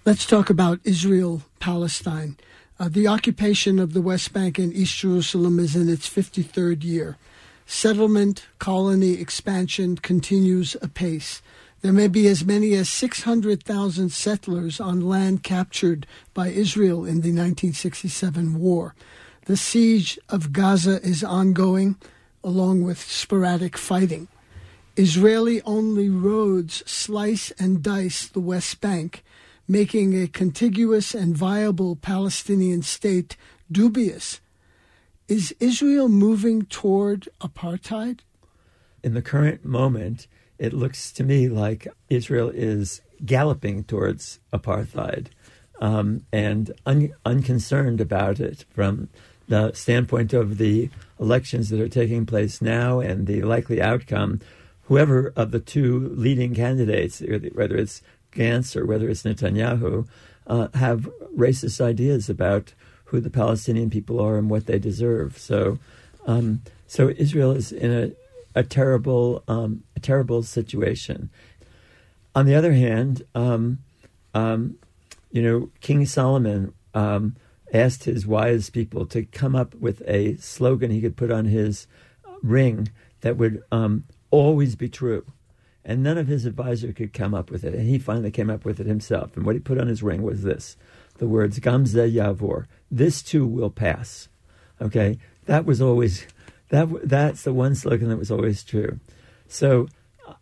Let's 0.05 0.25
talk 0.25 0.49
about 0.49 0.79
Israel 0.83 1.41
Palestine. 1.59 2.37
Uh, 2.79 2.89
the 2.89 3.07
occupation 3.07 3.79
of 3.79 3.93
the 3.93 4.01
West 4.01 4.33
Bank 4.33 4.59
and 4.59 4.73
East 4.73 4.97
Jerusalem 4.97 5.59
is 5.59 5.75
in 5.75 5.89
its 5.89 6.07
53rd 6.07 6.83
year. 6.83 7.17
Settlement, 7.65 8.45
colony 8.59 9.13
expansion 9.13 9.97
continues 9.97 10.75
apace. 10.81 11.41
There 11.81 11.93
may 11.93 12.07
be 12.07 12.27
as 12.27 12.45
many 12.45 12.73
as 12.75 12.89
600,000 12.89 14.11
settlers 14.11 14.79
on 14.79 15.01
land 15.01 15.43
captured 15.43 16.07
by 16.33 16.49
Israel 16.49 16.99
in 16.99 17.21
the 17.21 17.33
1967 17.33 18.59
war. 18.59 18.95
The 19.45 19.57
siege 19.57 20.19
of 20.29 20.53
Gaza 20.53 21.01
is 21.01 21.23
ongoing 21.23 21.97
along 22.47 22.81
with 22.81 22.97
sporadic 22.97 23.77
fighting. 23.77 24.29
Israeli 24.95 25.61
only 25.63 26.09
roads 26.09 26.81
slice 26.89 27.51
and 27.59 27.83
dice 27.83 28.25
the 28.25 28.39
West 28.39 28.79
Bank, 28.79 29.21
making 29.67 30.15
a 30.15 30.29
contiguous 30.29 31.13
and 31.13 31.35
viable 31.35 31.97
Palestinian 31.97 32.83
state 32.83 33.35
dubious. 33.69 34.39
Is 35.27 35.53
Israel 35.59 36.07
moving 36.07 36.61
toward 36.63 37.27
apartheid? 37.41 38.21
In 39.03 39.13
the 39.13 39.21
current 39.21 39.65
moment, 39.65 40.27
it 40.57 40.71
looks 40.71 41.11
to 41.11 41.25
me 41.25 41.49
like 41.49 41.85
Israel 42.09 42.47
is 42.47 43.01
galloping 43.25 43.83
towards 43.83 44.39
apartheid 44.53 45.27
um, 45.81 46.25
and 46.31 46.71
un- 46.85 47.13
unconcerned 47.25 47.99
about 47.99 48.39
it 48.39 48.63
from 48.69 49.09
the 49.47 49.73
standpoint 49.73 50.33
of 50.33 50.57
the 50.57 50.89
elections 51.19 51.69
that 51.69 51.79
are 51.79 51.89
taking 51.89 52.25
place 52.25 52.61
now 52.61 52.99
and 52.99 53.27
the 53.27 53.41
likely 53.41 53.81
outcome, 53.81 54.41
whoever 54.83 55.33
of 55.35 55.51
the 55.51 55.59
two 55.59 56.09
leading 56.15 56.53
candidates, 56.53 57.21
whether 57.53 57.77
it's 57.77 58.01
Gantz 58.31 58.75
or 58.75 58.85
whether 58.85 59.09
it's 59.09 59.23
Netanyahu, 59.23 60.07
uh, 60.47 60.67
have 60.73 61.09
racist 61.35 61.81
ideas 61.81 62.29
about 62.29 62.73
who 63.05 63.19
the 63.19 63.29
Palestinian 63.29 63.89
people 63.89 64.19
are 64.19 64.37
and 64.37 64.49
what 64.49 64.65
they 64.65 64.79
deserve. 64.79 65.37
So, 65.37 65.79
um, 66.25 66.61
so 66.87 67.09
Israel 67.09 67.51
is 67.51 67.71
in 67.71 67.91
a, 67.91 68.59
a 68.59 68.63
terrible, 68.63 69.43
um, 69.47 69.83
a 69.95 69.99
terrible 69.99 70.43
situation. 70.43 71.29
On 72.35 72.45
the 72.45 72.55
other 72.55 72.73
hand, 72.73 73.23
um, 73.33 73.79
um 74.33 74.77
you 75.31 75.41
know, 75.41 75.69
King 75.81 76.05
Solomon 76.05 76.73
um, 76.93 77.35
asked 77.73 78.05
his 78.05 78.25
wise 78.25 78.69
people 78.69 79.05
to 79.07 79.23
come 79.23 79.55
up 79.55 79.75
with 79.75 80.01
a 80.07 80.37
slogan 80.37 80.91
he 80.91 81.01
could 81.01 81.17
put 81.17 81.31
on 81.31 81.45
his 81.45 81.87
ring 82.41 82.89
that 83.21 83.37
would 83.37 83.63
um, 83.71 84.03
always 84.31 84.75
be 84.75 84.89
true. 84.89 85.25
And 85.83 86.03
none 86.03 86.17
of 86.17 86.27
his 86.27 86.45
advisor 86.45 86.91
could 86.91 87.13
come 87.13 87.33
up 87.33 87.49
with 87.49 87.63
it. 87.63 87.73
And 87.73 87.87
he 87.87 87.97
finally 87.97 88.31
came 88.31 88.49
up 88.49 88.65
with 88.65 88.79
it 88.79 88.87
himself. 88.87 89.37
And 89.37 89.45
what 89.45 89.55
he 89.55 89.59
put 89.59 89.79
on 89.79 89.87
his 89.87 90.03
ring 90.03 90.21
was 90.21 90.43
this 90.43 90.77
the 91.17 91.27
words 91.27 91.59
Gamze 91.59 92.13
Yavor. 92.13 92.65
This 92.91 93.21
too 93.23 93.47
will 93.47 93.71
pass. 93.71 94.27
Okay? 94.81 95.17
That 95.45 95.65
was 95.65 95.81
always 95.81 96.27
That 96.69 96.89
that's 97.07 97.43
the 97.43 97.53
one 97.53 97.75
slogan 97.75 98.09
that 98.09 98.17
was 98.17 98.31
always 98.31 98.63
true. 98.63 98.99
So 99.47 99.87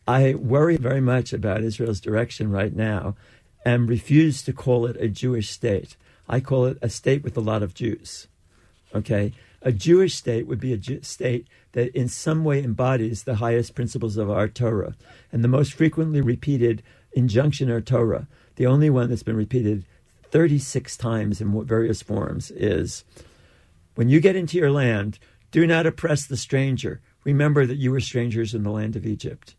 I 0.08 0.34
worry 0.34 0.78
very 0.78 1.02
much 1.02 1.34
about 1.34 1.64
Israel's 1.64 2.02
direction 2.02 2.50
right 2.50 2.76
now, 2.76 3.16
and 3.64 3.88
refuse 3.88 4.42
to 4.44 4.54
call 4.54 4.86
it 4.88 4.98
a 5.00 5.08
Jewish 5.08 5.50
state. 5.50 5.96
I 6.28 6.40
call 6.40 6.66
it 6.66 6.78
a 6.82 6.90
state 6.90 7.24
with 7.24 7.38
a 7.38 7.42
lot 7.42 7.64
of 7.64 7.74
Jews. 7.74 8.28
Okay, 8.94 9.34
a 9.62 9.72
Jewish 9.72 10.16
state 10.16 10.48
would 10.48 10.60
be 10.60 10.74
a 10.74 10.78
Jew- 10.78 11.02
state 11.02 11.48
that 11.74 11.96
in 11.96 12.08
some 12.08 12.44
way 12.44 12.64
embodies 12.64 13.24
the 13.24 13.36
highest 13.36 13.76
principles 13.76 14.16
of 14.16 14.30
our 14.30 14.48
Torah, 14.48 14.96
and 15.32 15.44
the 15.44 15.50
most 15.50 15.74
frequently 15.74 16.22
repeated 16.22 16.84
injunction 17.14 17.68
in 17.68 17.74
our 17.74 17.82
Torah, 17.82 18.28
the 18.56 18.68
only 18.68 18.90
one 18.90 19.10
that's 19.10 19.24
been 19.24 19.36
repeated 19.36 19.86
36 20.32 20.96
times 20.98 21.42
in 21.42 21.66
various 21.66 22.02
forms, 22.02 22.52
is 22.52 23.04
when 23.96 24.10
you 24.10 24.20
get 24.20 24.36
into 24.36 24.58
your 24.58 24.72
land, 24.72 25.20
do 25.52 25.66
not 25.66 25.86
oppress 25.86 26.28
the 26.28 26.38
stranger. 26.38 27.02
Remember 27.24 27.66
that 27.66 27.78
you 27.78 27.92
were 27.92 28.00
strangers 28.00 28.54
in 28.54 28.64
the 28.64 28.72
land 28.72 28.96
of 28.96 29.06
Egypt. 29.06 29.56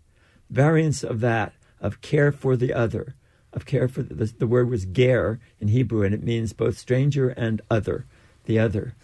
Variants 0.51 1.03
of 1.03 1.21
that, 1.21 1.53
of 1.81 2.01
care 2.01 2.33
for 2.33 2.57
the 2.57 2.73
other, 2.73 3.15
of 3.57 3.67
care 3.67 3.89
for 3.89 4.03
the, 4.03 4.27
the 4.27 4.47
word 4.47 4.71
was 4.71 4.85
ger 4.85 5.41
in 5.61 5.69
Hebrew, 5.69 6.03
and 6.05 6.15
it 6.15 6.23
means 6.23 6.53
both 6.53 6.79
stranger 6.79 7.31
and 7.31 7.61
other, 7.71 8.05
the 8.45 8.59
other. 8.59 8.95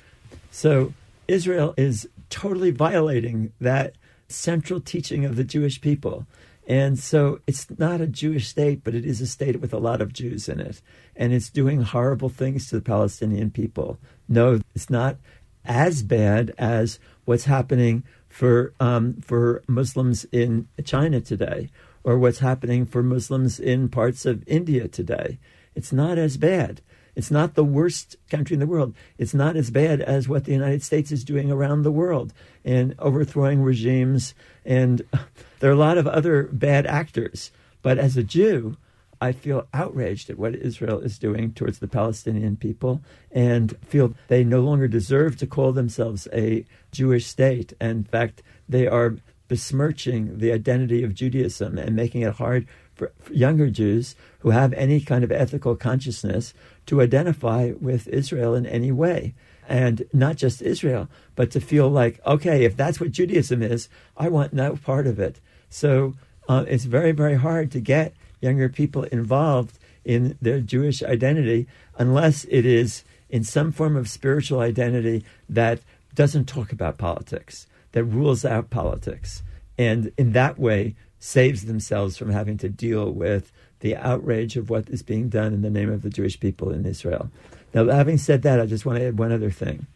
So 0.50 0.92
Israel 1.26 1.74
is 1.76 2.08
totally 2.30 2.70
violating 2.70 3.52
that 3.60 3.96
central 4.28 4.80
teaching 4.80 5.24
of 5.24 5.36
the 5.36 5.44
Jewish 5.44 5.80
people. 5.80 6.26
And 6.66 6.98
so 6.98 7.40
it's 7.46 7.66
not 7.78 8.00
a 8.00 8.06
Jewish 8.06 8.48
state, 8.48 8.84
but 8.84 8.94
it 8.94 9.04
is 9.04 9.20
a 9.20 9.26
state 9.26 9.60
with 9.60 9.72
a 9.74 9.78
lot 9.78 10.00
of 10.00 10.12
Jews 10.12 10.48
in 10.48 10.60
it. 10.60 10.80
And 11.16 11.32
it's 11.32 11.50
doing 11.50 11.82
horrible 11.82 12.28
things 12.28 12.68
to 12.68 12.76
the 12.76 12.82
Palestinian 12.82 13.50
people. 13.50 13.98
No, 14.28 14.60
it's 14.74 14.88
not 14.88 15.16
as 15.64 16.02
bad 16.02 16.54
as 16.58 16.98
what's 17.24 17.44
happening 17.44 18.04
for 18.28 18.72
um, 18.80 19.14
for 19.20 19.62
Muslims 19.68 20.24
in 20.32 20.68
China 20.84 21.20
today, 21.20 21.70
or 22.04 22.18
what's 22.18 22.40
happening 22.40 22.86
for 22.86 23.02
Muslims 23.02 23.60
in 23.60 23.88
parts 23.88 24.26
of 24.26 24.46
India 24.46 24.88
today. 24.88 25.38
It's 25.74 25.92
not 25.92 26.18
as 26.18 26.36
bad. 26.36 26.80
It's 27.14 27.30
not 27.30 27.54
the 27.54 27.64
worst 27.64 28.16
country 28.30 28.54
in 28.54 28.60
the 28.60 28.66
world. 28.66 28.94
It's 29.18 29.34
not 29.34 29.56
as 29.56 29.70
bad 29.70 30.00
as 30.00 30.28
what 30.28 30.44
the 30.44 30.52
United 30.52 30.82
States 30.82 31.12
is 31.12 31.24
doing 31.24 31.50
around 31.50 31.82
the 31.82 31.92
world 31.92 32.32
in 32.64 32.94
overthrowing 32.98 33.62
regimes. 33.62 34.34
And 34.64 35.02
there 35.60 35.70
are 35.70 35.74
a 35.74 35.76
lot 35.76 35.98
of 35.98 36.06
other 36.06 36.44
bad 36.44 36.86
actors. 36.86 37.50
But 37.82 37.98
as 37.98 38.16
a 38.16 38.22
Jew, 38.22 38.76
I 39.20 39.32
feel 39.32 39.68
outraged 39.72 40.30
at 40.30 40.38
what 40.38 40.56
Israel 40.56 40.98
is 40.98 41.18
doing 41.18 41.52
towards 41.52 41.78
the 41.78 41.86
Palestinian 41.86 42.56
people 42.56 43.02
and 43.30 43.76
feel 43.86 44.14
they 44.28 44.42
no 44.42 44.60
longer 44.60 44.88
deserve 44.88 45.36
to 45.36 45.46
call 45.46 45.72
themselves 45.72 46.26
a 46.32 46.64
Jewish 46.90 47.26
state. 47.26 47.72
And 47.78 47.98
in 47.98 48.04
fact, 48.04 48.42
they 48.68 48.88
are 48.88 49.16
besmirching 49.52 50.38
the 50.38 50.50
identity 50.50 51.02
of 51.02 51.14
Judaism 51.14 51.76
and 51.76 51.94
making 51.94 52.22
it 52.22 52.32
hard 52.36 52.66
for, 52.94 53.12
for 53.20 53.34
younger 53.34 53.68
Jews 53.68 54.16
who 54.38 54.48
have 54.48 54.72
any 54.72 54.98
kind 54.98 55.22
of 55.22 55.30
ethical 55.30 55.76
consciousness 55.76 56.54
to 56.86 57.02
identify 57.02 57.72
with 57.78 58.08
Israel 58.08 58.54
in 58.54 58.64
any 58.64 58.90
way. 58.90 59.34
And 59.68 60.04
not 60.10 60.36
just 60.36 60.62
Israel, 60.62 61.06
but 61.36 61.50
to 61.50 61.60
feel 61.60 61.90
like, 61.90 62.18
okay, 62.26 62.64
if 62.64 62.78
that's 62.78 62.98
what 62.98 63.10
Judaism 63.10 63.62
is, 63.62 63.90
I 64.16 64.30
want 64.30 64.54
no 64.54 64.76
part 64.76 65.06
of 65.06 65.20
it. 65.20 65.38
So 65.68 66.14
uh, 66.48 66.64
it's 66.66 66.84
very, 66.84 67.12
very 67.12 67.34
hard 67.36 67.70
to 67.72 67.80
get 67.80 68.14
younger 68.40 68.70
people 68.70 69.02
involved 69.04 69.78
in 70.02 70.38
their 70.40 70.60
Jewish 70.60 71.02
identity 71.02 71.66
unless 71.98 72.44
it 72.44 72.64
is 72.64 73.04
in 73.28 73.44
some 73.44 73.70
form 73.70 73.98
of 73.98 74.08
spiritual 74.08 74.60
identity 74.60 75.26
that 75.46 75.80
doesn't 76.14 76.46
talk 76.46 76.72
about 76.72 76.96
politics, 76.96 77.66
that 77.92 78.04
rules 78.04 78.44
out 78.44 78.70
politics. 78.70 79.42
And 79.78 80.12
in 80.18 80.32
that 80.32 80.58
way, 80.58 80.94
saves 81.18 81.66
themselves 81.66 82.16
from 82.16 82.30
having 82.30 82.58
to 82.58 82.68
deal 82.68 83.10
with 83.10 83.52
the 83.80 83.96
outrage 83.96 84.56
of 84.56 84.70
what 84.70 84.88
is 84.88 85.02
being 85.02 85.28
done 85.28 85.52
in 85.52 85.62
the 85.62 85.70
name 85.70 85.90
of 85.90 86.02
the 86.02 86.10
Jewish 86.10 86.38
people 86.38 86.70
in 86.70 86.84
Israel. 86.84 87.30
Now, 87.72 87.88
having 87.88 88.18
said 88.18 88.42
that, 88.42 88.60
I 88.60 88.66
just 88.66 88.84
want 88.84 88.98
to 88.98 89.06
add 89.06 89.18
one 89.18 89.32
other 89.32 89.50
thing. 89.50 89.86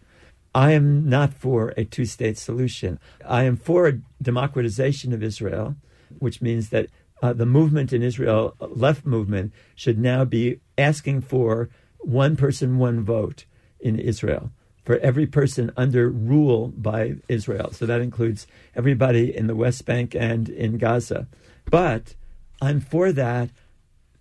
I 0.55 0.73
am 0.73 1.09
not 1.09 1.35
for 1.35 1.75
a 1.77 1.85
two 1.85 2.07
state 2.07 2.39
solution. 2.39 2.99
I 3.27 3.43
am 3.43 3.57
for 3.57 3.87
a 3.87 4.01
democratization 4.23 5.13
of 5.13 5.23
Israel, 5.23 5.77
which 6.19 6.41
means 6.41 6.71
that 6.71 6.89
uh, 7.23 7.33
the 7.33 7.47
movement 7.47 7.93
in 7.93 8.03
Israel, 8.03 8.55
left 8.61 9.05
movement, 9.05 9.53
should 9.75 9.99
now 9.99 10.25
be 10.25 10.61
asking 10.79 11.23
for 11.23 11.69
one 11.99 12.37
person, 12.37 12.79
one 12.79 13.05
vote 13.05 13.45
in 13.81 13.99
Israel 13.99 14.51
for 14.87 14.99
every 14.99 15.27
person 15.27 15.73
under 15.77 16.09
rule 16.09 16.69
by 16.69 17.17
Israel. 17.29 17.73
So 17.73 17.85
that 17.87 18.01
includes 18.01 18.47
everybody 18.77 19.37
in 19.37 19.49
the 19.49 19.57
West 19.57 19.85
Bank 19.85 20.15
and 20.15 20.49
in 20.49 20.79
Gaza. 20.79 21.27
But 21.69 22.15
I'm 22.63 22.81
for 22.81 23.11
that 23.13 23.51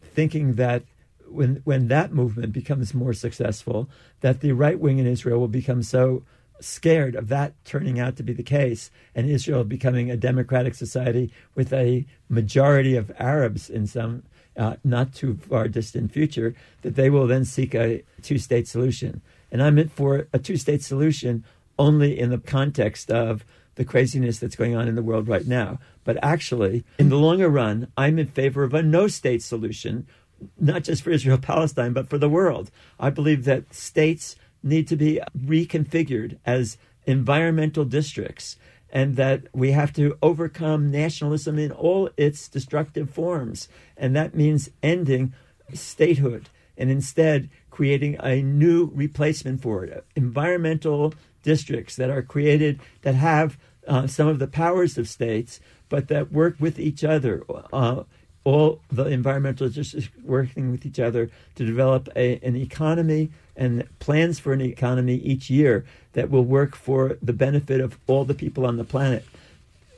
thinking 0.02 0.54
that 0.54 0.84
when 1.28 1.62
when 1.66 1.88
that 1.90 2.14
movement 2.14 2.52
becomes 2.52 2.96
more 2.96 3.14
successful, 3.14 3.88
that 4.22 4.42
the 4.42 4.54
right 4.54 4.80
wing 4.80 4.98
in 4.98 5.06
Israel 5.06 5.40
will 5.40 5.48
become 5.48 5.84
so 5.84 6.24
scared 6.60 7.16
of 7.16 7.28
that 7.28 7.54
turning 7.66 8.00
out 8.00 8.16
to 8.16 8.24
be 8.24 8.34
the 8.34 8.42
case 8.42 8.90
and 9.14 9.30
Israel 9.30 9.64
becoming 9.64 10.10
a 10.10 10.18
democratic 10.18 10.74
society 10.74 11.32
with 11.54 11.72
a 11.74 12.06
majority 12.28 12.96
of 12.96 13.12
Arabs 13.20 13.70
in 13.70 13.86
some 13.86 14.24
uh, 14.58 14.78
not 14.84 15.14
too 15.14 15.36
far 15.36 15.68
distant 15.68 16.12
future, 16.12 16.56
that 16.82 16.96
they 16.96 17.10
will 17.10 17.28
then 17.28 17.46
seek 17.46 17.76
a 17.76 18.04
two 18.22 18.38
state 18.38 18.68
solution. 18.68 19.22
And 19.56 19.64
I'm 19.64 19.88
for 19.88 20.28
a 20.34 20.38
two 20.38 20.58
state 20.58 20.84
solution 20.84 21.46
only 21.80 22.20
in 22.20 22.30
the 22.30 22.40
context 22.40 23.10
of 23.10 23.46
the 23.76 23.86
craziness 23.86 24.38
that's 24.38 24.58
going 24.58 24.76
on 24.76 24.90
in 24.90 24.96
the 24.96 25.02
world 25.02 25.30
right 25.30 25.48
now. 25.48 25.80
But 26.04 26.22
actually, 26.22 26.84
in 27.00 27.08
the 27.08 27.16
longer 27.16 27.48
run, 27.48 27.90
I'm 27.96 28.20
in 28.20 28.28
favor 28.28 28.66
of 28.66 28.74
a 28.74 28.84
no 28.84 29.08
state 29.08 29.42
solution, 29.42 30.08
not 30.60 30.84
just 30.84 31.04
for 31.04 31.10
Israel 31.10 31.38
Palestine, 31.38 31.94
but 31.94 32.10
for 32.10 32.18
the 32.18 32.28
world. 32.28 32.70
I 33.00 33.10
believe 33.12 33.46
that 33.46 33.74
states 33.74 34.36
need 34.62 34.90
to 34.90 34.98
be 34.98 35.22
reconfigured 35.34 36.38
as 36.46 36.78
environmental 37.06 37.86
districts 37.86 38.58
and 38.90 39.16
that 39.16 39.44
we 39.54 39.72
have 39.72 39.94
to 39.94 40.18
overcome 40.22 40.92
nationalism 40.92 41.58
in 41.58 41.72
all 41.72 42.10
its 42.18 42.50
destructive 42.50 43.10
forms. 43.10 43.70
And 43.96 44.18
that 44.18 44.36
means 44.36 44.70
ending 44.84 45.34
statehood 45.74 46.50
and 46.78 46.90
instead 46.90 47.50
creating 47.70 48.18
a 48.22 48.42
new 48.42 48.92
replacement 48.94 49.62
for 49.62 49.84
it. 49.84 50.06
Environmental 50.16 51.14
districts 51.44 51.96
that 51.96 52.10
are 52.10 52.22
created 52.22 52.80
that 53.02 53.16
have 53.16 53.58
uh, 53.88 54.08
some 54.08 54.28
of 54.28 54.40
the 54.40 54.48
powers 54.48 54.98
of 54.98 55.08
states, 55.08 55.60
but 55.90 56.08
that 56.08 56.32
work 56.32 56.56
with 56.60 56.80
each 56.80 57.04
other. 57.04 57.44
Uh, 57.72 58.04
all 58.44 58.80
the 58.92 59.06
environmental 59.06 59.68
districts 59.68 60.10
working 60.24 60.72
with 60.72 60.86
each 60.86 61.00
other 61.00 61.30
to 61.56 61.66
develop 61.66 62.08
a, 62.16 62.40
an 62.44 62.56
economy 62.56 63.32
and 63.56 63.88
plans 64.00 64.40
for 64.40 64.54
an 64.54 64.62
economy 64.62 65.16
each 65.16 65.50
year 65.50 65.84
that 66.14 66.30
will 66.30 66.44
work 66.44 66.76
for 66.76 67.18
the 67.22 67.34
benefit 67.34 67.82
of 67.82 67.98
all 68.08 68.24
the 68.24 68.34
people 68.34 68.66
on 68.66 68.78
the 68.78 68.84
planet. 68.84 69.26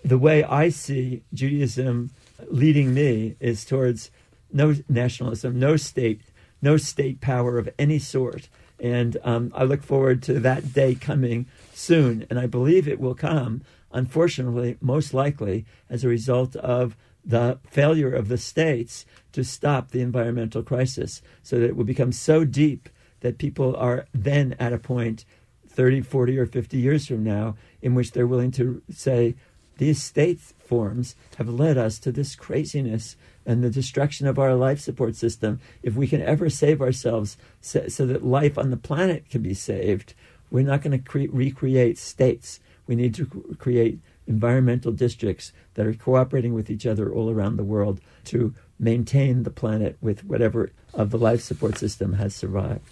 The 0.04 0.18
way 0.18 0.44
I 0.44 0.70
see 0.70 1.22
Judaism 1.34 2.12
leading 2.50 2.94
me 2.94 3.36
is 3.40 3.66
towards 3.66 4.12
no 4.52 4.76
nationalism, 4.88 5.60
no 5.60 5.76
state, 5.76 6.22
no 6.62 6.78
state 6.78 7.22
power 7.22 7.58
of 7.58 7.70
any 7.78 8.00
sort. 8.00 8.50
And 8.80 9.18
um, 9.24 9.52
I 9.56 9.64
look 9.64 9.84
forward 9.84 10.22
to 10.24 10.40
that 10.40 10.74
day 10.74 10.96
coming 10.96 11.48
soon. 11.74 12.26
And 12.30 12.40
I 12.40 12.46
believe 12.46 12.88
it 12.88 13.00
will 13.00 13.16
come, 13.16 13.62
unfortunately, 13.92 14.78
most 14.82 15.14
likely 15.14 15.66
as 15.90 16.04
a 16.04 16.10
result 16.10 16.56
of 16.58 16.96
the 17.26 17.60
failure 17.70 18.14
of 18.14 18.30
the 18.30 18.38
states 18.38 19.06
to 19.34 19.44
stop 19.44 19.92
the 19.92 20.02
environmental 20.02 20.64
crisis 20.64 21.22
so 21.44 21.60
that 21.60 21.66
it 21.66 21.76
will 21.76 21.84
become 21.84 22.12
so 22.12 22.46
deep 22.46 22.90
that 23.20 23.38
people 23.38 23.76
are 23.76 24.06
then 24.14 24.56
at 24.60 24.74
a 24.74 24.78
point 24.78 25.26
30, 25.68 26.02
40, 26.02 26.40
or 26.40 26.46
50 26.46 26.78
years 26.78 27.08
from 27.08 27.24
now 27.24 27.56
in 27.82 27.94
which 27.94 28.12
they're 28.12 28.26
willing 28.26 28.52
to 28.52 28.82
say, 28.90 29.36
these 29.78 30.02
state 30.02 30.40
forms 30.40 31.16
have 31.38 31.50
led 31.50 31.78
us 31.78 32.00
to 32.00 32.12
this 32.12 32.36
craziness 32.36 33.16
and 33.48 33.64
the 33.64 33.70
destruction 33.70 34.28
of 34.28 34.38
our 34.38 34.54
life 34.54 34.80
support 34.80 35.16
system. 35.16 35.60
If 35.82 35.96
we 35.96 36.06
can 36.06 36.22
ever 36.22 36.50
save 36.50 36.82
ourselves 36.82 37.38
so, 37.62 37.88
so 37.88 38.06
that 38.06 38.24
life 38.24 38.58
on 38.58 38.70
the 38.70 38.78
planet 38.78 39.30
can 39.30 39.42
be 39.42 39.56
saved, 39.56 40.14
we're 40.52 40.66
not 40.66 40.82
going 40.82 41.02
to 41.02 41.04
cre- 41.04 41.32
recreate 41.32 41.98
states. 41.98 42.60
We 42.86 42.96
need 42.96 43.16
to 43.16 43.56
create 43.58 44.00
environmental 44.28 44.92
districts 44.92 45.54
that 45.76 45.88
are 45.88 45.94
cooperating 45.94 46.54
with 46.54 46.70
each 46.70 46.86
other 46.86 47.12
all 47.12 47.32
around 47.32 47.56
the 47.56 47.64
world 47.64 48.02
to 48.26 48.54
maintain 48.78 49.44
the 49.44 49.50
planet 49.50 49.98
with 50.02 50.26
whatever 50.26 50.72
of 50.94 51.12
the 51.12 51.18
life 51.18 51.42
support 51.42 51.78
system 51.78 52.14
has 52.14 52.36
survived. 52.36 52.84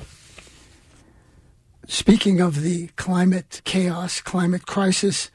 Speaking 1.87 2.41
of 2.41 2.61
the 2.61 2.87
climate 2.95 3.61
chaos, 3.63 4.21
climate 4.21 4.65
crisis, 4.65 5.29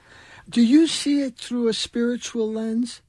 do 0.49 0.63
you 0.63 0.87
see 0.87 1.23
it 1.23 1.37
through 1.37 1.69
a 1.69 1.73
spiritual 1.73 2.51
lens? 2.51 3.03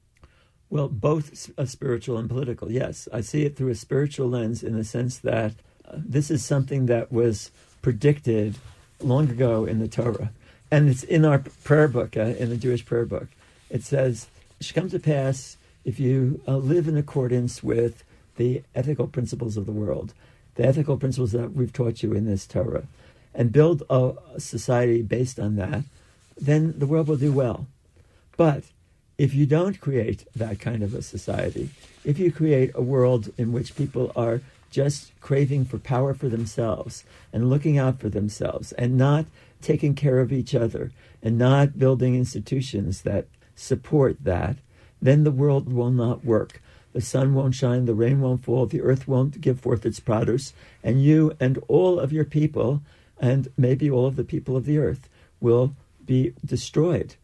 Well, 0.72 0.88
both 0.88 1.50
a 1.58 1.66
spiritual 1.66 2.16
and 2.16 2.30
political, 2.30 2.72
yes. 2.72 3.06
I 3.12 3.20
see 3.20 3.44
it 3.44 3.56
through 3.56 3.68
a 3.68 3.74
spiritual 3.74 4.30
lens 4.30 4.62
in 4.62 4.74
the 4.74 4.84
sense 4.84 5.18
that 5.18 5.52
uh, 5.86 5.96
this 5.98 6.30
is 6.30 6.42
something 6.42 6.86
that 6.86 7.12
was 7.12 7.50
predicted 7.82 8.56
long 8.98 9.28
ago 9.28 9.66
in 9.66 9.80
the 9.80 9.86
Torah. 9.86 10.30
and 10.70 10.88
it's 10.88 11.02
in 11.02 11.26
our 11.26 11.40
prayer 11.62 11.88
book, 11.88 12.16
uh, 12.16 12.22
in 12.40 12.48
the 12.48 12.56
Jewish 12.56 12.86
prayer 12.86 13.04
book. 13.04 13.28
It 13.68 13.82
says, 13.84 14.28
"It 14.58 14.64
should 14.64 14.74
come 14.74 14.88
to 14.88 14.98
pass 14.98 15.58
if 15.84 16.00
you 16.00 16.40
uh, 16.48 16.56
live 16.56 16.88
in 16.88 16.96
accordance 16.96 17.62
with 17.62 18.02
the 18.38 18.62
ethical 18.74 19.06
principles 19.08 19.58
of 19.58 19.66
the 19.66 19.72
world, 19.72 20.14
the 20.54 20.64
ethical 20.64 20.96
principles 20.96 21.32
that 21.32 21.52
we've 21.52 21.74
taught 21.74 22.02
you 22.02 22.14
in 22.14 22.24
this 22.24 22.46
Torah, 22.46 22.84
and 23.34 23.52
build 23.52 23.82
a 23.90 24.14
society 24.38 25.02
based 25.02 25.38
on 25.38 25.56
that, 25.56 25.84
then 26.40 26.78
the 26.78 26.86
world 26.86 27.08
will 27.08 27.18
do 27.18 27.30
well. 27.30 27.66
But 28.38 28.64
if 29.22 29.32
you 29.34 29.46
don't 29.46 29.80
create 29.80 30.26
that 30.34 30.58
kind 30.58 30.82
of 30.82 30.94
a 30.94 31.00
society, 31.00 31.70
if 32.04 32.18
you 32.18 32.32
create 32.32 32.72
a 32.74 32.82
world 32.82 33.32
in 33.38 33.52
which 33.52 33.76
people 33.76 34.10
are 34.16 34.40
just 34.68 35.12
craving 35.20 35.64
for 35.64 35.78
power 35.78 36.12
for 36.12 36.28
themselves 36.28 37.04
and 37.32 37.48
looking 37.48 37.78
out 37.78 38.00
for 38.00 38.08
themselves 38.08 38.72
and 38.72 38.98
not 38.98 39.24
taking 39.60 39.94
care 39.94 40.18
of 40.18 40.32
each 40.32 40.56
other 40.56 40.90
and 41.22 41.38
not 41.38 41.78
building 41.78 42.16
institutions 42.16 43.02
that 43.02 43.28
support 43.54 44.16
that, 44.24 44.56
then 45.00 45.22
the 45.22 45.30
world 45.30 45.72
will 45.72 45.92
not 45.92 46.24
work. 46.24 46.60
The 46.92 47.00
sun 47.00 47.32
won't 47.32 47.54
shine, 47.54 47.84
the 47.84 47.94
rain 47.94 48.20
won't 48.20 48.42
fall, 48.42 48.66
the 48.66 48.82
earth 48.82 49.06
won't 49.06 49.40
give 49.40 49.60
forth 49.60 49.86
its 49.86 50.00
produce, 50.00 50.52
and 50.82 51.00
you 51.00 51.36
and 51.38 51.62
all 51.68 52.00
of 52.00 52.12
your 52.12 52.24
people, 52.24 52.82
and 53.20 53.46
maybe 53.56 53.88
all 53.88 54.06
of 54.06 54.16
the 54.16 54.24
people 54.24 54.56
of 54.56 54.64
the 54.64 54.78
earth, 54.78 55.08
will 55.40 55.76
be 56.04 56.34
destroyed, 56.44 57.14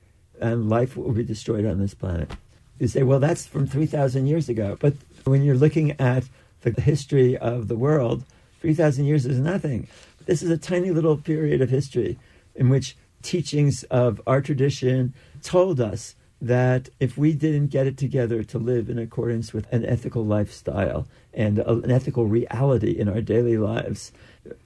and 0.41 0.69
life 0.69 0.97
will 0.97 1.13
be 1.13 1.25
destroyed 1.25 1.67
on 1.67 1.79
this 1.79 1.95
planet. 1.95 2.31
You 2.79 2.89
say, 2.89 3.03
well, 3.03 3.19
that's 3.19 3.47
from 3.47 3.67
3,000 3.67 4.27
years 4.27 4.49
ago. 4.49 4.77
But 4.81 4.95
when 5.25 5.43
you're 5.43 5.57
looking 5.57 5.93
at 6.01 6.25
the 6.63 6.81
history 6.81 7.37
of 7.37 7.69
the 7.69 7.77
world, 7.77 8.25
3,000 8.61 9.05
years 9.05 9.27
is 9.27 9.39
nothing. 9.39 9.89
This 10.27 10.43
is 10.43 10.51
a 10.51 10.59
tiny 10.59 10.91
little 10.91 11.17
period 11.17 11.61
of 11.61 11.71
history 11.71 12.19
in 12.55 12.69
which 12.69 12.97
teachings 13.23 13.83
of 13.85 14.21
our 14.27 14.41
tradition 14.41 15.15
told 15.43 15.81
us 15.81 16.15
that 16.41 16.89
if 17.01 17.19
we 17.19 17.33
didn't 17.33 17.69
get 17.69 17.87
it 17.87 17.97
together 17.97 18.45
to 18.45 18.59
live 18.59 18.89
in 18.89 18.99
accordance 18.99 19.53
with 19.53 19.71
an 19.73 19.85
ethical 19.85 20.25
lifestyle 20.25 21.07
and 21.35 21.59
an 21.59 21.91
ethical 21.91 22.27
reality 22.27 22.93
in 22.93 23.09
our 23.09 23.21
daily 23.21 23.59
lives, 23.59 24.13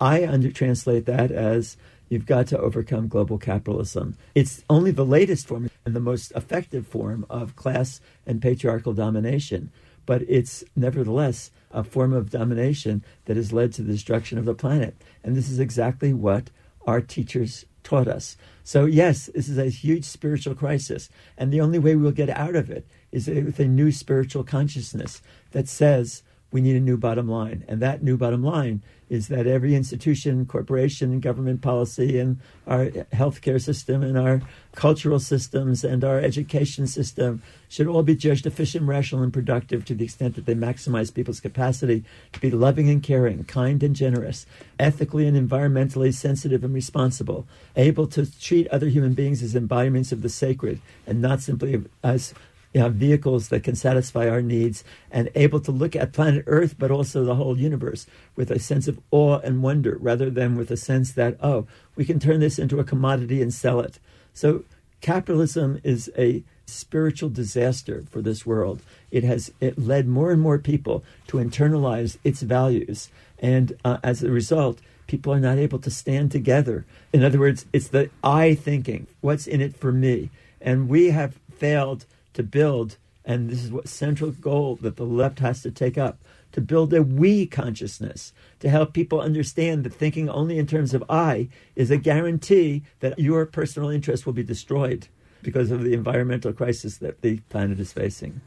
I 0.00 0.26
under 0.26 0.50
translate 0.50 1.06
that 1.06 1.30
as 1.30 1.76
you've 2.12 2.26
got 2.26 2.46
to 2.46 2.58
overcome 2.58 3.08
global 3.08 3.38
capitalism. 3.38 4.18
It's 4.34 4.62
only 4.68 4.90
the 4.90 5.04
latest 5.04 5.48
form 5.48 5.70
and 5.86 5.96
the 5.96 6.00
most 6.00 6.30
effective 6.32 6.86
form 6.86 7.24
of 7.30 7.56
class 7.56 8.02
and 8.26 8.42
patriarchal 8.42 8.92
domination, 8.92 9.72
but 10.04 10.20
it's 10.28 10.62
nevertheless 10.76 11.50
a 11.70 11.82
form 11.82 12.12
of 12.12 12.28
domination 12.28 13.02
that 13.24 13.38
has 13.38 13.50
led 13.50 13.72
to 13.72 13.82
the 13.82 13.92
destruction 13.92 14.36
of 14.36 14.44
the 14.44 14.52
planet. 14.52 14.94
And 15.24 15.34
this 15.34 15.48
is 15.48 15.58
exactly 15.58 16.12
what 16.12 16.50
our 16.86 17.00
teachers 17.00 17.64
taught 17.82 18.08
us. 18.08 18.36
So, 18.62 18.84
yes, 18.84 19.30
this 19.34 19.48
is 19.48 19.56
a 19.56 19.70
huge 19.70 20.04
spiritual 20.04 20.54
crisis. 20.54 21.08
And 21.38 21.50
the 21.50 21.62
only 21.62 21.78
way 21.78 21.96
we'll 21.96 22.12
get 22.12 22.28
out 22.28 22.56
of 22.56 22.70
it 22.70 22.86
is 23.10 23.26
with 23.26 23.58
a 23.58 23.64
new 23.64 23.90
spiritual 23.90 24.44
consciousness 24.44 25.22
that 25.52 25.66
says 25.66 26.22
we 26.52 26.60
need 26.60 26.76
a 26.76 26.80
new 26.80 26.96
bottom 26.96 27.28
line. 27.28 27.64
And 27.66 27.80
that 27.80 28.02
new 28.02 28.16
bottom 28.16 28.44
line 28.44 28.82
is 29.08 29.28
that 29.28 29.46
every 29.46 29.74
institution, 29.74 30.46
corporation, 30.46 31.20
government 31.20 31.60
policy, 31.60 32.18
and 32.18 32.38
our 32.66 32.86
healthcare 32.86 33.60
system, 33.60 34.02
and 34.02 34.16
our 34.16 34.40
cultural 34.74 35.18
systems, 35.18 35.84
and 35.84 36.02
our 36.02 36.18
education 36.18 36.86
system 36.86 37.42
should 37.68 37.86
all 37.86 38.02
be 38.02 38.14
judged 38.14 38.46
efficient, 38.46 38.86
rational, 38.86 39.22
and 39.22 39.32
productive 39.32 39.84
to 39.84 39.94
the 39.94 40.04
extent 40.04 40.34
that 40.34 40.46
they 40.46 40.54
maximize 40.54 41.12
people's 41.12 41.40
capacity 41.40 42.04
to 42.32 42.40
be 42.40 42.50
loving 42.50 42.88
and 42.88 43.02
caring, 43.02 43.44
kind 43.44 43.82
and 43.82 43.96
generous, 43.96 44.46
ethically 44.78 45.26
and 45.26 45.36
environmentally 45.36 46.12
sensitive 46.12 46.64
and 46.64 46.72
responsible, 46.72 47.46
able 47.76 48.06
to 48.06 48.24
treat 48.40 48.66
other 48.68 48.88
human 48.88 49.12
beings 49.12 49.42
as 49.42 49.54
embodiments 49.54 50.12
of 50.12 50.22
the 50.22 50.28
sacred 50.28 50.80
and 51.06 51.20
not 51.20 51.40
simply 51.40 51.82
as 52.02 52.32
you 52.72 52.80
know, 52.80 52.88
vehicles 52.88 53.48
that 53.48 53.62
can 53.62 53.74
satisfy 53.74 54.28
our 54.28 54.42
needs 54.42 54.82
and 55.10 55.30
able 55.34 55.60
to 55.60 55.70
look 55.70 55.94
at 55.94 56.12
planet 56.12 56.44
Earth, 56.46 56.76
but 56.78 56.90
also 56.90 57.24
the 57.24 57.34
whole 57.34 57.58
universe 57.58 58.06
with 58.34 58.50
a 58.50 58.58
sense 58.58 58.88
of 58.88 58.98
awe 59.10 59.38
and 59.38 59.62
wonder 59.62 59.98
rather 60.00 60.30
than 60.30 60.56
with 60.56 60.70
a 60.70 60.76
sense 60.76 61.12
that, 61.12 61.36
oh, 61.42 61.66
we 61.96 62.04
can 62.04 62.18
turn 62.18 62.40
this 62.40 62.58
into 62.58 62.80
a 62.80 62.84
commodity 62.84 63.42
and 63.42 63.52
sell 63.52 63.80
it. 63.80 63.98
So 64.32 64.64
capitalism 65.00 65.80
is 65.84 66.10
a 66.16 66.42
spiritual 66.66 67.28
disaster 67.28 68.04
for 68.10 68.22
this 68.22 68.46
world. 68.46 68.80
It 69.10 69.24
has 69.24 69.52
it 69.60 69.78
led 69.78 70.08
more 70.08 70.30
and 70.30 70.40
more 70.40 70.58
people 70.58 71.04
to 71.26 71.36
internalize 71.36 72.16
its 72.24 72.40
values. 72.42 73.10
And 73.38 73.76
uh, 73.84 73.98
as 74.02 74.22
a 74.22 74.30
result, 74.30 74.80
people 75.06 75.32
are 75.34 75.40
not 75.40 75.58
able 75.58 75.80
to 75.80 75.90
stand 75.90 76.30
together. 76.30 76.86
In 77.12 77.22
other 77.22 77.38
words, 77.38 77.66
it's 77.72 77.88
the 77.88 78.08
I 78.24 78.54
thinking, 78.54 79.06
what's 79.20 79.46
in 79.46 79.60
it 79.60 79.76
for 79.76 79.92
me? 79.92 80.30
And 80.60 80.88
we 80.88 81.10
have 81.10 81.38
failed 81.54 82.06
to 82.34 82.42
build, 82.42 82.96
and 83.24 83.50
this 83.50 83.64
is 83.64 83.70
what 83.70 83.88
central 83.88 84.30
goal 84.30 84.76
that 84.76 84.96
the 84.96 85.04
left 85.04 85.38
has 85.40 85.62
to 85.62 85.70
take 85.70 85.96
up, 85.98 86.18
to 86.52 86.60
build 86.60 86.92
a 86.92 87.02
we 87.02 87.46
consciousness, 87.46 88.32
to 88.60 88.68
help 88.68 88.92
people 88.92 89.20
understand 89.20 89.84
that 89.84 89.94
thinking 89.94 90.28
only 90.28 90.58
in 90.58 90.66
terms 90.66 90.94
of 90.94 91.04
I 91.08 91.48
is 91.76 91.90
a 91.90 91.96
guarantee 91.96 92.82
that 93.00 93.18
your 93.18 93.46
personal 93.46 93.88
interest 93.88 94.26
will 94.26 94.32
be 94.32 94.42
destroyed 94.42 95.08
because 95.42 95.70
of 95.70 95.82
the 95.82 95.94
environmental 95.94 96.52
crisis 96.52 96.98
that 96.98 97.22
the 97.22 97.38
planet 97.48 97.80
is 97.80 97.92
facing. 97.92 98.40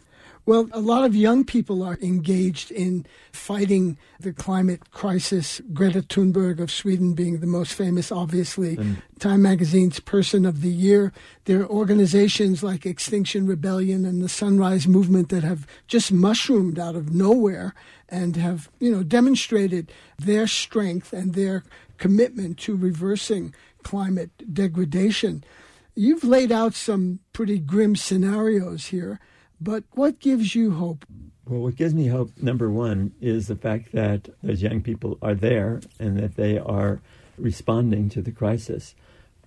Well, 0.48 0.70
a 0.74 0.80
lot 0.80 1.06
of 1.06 1.16
young 1.16 1.44
people 1.44 1.82
are 1.82 1.98
engaged 2.04 2.70
in 2.70 3.08
fighting 3.32 3.98
the 4.20 4.32
climate 4.32 4.92
crisis. 4.92 5.60
Greta 5.74 6.04
Thunberg 6.04 6.60
of 6.60 6.70
Sweden 6.70 7.16
being 7.16 7.40
the 7.40 7.48
most 7.48 7.74
famous, 7.74 8.12
obviously. 8.12 8.78
And 8.78 9.02
Time 9.20 9.42
Magazine's 9.42 10.00
Person 10.00 10.46
of 10.46 10.62
the 10.62 10.70
Year. 10.70 11.12
There 11.46 11.62
are 11.62 11.68
organizations 11.68 12.62
like 12.62 12.86
Extinction 12.86 13.48
Rebellion 13.48 14.06
and 14.06 14.22
the 14.22 14.30
Sunrise 14.30 14.88
Movement 14.88 15.30
that 15.30 15.44
have 15.44 15.66
just 15.88 16.12
mushroomed 16.12 16.78
out 16.78 16.96
of 16.96 17.12
nowhere 17.12 17.74
and 18.08 18.36
have, 18.36 18.70
you 18.80 18.92
know, 18.92 19.02
demonstrated 19.02 19.92
their 20.20 20.46
strength 20.46 21.12
and 21.12 21.34
their 21.34 21.64
commitment 21.98 22.60
to 22.60 22.76
reversing 22.76 23.56
climate 23.82 24.54
degradation. 24.54 25.44
You've 25.96 26.24
laid 26.24 26.52
out 26.52 26.76
some 26.76 27.20
pretty 27.34 27.58
grim 27.58 27.96
scenarios 27.96 28.88
here. 28.88 29.20
But 29.60 29.84
what 29.92 30.20
gives 30.20 30.56
you 30.56 30.72
hope? 30.72 31.06
Well, 31.48 31.62
what 31.62 31.76
gives 31.76 31.94
me 31.94 32.08
hope, 32.08 32.32
number 32.42 32.70
one, 32.70 33.14
is 33.22 33.48
the 33.48 33.56
fact 33.56 33.92
that 33.92 34.30
those 34.42 34.62
young 34.62 34.82
people 34.82 35.18
are 35.22 35.36
there 35.36 35.82
and 36.00 36.18
that 36.18 36.36
they 36.36 36.58
are 36.58 37.02
responding 37.38 38.10
to 38.10 38.22
the 38.22 38.32
crisis. 38.32 38.96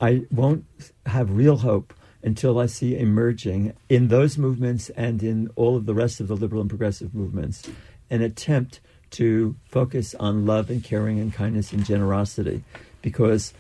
I 0.01 0.23
won't 0.31 0.65
have 1.07 1.31
real 1.31 1.59
hope 1.59 1.93
until 2.23 2.59
I 2.59 2.67
see 2.67 2.97
emerging 2.97 3.75
in 3.89 4.09
those 4.09 4.39
movements 4.39 4.91
and 4.91 5.23
in 5.23 5.51
all 5.57 5.77
of 5.77 5.87
the 5.87 5.95
rest 5.95 6.21
of 6.21 6.29
the 6.29 6.37
liberal 6.37 6.61
and 6.61 6.71
progressive 6.71 7.15
movements 7.15 7.69
an 8.11 8.23
attempt 8.23 8.81
to 9.11 9.57
focus 9.65 10.15
on 10.19 10.47
love 10.47 10.71
and 10.71 10.83
caring 10.83 11.19
and 11.19 11.33
kindness 11.33 11.73
and 11.73 11.85
generosity. 11.85 12.63
Because 13.03 13.53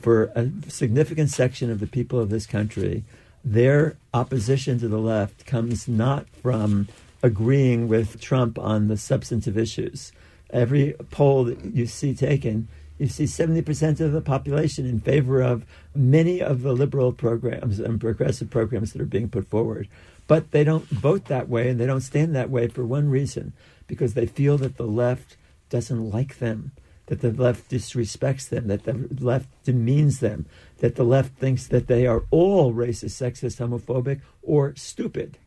for 0.00 0.24
a 0.34 0.50
significant 0.68 1.30
section 1.30 1.70
of 1.70 1.80
the 1.80 1.86
people 1.86 2.18
of 2.18 2.30
this 2.30 2.46
country, 2.46 3.04
their 3.44 3.96
opposition 4.14 4.78
to 4.80 4.88
the 4.88 4.98
left 4.98 5.44
comes 5.44 5.86
not 5.86 6.28
from 6.28 6.88
agreeing 7.22 7.88
with 7.88 8.20
Trump 8.20 8.58
on 8.58 8.88
the 8.88 8.96
substantive 8.96 9.58
issues. 9.58 10.12
Every 10.50 10.94
poll 11.10 11.44
that 11.44 11.64
you 11.64 11.86
see 11.86 12.14
taken, 12.14 12.68
you 12.98 13.08
see 13.08 13.24
70% 13.24 14.00
of 14.00 14.12
the 14.12 14.20
population 14.20 14.86
in 14.86 15.00
favor 15.00 15.42
of 15.42 15.64
many 15.94 16.40
of 16.40 16.62
the 16.62 16.72
liberal 16.72 17.12
programs 17.12 17.80
and 17.80 18.00
progressive 18.00 18.50
programs 18.50 18.92
that 18.92 19.02
are 19.02 19.06
being 19.06 19.28
put 19.28 19.46
forward. 19.48 19.88
But 20.26 20.52
they 20.52 20.64
don't 20.64 20.86
vote 20.86 21.26
that 21.26 21.48
way 21.48 21.68
and 21.68 21.78
they 21.78 21.86
don't 21.86 22.00
stand 22.00 22.34
that 22.34 22.50
way 22.50 22.68
for 22.68 22.84
one 22.84 23.10
reason 23.10 23.52
because 23.86 24.14
they 24.14 24.26
feel 24.26 24.56
that 24.58 24.76
the 24.76 24.86
left 24.86 25.36
doesn't 25.68 26.10
like 26.10 26.38
them 26.38 26.72
that 27.06 27.20
the 27.20 27.32
left 27.32 27.70
disrespects 27.70 28.48
them, 28.48 28.68
that 28.68 28.84
the 28.84 29.08
left 29.20 29.48
demeans 29.64 30.20
them, 30.20 30.46
that 30.78 30.96
the 30.96 31.04
left 31.04 31.36
thinks 31.36 31.66
that 31.68 31.86
they 31.86 32.06
are 32.06 32.24
all 32.30 32.72
racist, 32.72 33.20
sexist, 33.20 33.58
homophobic, 33.58 34.20
or 34.42 34.74
stupid. 34.76 35.38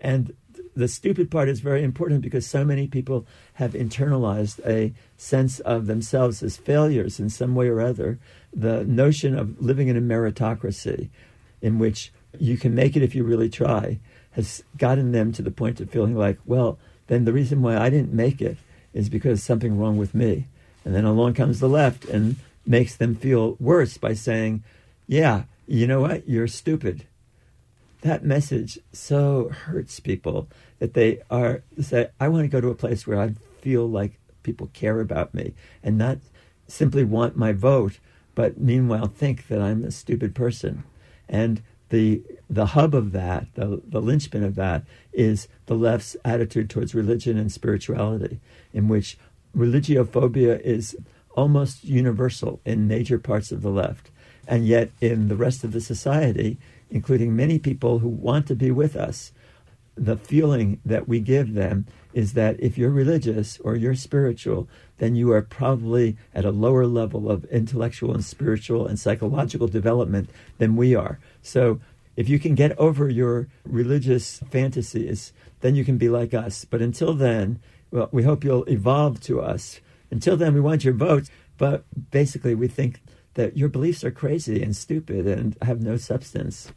And 0.00 0.34
the 0.74 0.88
stupid 0.88 1.30
part 1.30 1.48
is 1.48 1.60
very 1.60 1.82
important 1.82 2.22
because 2.22 2.46
so 2.46 2.64
many 2.64 2.86
people 2.86 3.26
have 3.54 3.72
internalized 3.72 4.64
a 4.66 4.92
sense 5.16 5.60
of 5.60 5.86
themselves 5.86 6.42
as 6.42 6.56
failures 6.56 7.20
in 7.20 7.30
some 7.30 7.54
way 7.54 7.68
or 7.68 7.80
other. 7.80 8.18
The 8.52 8.84
notion 8.84 9.38
of 9.38 9.60
living 9.60 9.88
in 9.88 9.96
a 9.96 10.00
meritocracy 10.00 11.10
in 11.60 11.78
which 11.78 12.12
you 12.38 12.56
can 12.56 12.74
make 12.74 12.96
it 12.96 13.02
if 13.02 13.14
you 13.14 13.24
really 13.24 13.48
try 13.48 14.00
has 14.32 14.64
gotten 14.78 15.12
them 15.12 15.30
to 15.32 15.42
the 15.42 15.50
point 15.50 15.80
of 15.80 15.90
feeling 15.90 16.16
like, 16.16 16.38
well, 16.46 16.78
then 17.06 17.24
the 17.24 17.32
reason 17.32 17.60
why 17.60 17.76
I 17.76 17.90
didn't 17.90 18.12
make 18.12 18.40
it 18.40 18.56
is 18.94 19.08
because 19.08 19.42
something 19.42 19.78
wrong 19.78 19.96
with 19.96 20.14
me. 20.14 20.46
And 20.84 20.94
then 20.94 21.04
along 21.04 21.34
comes 21.34 21.60
the 21.60 21.68
left 21.68 22.06
and 22.06 22.36
makes 22.66 22.96
them 22.96 23.14
feel 23.14 23.56
worse 23.58 23.96
by 23.98 24.14
saying, 24.14 24.62
yeah, 25.06 25.44
you 25.66 25.86
know 25.86 26.00
what? 26.00 26.28
You're 26.28 26.48
stupid. 26.48 27.06
That 28.02 28.24
message 28.24 28.78
so 28.92 29.48
hurts 29.48 30.00
people 30.00 30.48
that 30.78 30.94
they 30.94 31.20
are 31.30 31.62
say, 31.80 32.08
I 32.18 32.28
want 32.28 32.44
to 32.44 32.48
go 32.48 32.60
to 32.60 32.68
a 32.68 32.74
place 32.74 33.06
where 33.06 33.20
I 33.20 33.34
feel 33.60 33.88
like 33.88 34.18
people 34.42 34.70
care 34.72 35.00
about 35.00 35.34
me 35.34 35.54
and 35.82 35.96
not 35.96 36.18
simply 36.66 37.04
want 37.04 37.36
my 37.36 37.52
vote, 37.52 37.98
but 38.34 38.58
meanwhile 38.58 39.06
think 39.06 39.48
that 39.48 39.60
I'm 39.60 39.84
a 39.84 39.90
stupid 39.90 40.34
person. 40.34 40.84
And 41.28 41.62
the 41.90 42.22
the 42.50 42.66
hub 42.66 42.94
of 42.94 43.12
that, 43.12 43.46
the, 43.54 43.80
the 43.86 44.00
linchpin 44.00 44.42
of 44.42 44.56
that, 44.56 44.82
is 45.12 45.48
the 45.66 45.74
left's 45.74 46.16
attitude 46.24 46.68
towards 46.68 46.94
religion 46.94 47.38
and 47.38 47.52
spirituality, 47.52 48.40
in 48.72 48.88
which 48.88 49.16
religiophobia 49.56 50.60
is 50.60 50.96
almost 51.34 51.84
universal 51.84 52.60
in 52.64 52.88
major 52.88 53.18
parts 53.18 53.52
of 53.52 53.62
the 53.62 53.70
left. 53.70 54.10
And 54.46 54.66
yet, 54.66 54.90
in 55.00 55.28
the 55.28 55.36
rest 55.36 55.64
of 55.64 55.72
the 55.72 55.80
society, 55.80 56.58
including 56.90 57.36
many 57.36 57.58
people 57.58 58.00
who 58.00 58.08
want 58.08 58.46
to 58.48 58.54
be 58.54 58.70
with 58.70 58.96
us, 58.96 59.32
the 59.94 60.16
feeling 60.16 60.80
that 60.84 61.06
we 61.06 61.20
give 61.20 61.54
them 61.54 61.86
is 62.14 62.32
that 62.32 62.58
if 62.60 62.76
you're 62.76 62.90
religious 62.90 63.58
or 63.60 63.76
you're 63.76 63.94
spiritual, 63.94 64.68
then 64.98 65.14
you 65.14 65.32
are 65.32 65.42
probably 65.42 66.16
at 66.34 66.44
a 66.44 66.50
lower 66.50 66.86
level 66.86 67.30
of 67.30 67.44
intellectual 67.46 68.14
and 68.14 68.24
spiritual 68.24 68.86
and 68.86 68.98
psychological 68.98 69.68
development 69.68 70.30
than 70.58 70.76
we 70.76 70.94
are. 70.94 71.18
So 71.42 71.80
if 72.16 72.28
you 72.28 72.38
can 72.38 72.54
get 72.54 72.78
over 72.78 73.08
your 73.08 73.48
religious 73.64 74.40
fantasies, 74.50 75.32
then 75.60 75.74
you 75.74 75.84
can 75.84 75.98
be 75.98 76.08
like 76.08 76.34
us. 76.34 76.64
But 76.64 76.82
until 76.82 77.14
then, 77.14 77.60
well, 77.90 78.08
we 78.12 78.22
hope 78.22 78.44
you'll 78.44 78.64
evolve 78.64 79.20
to 79.22 79.40
us. 79.40 79.80
Until 80.12 80.36
then, 80.36 80.54
we 80.54 80.60
want 80.60 80.84
your 80.84 80.94
votes. 80.94 81.30
But 81.58 81.84
basically, 82.10 82.54
we 82.54 82.68
think 82.68 83.00
that 83.34 83.56
your 83.56 83.68
beliefs 83.68 84.04
are 84.04 84.10
crazy 84.10 84.62
and 84.62 84.76
stupid 84.76 85.26
and 85.26 85.56
have 85.62 85.80
no 85.80 85.96
substance. 85.96 86.70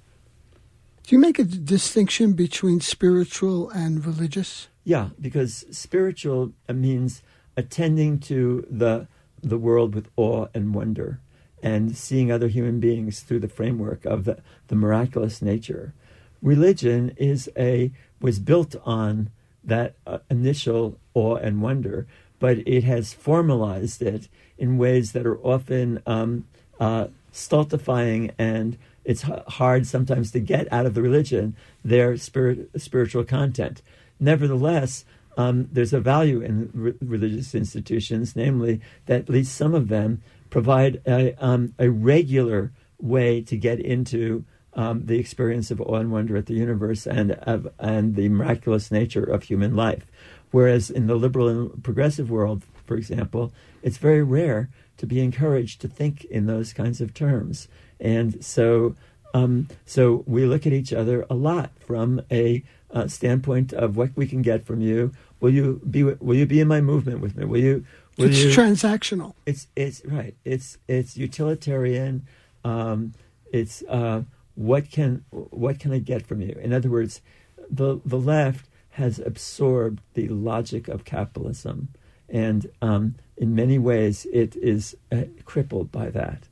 Do 1.03 1.15
you 1.15 1.19
make 1.19 1.37
a 1.37 1.43
distinction 1.43 2.33
between 2.33 2.79
spiritual 2.79 3.69
and 3.69 4.03
religious? 4.03 4.69
Yeah, 4.83 5.09
because 5.21 5.65
spiritual 5.69 6.53
means 6.67 7.21
attending 7.55 8.19
to 8.21 8.65
the 8.69 9.07
the 9.43 9.57
world 9.59 9.93
with 9.93 10.09
awe 10.15 10.47
and 10.55 10.73
wonder 10.73 11.19
and 11.61 11.95
seeing 11.95 12.31
other 12.31 12.47
human 12.47 12.79
beings 12.79 13.19
through 13.19 13.39
the 13.39 13.47
framework 13.47 14.05
of 14.05 14.25
the, 14.25 14.39
the 14.67 14.75
miraculous 14.75 15.41
nature. 15.41 15.93
Religion 16.41 17.11
is 17.17 17.49
a 17.57 17.91
was 18.21 18.39
built 18.39 18.75
on 18.85 19.29
that 19.63 19.95
uh, 20.05 20.19
initial 20.29 20.99
awe 21.13 21.35
and 21.35 21.61
wonder, 21.61 22.07
but 22.39 22.59
it 22.67 22.83
has 22.83 23.13
formalized 23.13 24.01
it 24.01 24.27
in 24.57 24.77
ways 24.77 25.11
that 25.11 25.25
are 25.25 25.37
often 25.39 26.01
um, 26.05 26.45
uh, 26.79 27.07
stultifying 27.31 28.31
and 28.37 28.77
it's 29.03 29.21
hard 29.21 29.85
sometimes 29.85 30.31
to 30.31 30.39
get 30.39 30.71
out 30.73 30.85
of 30.85 30.95
the 30.95 31.01
religion 31.01 31.55
their 31.83 32.17
spirit, 32.17 32.69
spiritual 32.77 33.23
content. 33.23 33.81
Nevertheless, 34.19 35.05
um, 35.37 35.69
there's 35.71 35.93
a 35.93 35.99
value 35.99 36.41
in 36.41 36.71
re- 36.73 36.93
religious 37.01 37.53
institutions, 37.53 38.35
namely 38.35 38.81
that 39.05 39.21
at 39.21 39.29
least 39.29 39.55
some 39.55 39.75
of 39.75 39.89
them 39.89 40.23
provide 40.49 41.01
a, 41.05 41.33
um, 41.43 41.73
a 41.77 41.89
regular 41.89 42.71
way 42.99 43.41
to 43.41 43.57
get 43.57 43.79
into 43.79 44.45
um, 44.73 45.05
the 45.05 45.19
experience 45.19 45.71
of 45.71 45.79
awe 45.81 45.95
and 45.95 46.11
wonder 46.11 46.35
at 46.35 46.47
the 46.47 46.53
universe 46.53 47.05
and 47.05 47.31
of, 47.31 47.67
and 47.79 48.15
the 48.15 48.29
miraculous 48.29 48.91
nature 48.91 49.23
of 49.23 49.43
human 49.43 49.75
life. 49.75 50.05
Whereas 50.51 50.89
in 50.89 51.07
the 51.07 51.15
liberal 51.15 51.47
and 51.47 51.83
progressive 51.83 52.29
world, 52.29 52.63
for 52.85 52.95
example, 52.95 53.51
it's 53.81 53.97
very 53.97 54.23
rare 54.23 54.69
to 54.97 55.05
be 55.05 55.19
encouraged 55.19 55.81
to 55.81 55.87
think 55.87 56.23
in 56.25 56.45
those 56.45 56.73
kinds 56.73 57.01
of 57.01 57.13
terms. 57.13 57.67
And 57.99 58.43
so, 58.43 58.95
um, 59.33 59.67
so 59.85 60.23
we 60.25 60.45
look 60.45 60.65
at 60.65 60.73
each 60.73 60.93
other 60.93 61.25
a 61.29 61.33
lot 61.35 61.71
from 61.79 62.21
a 62.31 62.63
uh, 62.91 63.07
standpoint 63.07 63.73
of 63.73 63.97
what 63.97 64.11
we 64.15 64.25
can 64.27 64.41
get 64.41 64.65
from 64.65 64.79
you. 64.79 65.11
Will 65.41 65.53
you 65.53 65.81
be? 65.89 66.03
Will 66.03 66.35
you 66.35 66.45
be 66.45 66.61
in 66.61 66.67
my 66.67 66.79
movement 66.79 67.19
with 67.19 67.35
me? 67.35 67.45
Will 67.45 67.59
you? 67.59 67.85
Will 68.17 68.29
it's 68.29 68.41
you, 68.41 68.49
transactional. 68.49 69.33
It's 69.45 69.67
it's 69.75 70.03
right. 70.05 70.35
It's 70.45 70.77
it's 70.87 71.17
utilitarian. 71.17 72.25
Um, 72.63 73.13
it's 73.51 73.83
uh, 73.89 74.23
what 74.55 74.89
can 74.89 75.25
what 75.31 75.79
can 75.79 75.91
I 75.91 75.99
get 75.99 76.25
from 76.25 76.41
you? 76.41 76.57
In 76.61 76.71
other 76.71 76.89
words, 76.89 77.21
the 77.69 77.99
the 78.05 78.17
left 78.17 78.69
has 78.95 79.19
absorbed 79.19 80.01
the 80.13 80.27
logic 80.29 80.87
of 80.87 81.03
capitalism, 81.03 81.89
and 82.29 82.71
um, 82.81 83.15
in 83.35 83.53
many 83.53 83.77
ways, 83.77 84.25
it 84.31 84.55
is 84.55 84.95
uh, 85.11 85.23
crippled 85.43 85.91
by 85.91 86.09
that. 86.09 86.47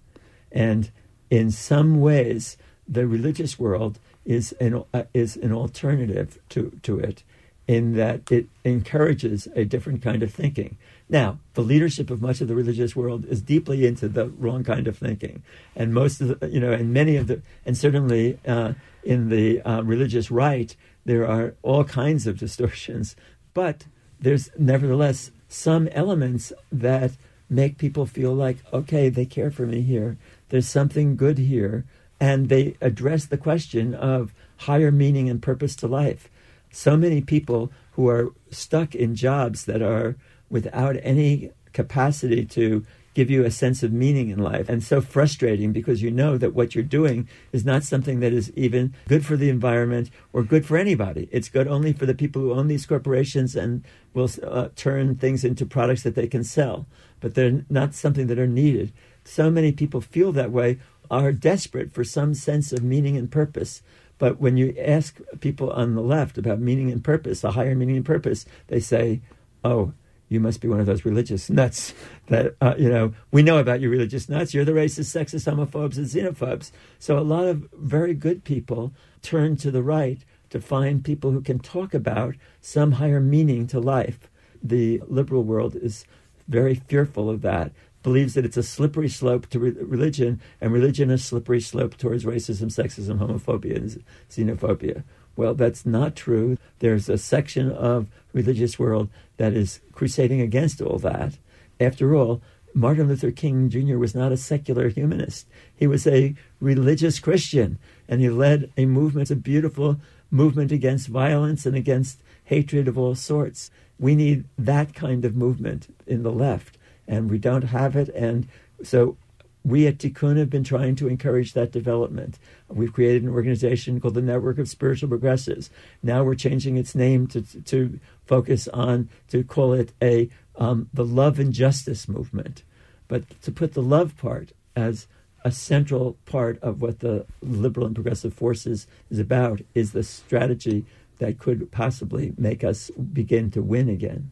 And 0.51 0.91
in 1.29 1.51
some 1.51 2.01
ways, 2.01 2.57
the 2.87 3.07
religious 3.07 3.57
world 3.57 3.97
is 4.25 4.51
an 4.59 4.83
uh, 4.93 5.03
is 5.13 5.37
an 5.37 5.53
alternative 5.53 6.37
to 6.49 6.77
to 6.83 6.99
it, 6.99 7.23
in 7.65 7.95
that 7.95 8.29
it 8.29 8.47
encourages 8.65 9.47
a 9.55 9.63
different 9.63 10.01
kind 10.01 10.21
of 10.21 10.33
thinking. 10.33 10.77
Now, 11.09 11.39
the 11.53 11.61
leadership 11.61 12.09
of 12.09 12.21
much 12.21 12.41
of 12.41 12.47
the 12.47 12.55
religious 12.55 12.95
world 12.95 13.25
is 13.25 13.41
deeply 13.41 13.85
into 13.85 14.07
the 14.09 14.27
wrong 14.27 14.63
kind 14.63 14.87
of 14.87 14.97
thinking, 14.97 15.43
and 15.75 15.93
most 15.93 16.21
of 16.21 16.39
the, 16.39 16.49
you 16.49 16.59
know, 16.59 16.73
and 16.73 16.93
many 16.93 17.15
of 17.15 17.27
the, 17.27 17.41
and 17.65 17.77
certainly 17.77 18.37
uh, 18.45 18.73
in 19.03 19.29
the 19.29 19.61
uh, 19.61 19.81
religious 19.81 20.29
right, 20.29 20.75
there 21.05 21.27
are 21.27 21.55
all 21.61 21.83
kinds 21.83 22.27
of 22.27 22.37
distortions, 22.37 23.15
but 23.53 23.85
there's 24.19 24.49
nevertheless 24.57 25.31
some 25.47 25.87
elements 25.89 26.53
that 26.71 27.11
make 27.49 27.77
people 27.77 28.05
feel 28.05 28.33
like, 28.33 28.57
okay, 28.71 29.09
they 29.09 29.25
care 29.25 29.51
for 29.51 29.65
me 29.65 29.81
here. 29.81 30.17
There's 30.49 30.67
something 30.67 31.15
good 31.15 31.37
here, 31.37 31.85
and 32.19 32.49
they 32.49 32.75
address 32.81 33.25
the 33.25 33.37
question 33.37 33.93
of 33.93 34.33
higher 34.57 34.91
meaning 34.91 35.29
and 35.29 35.41
purpose 35.41 35.75
to 35.77 35.87
life. 35.87 36.29
So 36.71 36.97
many 36.97 37.21
people 37.21 37.71
who 37.91 38.07
are 38.09 38.33
stuck 38.49 38.95
in 38.95 39.15
jobs 39.15 39.65
that 39.65 39.81
are 39.81 40.15
without 40.49 40.95
any 41.03 41.51
capacity 41.73 42.45
to 42.45 42.85
give 43.13 43.29
you 43.29 43.43
a 43.43 43.51
sense 43.51 43.83
of 43.83 43.93
meaning 43.93 44.29
in 44.29 44.39
life 44.39 44.69
and 44.69 44.83
so 44.83 45.01
frustrating 45.01 45.71
because 45.71 46.01
you 46.01 46.11
know 46.11 46.37
that 46.37 46.53
what 46.53 46.73
you're 46.73 46.83
doing 46.83 47.27
is 47.51 47.65
not 47.65 47.83
something 47.83 48.19
that 48.19 48.33
is 48.33 48.51
even 48.55 48.93
good 49.07 49.25
for 49.25 49.37
the 49.37 49.49
environment 49.49 50.09
or 50.31 50.43
good 50.43 50.65
for 50.65 50.77
anybody. 50.77 51.29
It's 51.31 51.49
good 51.49 51.67
only 51.67 51.93
for 51.93 52.05
the 52.05 52.15
people 52.15 52.41
who 52.41 52.53
own 52.53 52.67
these 52.67 52.85
corporations 52.85 53.55
and 53.55 53.83
will 54.13 54.29
uh, 54.43 54.69
turn 54.75 55.15
things 55.15 55.43
into 55.43 55.65
products 55.65 56.03
that 56.03 56.15
they 56.15 56.27
can 56.27 56.43
sell, 56.43 56.85
but 57.19 57.35
they're 57.35 57.63
not 57.69 57.93
something 57.93 58.27
that 58.27 58.39
are 58.39 58.47
needed. 58.47 58.91
So 59.25 59.49
many 59.49 59.71
people 59.71 60.01
feel 60.01 60.31
that 60.33 60.51
way, 60.51 60.79
are 61.11 61.31
desperate 61.31 61.91
for 61.91 62.03
some 62.03 62.33
sense 62.33 62.71
of 62.71 62.83
meaning 62.83 63.17
and 63.17 63.29
purpose. 63.29 63.83
But 64.17 64.39
when 64.39 64.57
you 64.57 64.73
ask 64.79 65.19
people 65.39 65.69
on 65.71 65.95
the 65.95 66.01
left 66.01 66.37
about 66.37 66.59
meaning 66.59 66.91
and 66.91 67.03
purpose, 67.03 67.43
a 67.43 67.51
higher 67.51 67.75
meaning 67.75 67.97
and 67.97 68.05
purpose, 68.05 68.45
they 68.67 68.79
say, 68.79 69.21
oh, 69.63 69.93
you 70.29 70.39
must 70.39 70.61
be 70.61 70.67
one 70.67 70.79
of 70.79 70.85
those 70.85 71.05
religious 71.05 71.49
nuts 71.49 71.93
that 72.27 72.55
uh, 72.61 72.75
you 72.77 72.89
know 72.89 73.13
we 73.31 73.43
know 73.43 73.57
about 73.57 73.81
you 73.81 73.89
religious 73.89 74.29
nuts. 74.29 74.53
You're 74.53 74.65
the 74.65 74.71
racist 74.71 75.15
sexist 75.15 75.51
homophobes 75.51 75.97
and 75.97 76.07
xenophobes. 76.07 76.71
So 76.99 77.17
a 77.17 77.21
lot 77.21 77.45
of 77.45 77.67
very 77.73 78.13
good 78.13 78.43
people 78.43 78.93
turn 79.21 79.55
to 79.57 79.71
the 79.71 79.83
right 79.83 80.23
to 80.49 80.59
find 80.59 81.03
people 81.03 81.31
who 81.31 81.41
can 81.41 81.59
talk 81.59 81.93
about 81.93 82.35
some 82.61 82.93
higher 82.93 83.19
meaning 83.19 83.67
to 83.67 83.79
life. 83.79 84.29
The 84.61 85.01
liberal 85.07 85.43
world 85.43 85.75
is 85.75 86.05
very 86.47 86.75
fearful 86.75 87.29
of 87.29 87.41
that 87.41 87.71
believes 88.03 88.33
that 88.33 88.45
it's 88.45 88.57
a 88.57 88.63
slippery 88.63 89.09
slope 89.09 89.47
to 89.47 89.59
re- 89.59 89.71
religion 89.79 90.39
and 90.61 90.71
religion 90.71 91.09
a 91.09 91.17
slippery 91.17 91.61
slope 91.61 91.97
towards 91.97 92.25
racism 92.25 92.65
sexism 92.65 93.17
homophobia 93.17 93.77
and 93.77 94.03
xenophobia 94.29 95.03
well, 95.35 95.53
that's 95.53 95.85
not 95.85 96.15
true. 96.15 96.57
There's 96.79 97.09
a 97.09 97.17
section 97.17 97.71
of 97.71 98.07
religious 98.33 98.77
world 98.77 99.09
that 99.37 99.53
is 99.53 99.79
crusading 99.91 100.41
against 100.41 100.81
all 100.81 100.99
that. 100.99 101.37
After 101.79 102.15
all, 102.15 102.41
Martin 102.75 103.07
Luther 103.07 103.31
King 103.31 103.69
Jr. 103.69 103.97
was 103.97 104.15
not 104.15 104.31
a 104.31 104.37
secular 104.37 104.89
humanist. 104.89 105.47
He 105.75 105.85
was 105.85 106.07
a 106.07 106.35
religious 106.59 107.19
Christian, 107.19 107.77
and 108.07 108.19
he 108.19 108.29
led 108.29 108.71
a 108.77 108.85
movement, 108.85 109.29
a 109.29 109.35
beautiful 109.35 109.97
movement 110.31 110.71
against 110.71 111.07
violence 111.07 111.65
and 111.65 111.75
against 111.75 112.21
hatred 112.45 112.87
of 112.87 112.97
all 112.97 113.15
sorts. 113.15 113.69
We 113.99 114.15
need 114.15 114.45
that 114.57 114.95
kind 114.95 115.23
of 115.23 115.35
movement 115.35 115.93
in 116.07 116.23
the 116.23 116.31
left, 116.31 116.77
and 117.07 117.29
we 117.29 117.37
don't 117.37 117.65
have 117.65 117.95
it. 117.95 118.09
And 118.09 118.47
so 118.81 119.17
we 119.63 119.87
at 119.87 119.97
Tikkun 119.97 120.37
have 120.37 120.49
been 120.49 120.63
trying 120.63 120.95
to 120.95 121.07
encourage 121.07 121.53
that 121.53 121.71
development. 121.71 122.37
We've 122.67 122.91
created 122.91 123.23
an 123.23 123.29
organization 123.29 123.99
called 123.99 124.15
the 124.15 124.21
Network 124.21 124.57
of 124.57 124.67
Spiritual 124.67 125.09
Progressives. 125.09 125.69
Now 126.01 126.23
we're 126.23 126.35
changing 126.35 126.77
its 126.77 126.95
name 126.95 127.27
to 127.27 127.41
to 127.41 127.99
focus 128.25 128.67
on 128.69 129.09
to 129.29 129.43
call 129.43 129.73
it 129.73 129.93
a 130.01 130.29
um, 130.55 130.89
the 130.93 131.05
Love 131.05 131.39
and 131.39 131.53
Justice 131.53 132.07
movement, 132.07 132.63
but 133.07 133.41
to 133.41 133.51
put 133.51 133.73
the 133.73 133.81
love 133.81 134.17
part 134.17 134.51
as 134.75 135.07
a 135.45 135.51
central 135.51 136.17
part 136.25 136.57
of 136.61 136.81
what 136.81 136.99
the 136.99 137.25
liberal 137.41 137.85
and 137.85 137.95
progressive 137.95 138.33
forces 138.33 138.87
is 139.09 139.19
about 139.19 139.61
is 139.73 139.91
the 139.91 140.03
strategy 140.03 140.85
that 141.19 141.37
could 141.37 141.71
possibly 141.71 142.33
make 142.37 142.63
us 142.63 142.89
begin 142.91 143.51
to 143.51 143.61
win 143.61 143.89
again. 143.89 144.31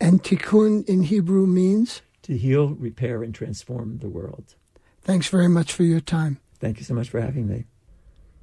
And 0.00 0.22
tikkun 0.22 0.86
in 0.88 1.04
Hebrew 1.04 1.46
means? 1.46 2.02
To 2.24 2.36
heal, 2.36 2.70
repair, 2.70 3.22
and 3.22 3.34
transform 3.34 3.98
the 3.98 4.08
world. 4.08 4.54
Thanks 5.02 5.28
very 5.28 5.48
much 5.48 5.72
for 5.72 5.82
your 5.84 6.00
time. 6.00 6.40
Thank 6.58 6.78
you 6.78 6.84
so 6.84 6.94
much 6.94 7.10
for 7.10 7.20
having 7.20 7.46
me. 7.46 7.64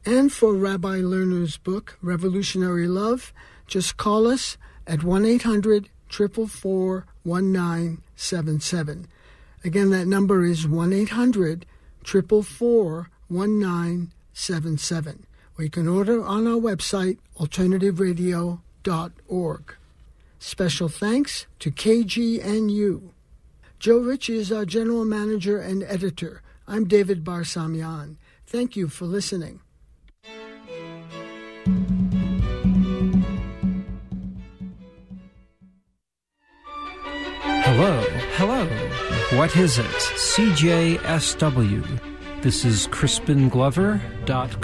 and 0.04 0.30
for 0.30 0.52
Rabbi 0.52 0.98
Lerner's 0.98 1.56
book, 1.56 1.96
Revolutionary 2.02 2.86
Love, 2.86 3.32
just 3.66 3.96
call 3.96 4.26
us 4.26 4.58
at 4.86 5.02
1 5.02 5.24
800 5.24 5.88
444 6.10 7.06
1977. 7.22 9.08
Again, 9.64 9.88
that 9.88 10.06
number 10.06 10.44
is 10.44 10.68
1 10.68 10.92
800 10.92 11.64
444 12.04 13.08
1977. 13.28 15.26
Or 15.56 15.64
you 15.64 15.70
can 15.70 15.88
order 15.88 16.22
on 16.22 16.46
our 16.46 16.60
website, 16.60 17.16
alternativeradio.org. 17.40 19.74
Special 20.38 20.88
thanks 20.90 21.46
to 21.58 21.70
KGNU. 21.70 23.12
Joe 23.78 23.98
Ritchie 23.98 24.38
is 24.38 24.50
our 24.50 24.64
general 24.64 25.04
manager 25.04 25.58
and 25.58 25.82
editor. 25.82 26.40
I'm 26.66 26.88
David 26.88 27.22
Barsamian. 27.24 28.16
Thank 28.46 28.74
you 28.74 28.88
for 28.88 29.04
listening. 29.04 29.60
Hello, 37.68 38.00
hello. 38.36 38.64
What 39.38 39.56
is 39.56 39.78
it? 39.78 39.84
CJSW. 39.84 41.84
This 42.40 42.64
is 42.64 42.88
Crispin 42.90 43.48
Glover. 43.48 44.00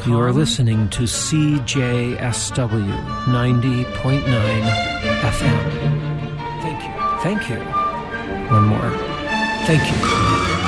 You 0.07 0.19
are 0.19 0.33
listening 0.33 0.89
to 0.91 1.03
CJSW 1.03 2.17
90.9 3.27 4.23
FM. 5.21 5.59
Thank 6.63 6.85
you. 6.85 6.93
Thank 7.23 7.49
you. 7.51 7.82
One 8.51 8.67
more. 8.67 8.91
Thank 9.67 9.83
you. 9.91 10.62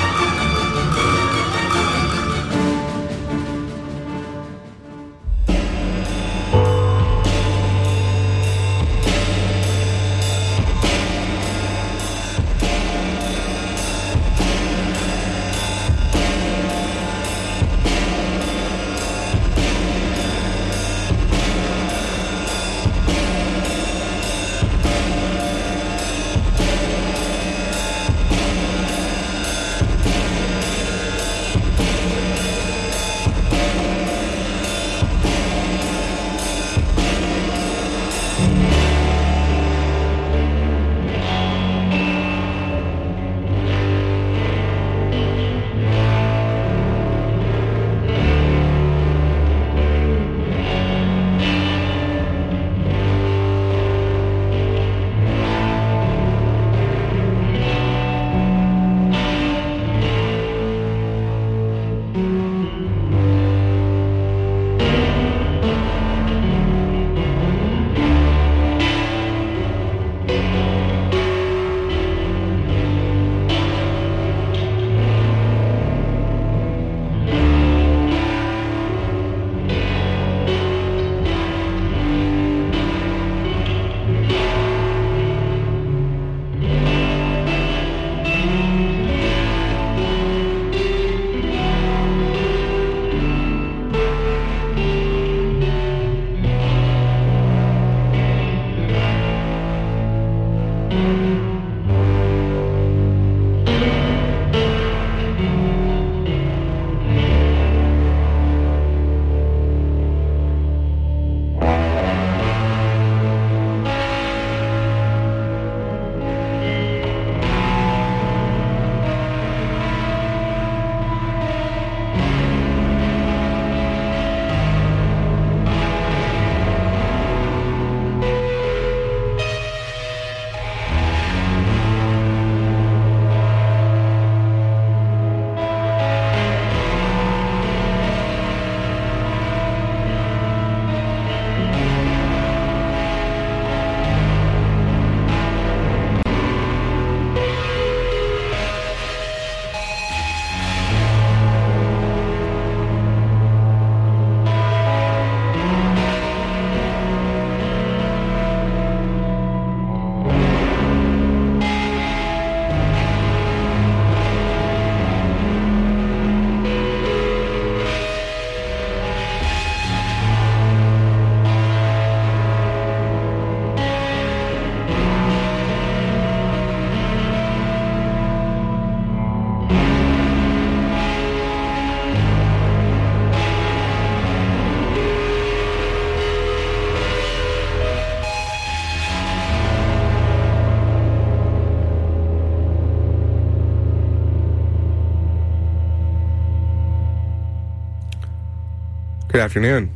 Good 199.35 199.43
afternoon. 199.43 199.91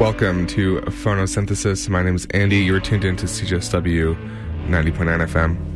Welcome 0.00 0.46
to 0.46 0.80
Photosynthesis. 0.86 1.90
My 1.90 2.02
name 2.02 2.14
is 2.14 2.24
Andy. 2.30 2.56
You're 2.56 2.80
tuned 2.80 3.04
in 3.04 3.16
to 3.16 3.26
CJSW 3.26 4.16
90.9 4.66 5.26
FM. 5.28 5.71